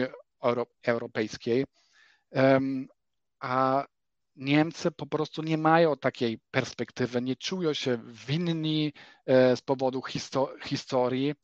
[0.82, 1.64] Europejskiej,
[3.40, 3.84] a
[4.36, 8.92] Niemcy po prostu nie mają takiej perspektywy, nie czują się winni
[9.26, 10.02] e, z powodu
[10.64, 11.34] historii.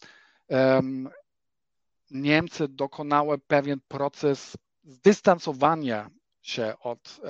[2.11, 6.11] Niemcy dokonały pewien proces zdystansowania
[6.43, 7.21] się od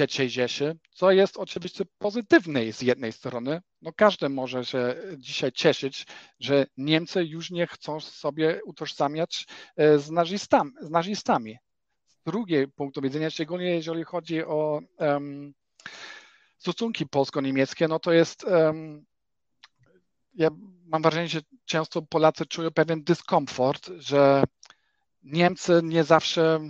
[0.00, 3.62] III Rzeszy, co jest oczywiście pozytywne z jednej strony.
[3.82, 6.06] No każdy może się dzisiaj cieszyć,
[6.40, 9.46] że Niemcy już nie chcą sobie utożsamiać
[9.76, 10.70] e, z nazistami.
[10.80, 11.58] Z nazistami.
[12.06, 15.54] Z drugiej punktu widzenia, szczególnie jeżeli chodzi o um,
[16.58, 19.06] stosunki polsko-niemieckie, no to jest um,
[20.36, 20.50] ja
[20.86, 24.44] mam wrażenie, że często Polacy czują pewien dyskomfort, że
[25.22, 26.60] Niemcy nie zawsze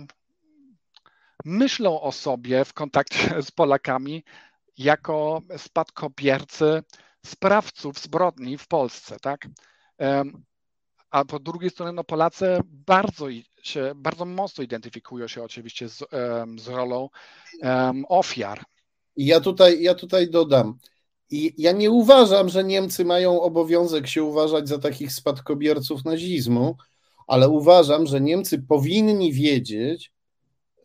[1.45, 4.23] myślą o sobie w kontakcie z Polakami
[4.77, 6.83] jako spadkobiercy
[7.25, 9.47] sprawców zbrodni w Polsce, tak?
[11.11, 13.25] A po drugiej stronie no Polacy bardzo
[13.63, 16.03] się, bardzo mocno identyfikują się oczywiście z,
[16.57, 17.09] z rolą
[18.07, 18.63] ofiar.
[19.15, 20.79] Ja tutaj, ja tutaj dodam,
[21.29, 26.75] i ja nie uważam, że Niemcy mają obowiązek się uważać za takich spadkobierców nazizmu,
[27.27, 30.11] ale uważam, że Niemcy powinni wiedzieć,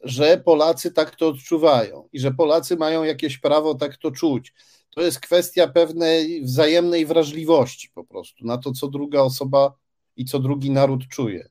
[0.03, 4.53] że Polacy tak to odczuwają i że Polacy mają jakieś prawo tak to czuć.
[4.91, 9.75] To jest kwestia pewnej wzajemnej wrażliwości po prostu na to, co druga osoba
[10.17, 11.49] i co drugi naród czuje.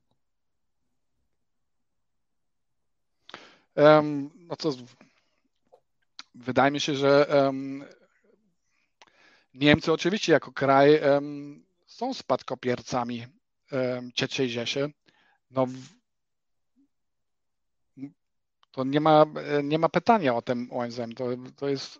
[3.75, 4.73] Um, no to
[6.35, 7.85] wydaje mi się, że um,
[9.53, 13.25] Niemcy oczywiście jako kraj um, są spadkopiercami
[13.71, 14.91] um, III Rzeszy.
[15.51, 15.67] No,
[18.71, 19.25] to nie ma,
[19.63, 20.99] nie ma pytania o tym ONZ.
[21.15, 21.25] To,
[21.55, 21.99] to jest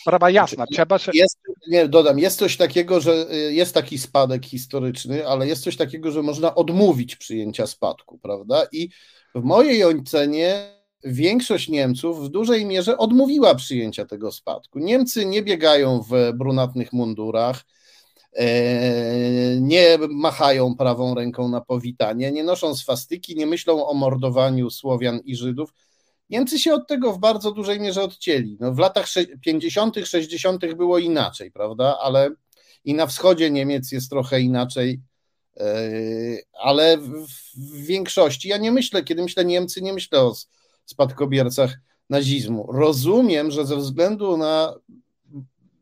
[0.00, 0.56] sprawa jasna.
[0.56, 1.12] Znaczy, Trzeba się...
[1.14, 1.38] jest,
[1.68, 6.10] nie, dodam, jest coś takiego, że y, jest taki spadek historyczny, ale jest coś takiego,
[6.10, 8.66] że można odmówić przyjęcia spadku, prawda?
[8.72, 8.88] I
[9.34, 14.78] w mojej ocenie większość Niemców w dużej mierze odmówiła przyjęcia tego spadku.
[14.78, 17.62] Niemcy nie biegają w brunatnych mundurach, e,
[19.60, 25.36] nie machają prawą ręką na powitanie, nie noszą swastyki, nie myślą o mordowaniu Słowian i
[25.36, 25.74] Żydów.
[26.30, 28.56] Niemcy się od tego w bardzo dużej mierze odcięli.
[28.60, 29.06] No w latach
[29.40, 30.74] 50., 60.
[30.74, 31.98] było inaczej, prawda?
[32.02, 32.30] Ale
[32.84, 35.00] i na wschodzie Niemiec jest trochę inaczej,
[35.56, 35.74] e,
[36.52, 36.98] ale
[37.56, 40.34] w większości ja nie myślę, kiedy myślę Niemcy, nie myślę o
[40.84, 41.78] spadkobiercach
[42.10, 42.72] nazizmu.
[42.72, 44.74] Rozumiem, że ze względu na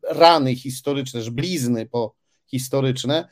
[0.09, 2.20] rany historyczne, blizny po
[2.51, 3.27] historyczne,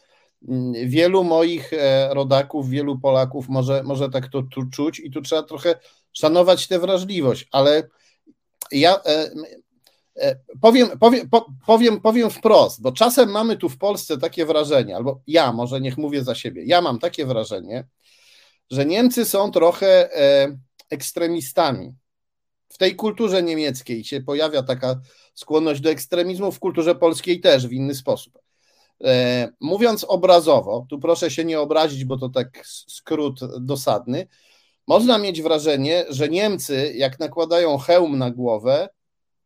[0.47, 5.21] mm, wielu moich e, rodaków, wielu Polaków może, może tak to tu czuć i tu
[5.21, 5.79] trzeba trochę
[6.13, 7.89] szanować tę wrażliwość, ale
[8.71, 9.31] ja e,
[10.15, 11.29] e, powiem, powiem,
[11.65, 15.97] powiem, powiem wprost, bo czasem mamy tu w Polsce takie wrażenie, albo ja może niech
[15.97, 17.87] mówię za siebie, ja mam takie wrażenie,
[18.71, 20.09] że Niemcy są trochę
[20.89, 21.93] ekstremistami.
[22.69, 25.01] W tej kulturze niemieckiej się pojawia taka
[25.33, 28.39] skłonność do ekstremizmu, w kulturze polskiej też w inny sposób.
[29.03, 34.27] E, mówiąc obrazowo, tu proszę się nie obrazić, bo to tak skrót dosadny,
[34.87, 38.89] można mieć wrażenie, że Niemcy, jak nakładają hełm na głowę,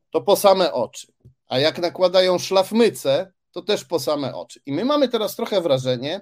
[0.09, 1.07] to po same oczy,
[1.47, 4.59] a jak nakładają szlafmycę, to też po same oczy.
[4.65, 6.21] I my mamy teraz trochę wrażenie,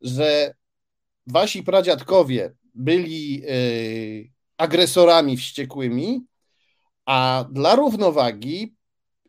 [0.00, 0.54] że
[1.26, 6.20] wasi pradziadkowie byli yy, agresorami wściekłymi,
[7.06, 8.74] a dla równowagi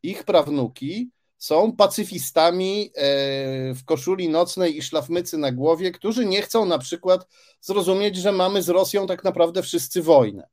[0.03, 6.65] ich prawnuki są pacyfistami e, w koszuli nocnej i szlafmycy na głowie, którzy nie chcą
[6.65, 7.27] na przykład
[7.61, 10.47] zrozumieć, że mamy z Rosją tak naprawdę wszyscy wojnę.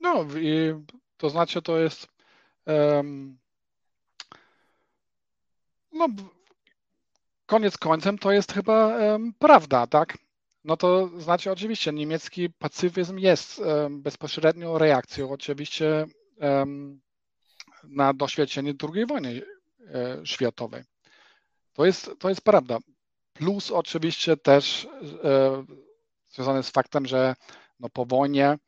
[0.00, 0.74] No, i
[1.16, 2.06] to znaczy to jest
[2.66, 3.38] um,
[5.92, 6.08] no,
[7.46, 10.18] koniec końcem to jest chyba um, prawda, tak?
[10.64, 16.06] No to znaczy oczywiście niemiecki pacyfizm jest bezpośrednią reakcją oczywiście
[17.88, 19.42] na doświadczenie II wojny
[19.94, 20.82] e, światowej.
[21.72, 22.78] To jest, to jest prawda.
[23.32, 24.88] Plus oczywiście też
[25.24, 25.64] e,
[26.30, 27.34] związane z faktem, że
[27.80, 28.58] no po wojnie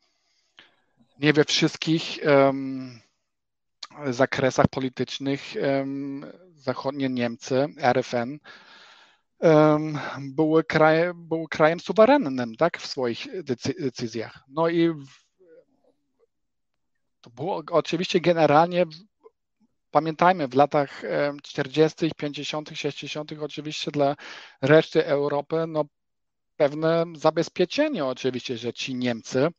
[1.19, 2.99] nie we wszystkich um,
[4.09, 6.25] zakresach politycznych um,
[6.55, 8.39] zachodnie Niemcy, RFN,
[10.19, 13.27] były, kraj, były krajem suwerennym tak, w swoich
[13.79, 14.43] decyzjach.
[14.47, 14.93] No i
[17.21, 18.85] to było oczywiście generalnie,
[19.91, 21.01] pamiętajmy, w latach
[21.43, 24.15] 40., 50., 60., oczywiście dla
[24.61, 25.85] reszty Europy, no
[26.55, 29.49] pewne zabezpieczenie oczywiście, że ci Niemcy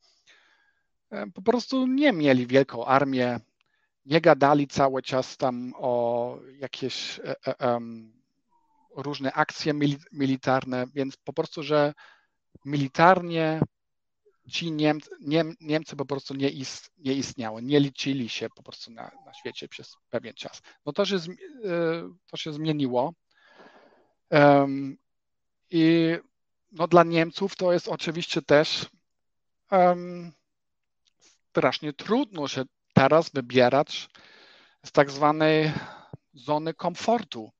[1.34, 3.40] po prostu nie mieli wielką armię,
[4.06, 7.20] nie gadali cały czas tam o jakieś
[7.60, 8.12] um,
[8.96, 9.74] różne akcje
[10.12, 11.94] militarne, więc po prostu, że
[12.64, 13.60] militarnie
[14.48, 18.90] ci Niemcy, Niem, Niemcy po prostu nie, ist, nie istniały, nie liczyli się po prostu
[18.90, 20.62] na, na świecie przez pewien czas.
[20.86, 21.16] No to się,
[22.30, 23.12] to się zmieniło.
[24.30, 24.98] Um,
[25.70, 26.16] I
[26.72, 28.86] no dla Niemców to jest oczywiście też
[29.70, 30.32] um,
[31.50, 34.08] strasznie trudno się teraz wybierać
[34.86, 35.72] z tak zwanej
[36.34, 37.50] zony komfortu.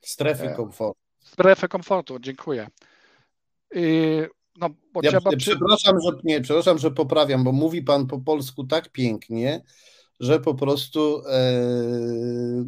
[0.00, 1.00] Strefy e, komfortu.
[1.20, 2.68] Strefy komfortu, dziękuję.
[3.74, 4.22] I,
[4.56, 5.30] no, bo ja trzeba...
[5.36, 9.62] przepraszam, że, nie, przepraszam, że poprawiam, bo mówi pan po polsku tak pięknie,
[10.20, 11.62] że po prostu e,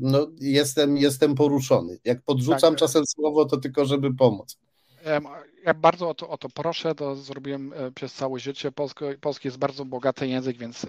[0.01, 1.98] no, jestem, jestem poruszony.
[2.05, 2.78] Jak podrzucam tak.
[2.78, 4.59] czasem słowo, to tylko żeby pomóc.
[5.65, 8.73] Ja bardzo o to, o to proszę, to zrobiłem e, przez całe życie.
[8.73, 10.89] Polsko, polski jest bardzo bogaty język, więc e,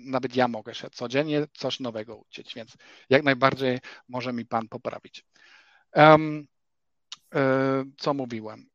[0.00, 2.76] nawet ja mogę się codziennie coś nowego uczyć, więc
[3.10, 3.78] jak najbardziej
[4.08, 5.24] może mi Pan poprawić.
[5.94, 6.46] Um,
[7.98, 8.66] co mówiłem?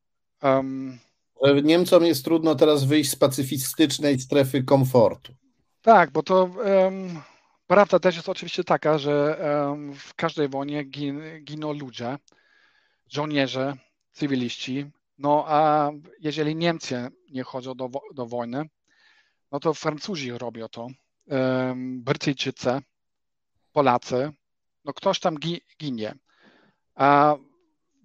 [0.44, 1.00] Um,
[1.44, 5.34] że Niemcom jest trudno teraz wyjść z pacyfistycznej strefy komfortu.
[5.82, 7.22] Tak, bo to um,
[7.68, 9.40] prawda też jest oczywiście taka, że
[9.70, 12.18] um, w każdej wojnie gin, giną ludzie,
[13.10, 13.74] żołnierze,
[14.12, 14.86] cywiliści.
[15.18, 18.66] No a jeżeli Niemcy nie chodzą do, do wojny,
[19.52, 20.88] no to Francuzi robią to,
[21.28, 22.82] um, Brytyjczycy,
[23.74, 24.32] Polacy,
[24.86, 25.36] no ktoś tam
[25.80, 26.16] ginie.
[26.96, 27.36] A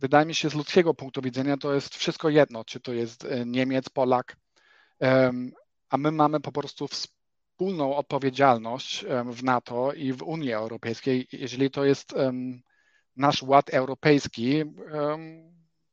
[0.02, 3.46] wydaje mi się, z ludzkiego punktu widzenia to jest wszystko jedno, czy to jest e,
[3.46, 4.36] Niemiec, Polak,
[5.90, 11.84] a my mamy po prostu wspólną odpowiedzialność w NATO i w Unii Europejskiej, jeżeli to
[11.84, 12.14] jest
[13.16, 14.62] nasz ład europejski,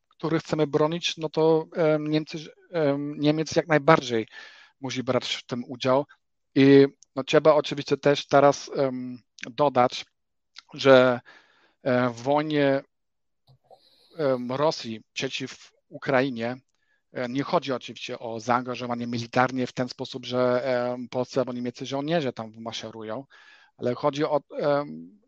[0.08, 1.66] który chcemy bronić, no to
[2.00, 2.38] Niemcy,
[2.98, 4.28] Niemiec jak najbardziej
[4.82, 6.06] musi brać w tym udział.
[6.56, 8.72] I no, trzeba oczywiście też teraz
[9.50, 10.06] dodać,
[10.74, 11.20] że
[11.84, 12.82] e, w wojnie
[14.50, 16.58] Rosji przeciw Ukrainie
[17.30, 20.64] nie chodzi oczywiście o zaangażowanie militarne w ten sposób, że
[21.12, 23.26] polscy albo niemieccy żołnierze tam maszerują,
[23.78, 24.42] ale chodzi o,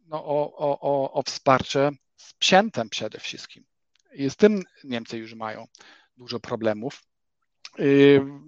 [0.08, 3.66] no, o, o, o wsparcie sprzętem przede wszystkim.
[4.14, 5.68] I z tym Niemcy już mają
[6.18, 7.04] dużo problemów.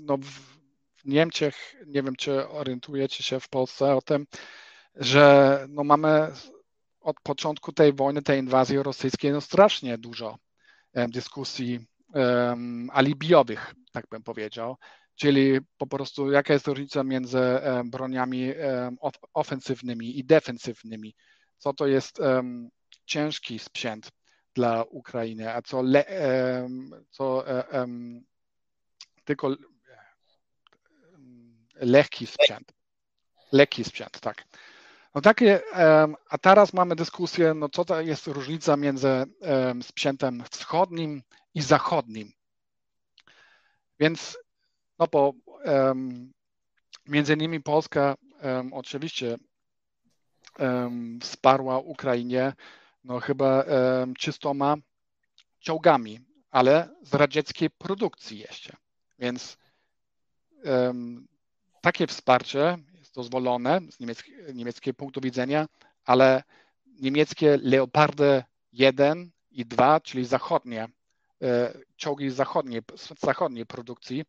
[0.04, 4.28] No, w Niemczech, nie wiem, czy orientujecie się w Polsce o tym,
[4.96, 6.32] że no, mamy
[7.04, 10.38] od początku tej wojny, tej inwazji rosyjskiej, no strasznie dużo
[10.94, 11.80] um, dyskusji
[12.14, 14.78] um, alibiowych, tak bym powiedział.
[15.16, 18.52] Czyli po prostu jaka jest różnica między um, broniami
[19.00, 21.16] of, ofensywnymi i defensywnymi.
[21.58, 22.20] Co to jest
[23.06, 24.12] ciężki sprzęt
[24.56, 26.06] dla Ukrainy, a co, le,
[27.10, 27.46] co
[29.26, 29.56] tylko
[31.76, 32.74] lekki sprzęt.
[33.52, 34.44] Lekki sprzęt, tak.
[35.16, 35.62] No takie,
[36.30, 39.08] a teraz mamy dyskusję, no co to jest różnica między
[39.82, 41.24] sprzętem wschodnim
[41.54, 42.32] i zachodnim.
[44.00, 44.38] Więc
[45.00, 45.34] no bo
[47.06, 48.16] między innymi Polska
[48.72, 49.38] oczywiście
[51.22, 52.54] wsparła Ukrainie
[53.04, 53.66] no chyba
[54.18, 54.76] czystoma
[55.60, 56.20] czołgami,
[56.52, 58.76] ale z radzieckiej produkcji jeszcze.
[59.20, 59.58] Więc
[61.82, 62.78] takie wsparcie
[63.14, 65.68] dozwolone z niemieckiego, niemieckiego punktu widzenia,
[66.06, 66.44] ale
[66.86, 70.88] niemieckie Leopardy 1 i 2, czyli zachodnie,
[71.42, 72.82] e, czołgi zachodniej,
[73.20, 74.24] zachodniej produkcji,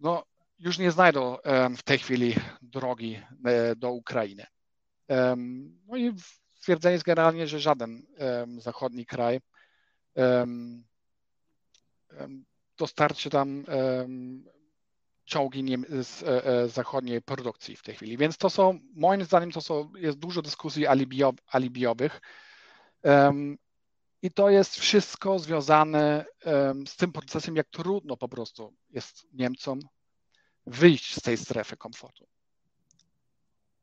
[0.00, 0.24] no,
[0.58, 1.36] już nie znajdą
[1.78, 4.46] w tej chwili drogi e, do Ukrainy.
[5.86, 6.12] No i
[6.54, 8.02] stwierdzenie jest generalnie, że żaden
[8.58, 9.40] zachodni kraj
[12.76, 13.64] dostarczy tam
[15.26, 18.16] czołgi z e, e, zachodniej produkcji w tej chwili.
[18.16, 22.20] Więc to są, moim zdaniem, to są, jest dużo dyskusji alibio, alibiowych.
[23.02, 23.58] Um,
[24.22, 29.80] I to jest wszystko związane um, z tym procesem, jak trudno po prostu jest Niemcom
[30.66, 32.26] wyjść z tej strefy komfortu.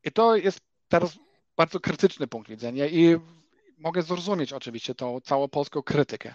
[0.04, 1.18] I to jest teraz
[1.58, 3.18] bardzo krytyczny punkt widzenia i
[3.78, 6.34] mogę zrozumieć oczywiście tą całą polską krytykę.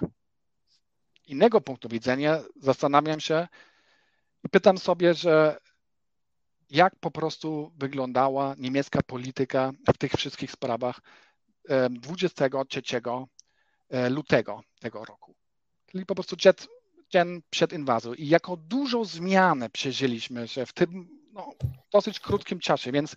[1.26, 3.48] Innego punktu widzenia zastanawiam się,
[4.48, 5.58] pytam sobie, że
[6.70, 11.00] jak po prostu wyglądała niemiecka polityka w tych wszystkich sprawach
[11.90, 12.82] 23
[13.90, 15.34] e, lutego tego roku.
[15.86, 16.36] Czyli po prostu
[17.10, 21.52] dzień przed inwazją i jako dużą zmianę przeżyliśmy że w tym no,
[21.92, 23.16] dosyć krótkim czasie, więc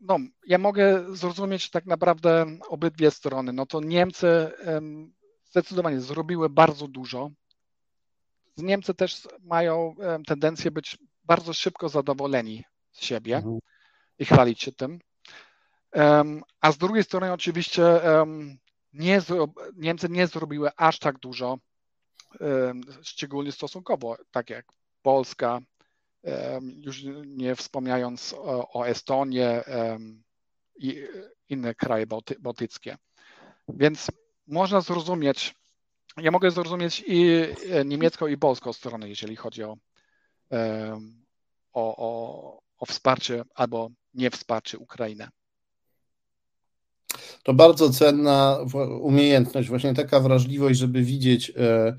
[0.00, 3.52] no, ja mogę zrozumieć tak naprawdę obydwie strony.
[3.52, 7.30] No to Niemcy um, zdecydowanie zrobiły bardzo dużo,
[8.56, 9.94] Niemcy też mają
[10.26, 13.36] tendencję być bardzo szybko zadowoleni z siebie.
[13.36, 13.58] Mhm.
[14.18, 14.98] i chwalić się tym.
[16.60, 17.82] A z drugiej strony oczywiście
[18.92, 19.20] nie,
[19.76, 21.58] Niemcy nie zrobiły aż tak dużo,
[23.02, 24.66] szczególnie stosunkowo, tak jak
[25.02, 25.60] Polska,
[26.76, 29.62] już nie wspomniając o, o Estonię
[30.76, 31.06] i
[31.48, 32.96] inne kraje bałty, bałtyckie.
[33.68, 34.06] Więc
[34.46, 35.54] można zrozumieć,
[36.16, 37.26] ja mogę zrozumieć i
[37.70, 39.76] e, niemiecką, i polską stronę, jeżeli chodzi o,
[41.72, 45.28] o, o, o wsparcie albo nie wsparcie Ukrainy.
[47.42, 48.58] To bardzo cenna
[49.00, 51.96] umiejętność, właśnie taka wrażliwość, żeby widzieć, e,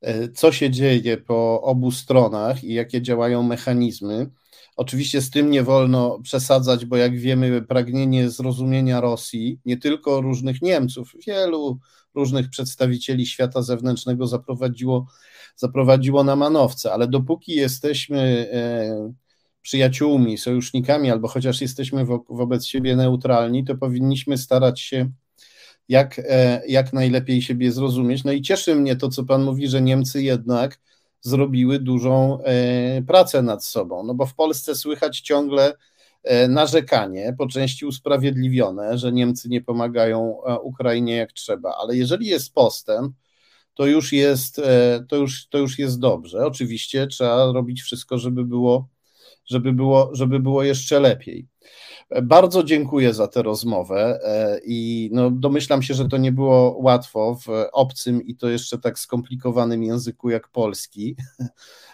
[0.00, 4.30] e, co się dzieje po obu stronach i jakie działają mechanizmy.
[4.76, 10.62] Oczywiście z tym nie wolno przesadzać, bo jak wiemy, pragnienie zrozumienia Rosji, nie tylko różnych
[10.62, 11.78] Niemców, wielu
[12.16, 15.06] różnych przedstawicieli świata zewnętrznego zaprowadziło,
[15.56, 19.12] zaprowadziło na manowce, ale dopóki jesteśmy e,
[19.62, 25.10] przyjaciółmi, sojusznikami, albo chociaż jesteśmy wo wobec siebie neutralni, to powinniśmy starać się
[25.88, 28.24] jak, e, jak najlepiej siebie zrozumieć.
[28.24, 30.80] No i cieszy mnie to, co Pan mówi, że Niemcy jednak
[31.20, 35.74] zrobiły dużą e, pracę nad sobą, no bo w Polsce słychać ciągle
[36.48, 43.14] narzekanie, po części usprawiedliwione, że Niemcy nie pomagają Ukrainie jak trzeba, ale jeżeli jest postęp,
[43.74, 44.60] to już jest,
[45.08, 46.46] to już, to już jest dobrze.
[46.46, 48.88] Oczywiście trzeba robić wszystko, żeby było
[49.46, 51.48] żeby było, żeby było jeszcze lepiej.
[52.22, 57.38] Bardzo dziękuję za tę rozmowę e, i no, domyślam się, że to nie było łatwo
[57.46, 61.48] w obcym i to jeszcze tak skomplikowanym języku jak polski e,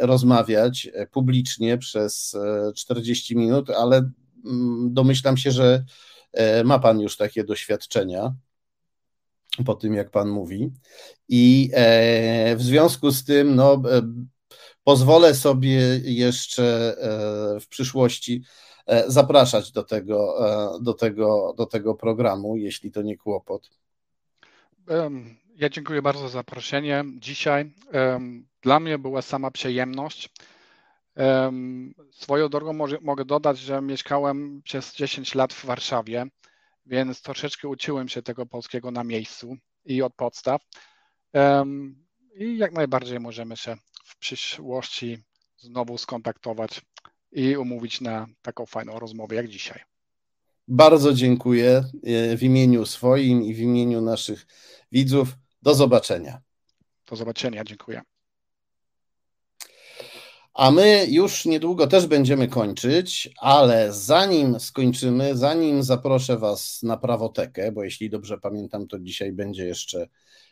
[0.00, 2.36] rozmawiać publicznie przez
[2.74, 4.10] 40 e, minut, ale
[4.44, 5.84] mm, domyślam się, że
[6.64, 8.34] ma Pan już takie doświadczenia
[9.66, 10.72] po tym, jak Pan mówi.
[11.28, 11.70] I
[12.56, 13.82] w związku z tym, no,
[14.84, 16.96] pozwolę sobie jeszcze
[17.56, 18.42] e, w przyszłości
[18.86, 23.70] e, zapraszać do tego, e, do tego, do tego programu, jeśli to nie kłopot.
[25.56, 27.72] Ja dziękuję bardzo za zaproszenie dzisiaj.
[28.62, 30.30] Dla mnie była sama przyjemność.
[32.10, 36.26] Swoją drogą mogę dodać, że mieszkałem przez 10 lat w Warszawie,
[36.86, 40.62] więc troszeczkę uczyłem się tego polskiego na miejscu i od podstaw.
[42.36, 45.18] I jak najbardziej możemy się w przyszłości
[45.56, 46.80] znowu skontaktować
[47.32, 49.80] i umówić na taką fajną rozmowę jak dzisiaj.
[50.68, 54.46] Bardzo dziękuję e, w imieniu swoim i w imieniu naszych
[54.92, 55.28] widzów.
[55.64, 56.40] Do zobaczenia.
[57.10, 58.02] Do zobaczenia, dziękuję.
[60.54, 67.72] A my już niedługo też będziemy kończyć, ale zanim skończymy, zanim zaproszę Was na prawotekę,
[67.72, 70.08] bo jeśli dobrze pamiętam, to dzisiaj będzie jeszcze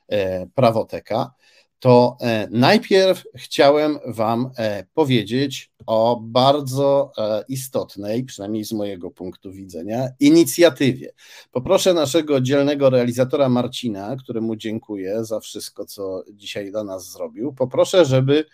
[0.09, 1.35] e, prawoteka,
[1.83, 9.53] to e, najpierw chciałem Wam e, powiedzieć o bardzo e, istotnej, przynajmniej z mojego punktu
[9.53, 11.13] widzenia, inicjatywie.
[11.51, 17.53] Poproszę naszego dzielnego realizatora Marcina, któremu dziękuję za wszystko, co dzisiaj dla nas zrobił.
[17.53, 18.45] Poproszę, żeby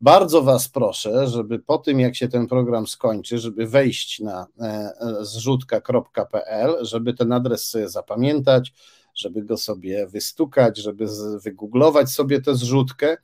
[0.00, 4.64] Bardzo Was proszę, żeby po tym, jak się ten program skończy, żeby wejść na e,
[4.64, 8.72] e, zrzutka.pl, żeby ten adres sobie zapamiętać,
[9.14, 11.06] żeby go sobie wystukać, żeby
[11.44, 13.16] wygooglować sobie tę zrzutkę.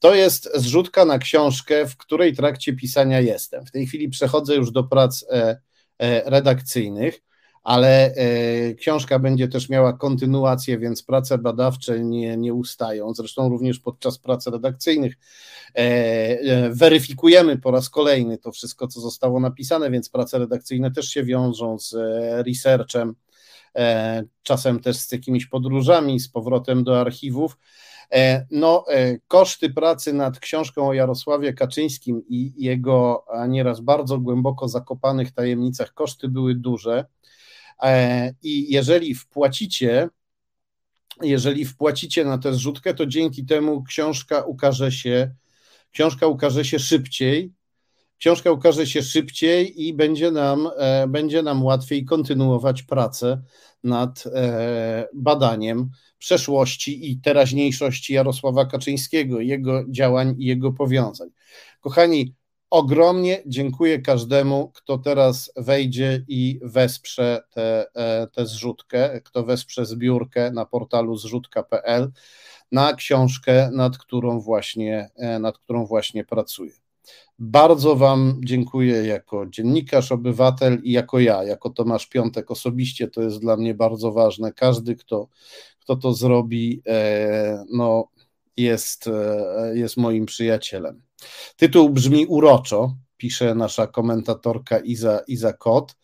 [0.00, 3.66] To jest zrzutka na książkę, w której trakcie pisania jestem.
[3.66, 5.56] W tej chwili przechodzę już do prac e,
[6.30, 7.20] redakcyjnych
[7.62, 13.14] ale e, książka będzie też miała kontynuację, więc prace badawcze nie, nie ustają.
[13.14, 15.14] Zresztą również podczas prac redakcyjnych
[15.74, 21.08] e, e, weryfikujemy po raz kolejny to wszystko, co zostało napisane, więc prace redakcyjne też
[21.08, 21.94] się wiążą z
[22.46, 23.14] researchem,
[24.42, 27.58] czasem też z jakimiś podróżami, z powrotem do archiwów.
[28.50, 28.84] No,
[29.28, 36.28] koszty pracy nad książką o Jarosławie Kaczyńskim i jego nieraz bardzo głęboko zakopanych tajemnicach, koszty
[36.28, 37.04] były duże.
[37.82, 40.08] E, I jeżeli wpłacicie,
[41.22, 45.34] jeżeli wpłacicie na tę zrzutkę, to dzięki temu książka ukaże się,
[45.92, 47.52] książka ukaże się szybciej
[48.20, 53.42] książka ukaże się szybciej i będzie nam, e, będzie nam łatwiej kontynuować pracę
[53.84, 61.28] nad e, badaniem przeszłości i teraźniejszości Jarosława Kaczyńskiego, jego działań i jego powiązań.
[61.80, 62.34] Kochani,
[62.70, 70.50] ogromnie dziękuję każdemu, kto teraz wejdzie i wesprze tę te, te zrzutkę, kto wesprze zbiórkę
[70.50, 72.12] na portalu zrzutka.pl
[72.72, 76.72] na książkę, nad którą właśnie, e, nad którą właśnie pracuję.
[77.38, 83.08] Bardzo Wam dziękuję jako dziennikarz, obywatel i jako ja, jako Tomasz Piątek osobiście.
[83.08, 84.52] To jest dla mnie bardzo ważne.
[84.52, 85.28] Każdy, kto,
[85.78, 88.08] kto to zrobi, e, no,
[88.62, 91.02] jest, e, jest moim przyjacielem.
[91.56, 95.96] Tytuł brzmi uroczo, pisze nasza komentatorka Iza, Iza Kot.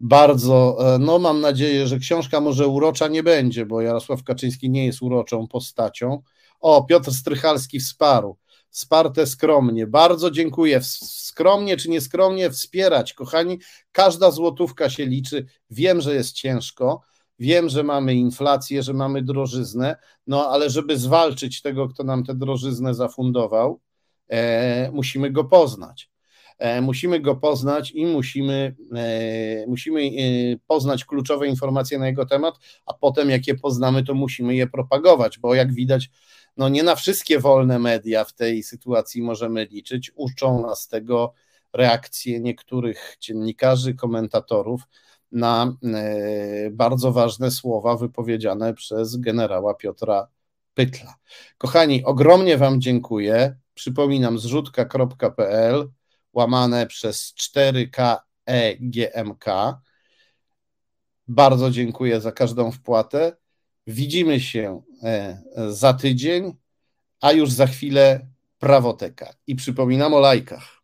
[0.00, 4.86] Bardzo, e, no mam nadzieję, że książka może urocza nie będzie, bo Jarosław Kaczyński nie
[4.86, 6.22] jest uroczą postacią.
[6.60, 8.36] O, Piotr Strychalski wsparł.
[8.70, 9.86] Wsparte skromnie.
[9.86, 10.80] Bardzo dziękuję.
[10.82, 13.58] Skromnie czy nieskromnie wspierać, kochani.
[13.92, 15.46] Każda złotówka się liczy.
[15.70, 17.00] Wiem, że jest ciężko.
[17.38, 19.96] Wiem, że mamy inflację, że mamy drożyznę,
[20.26, 23.80] no ale żeby zwalczyć tego, kto nam tę drożyznę zafundował,
[24.28, 26.10] e, musimy go poznać.
[26.58, 30.10] E, musimy go poznać i musimy, e, musimy e,
[30.66, 32.54] poznać kluczowe informacje na jego temat,
[32.86, 36.10] a potem jak je poznamy, to musimy je propagować, bo jak widać,
[36.56, 40.12] no nie na wszystkie wolne media w tej sytuacji możemy liczyć.
[40.14, 41.32] Uczą nas tego
[41.72, 44.82] reakcje niektórych dziennikarzy, komentatorów
[45.32, 45.76] na
[46.70, 50.28] bardzo ważne słowa wypowiedziane przez generała Piotra
[50.74, 51.14] Pytla.
[51.58, 53.56] Kochani, ogromnie Wam dziękuję.
[53.74, 55.90] Przypominam, zrzutka.pl
[56.32, 59.44] łamane przez 4K EGMK.
[61.28, 63.36] Bardzo dziękuję za każdą wpłatę.
[63.86, 66.56] Widzimy się e, za tydzień,
[67.20, 68.26] a już za chwilę
[68.58, 69.34] prawoteka.
[69.46, 70.77] I przypominam o lajkach.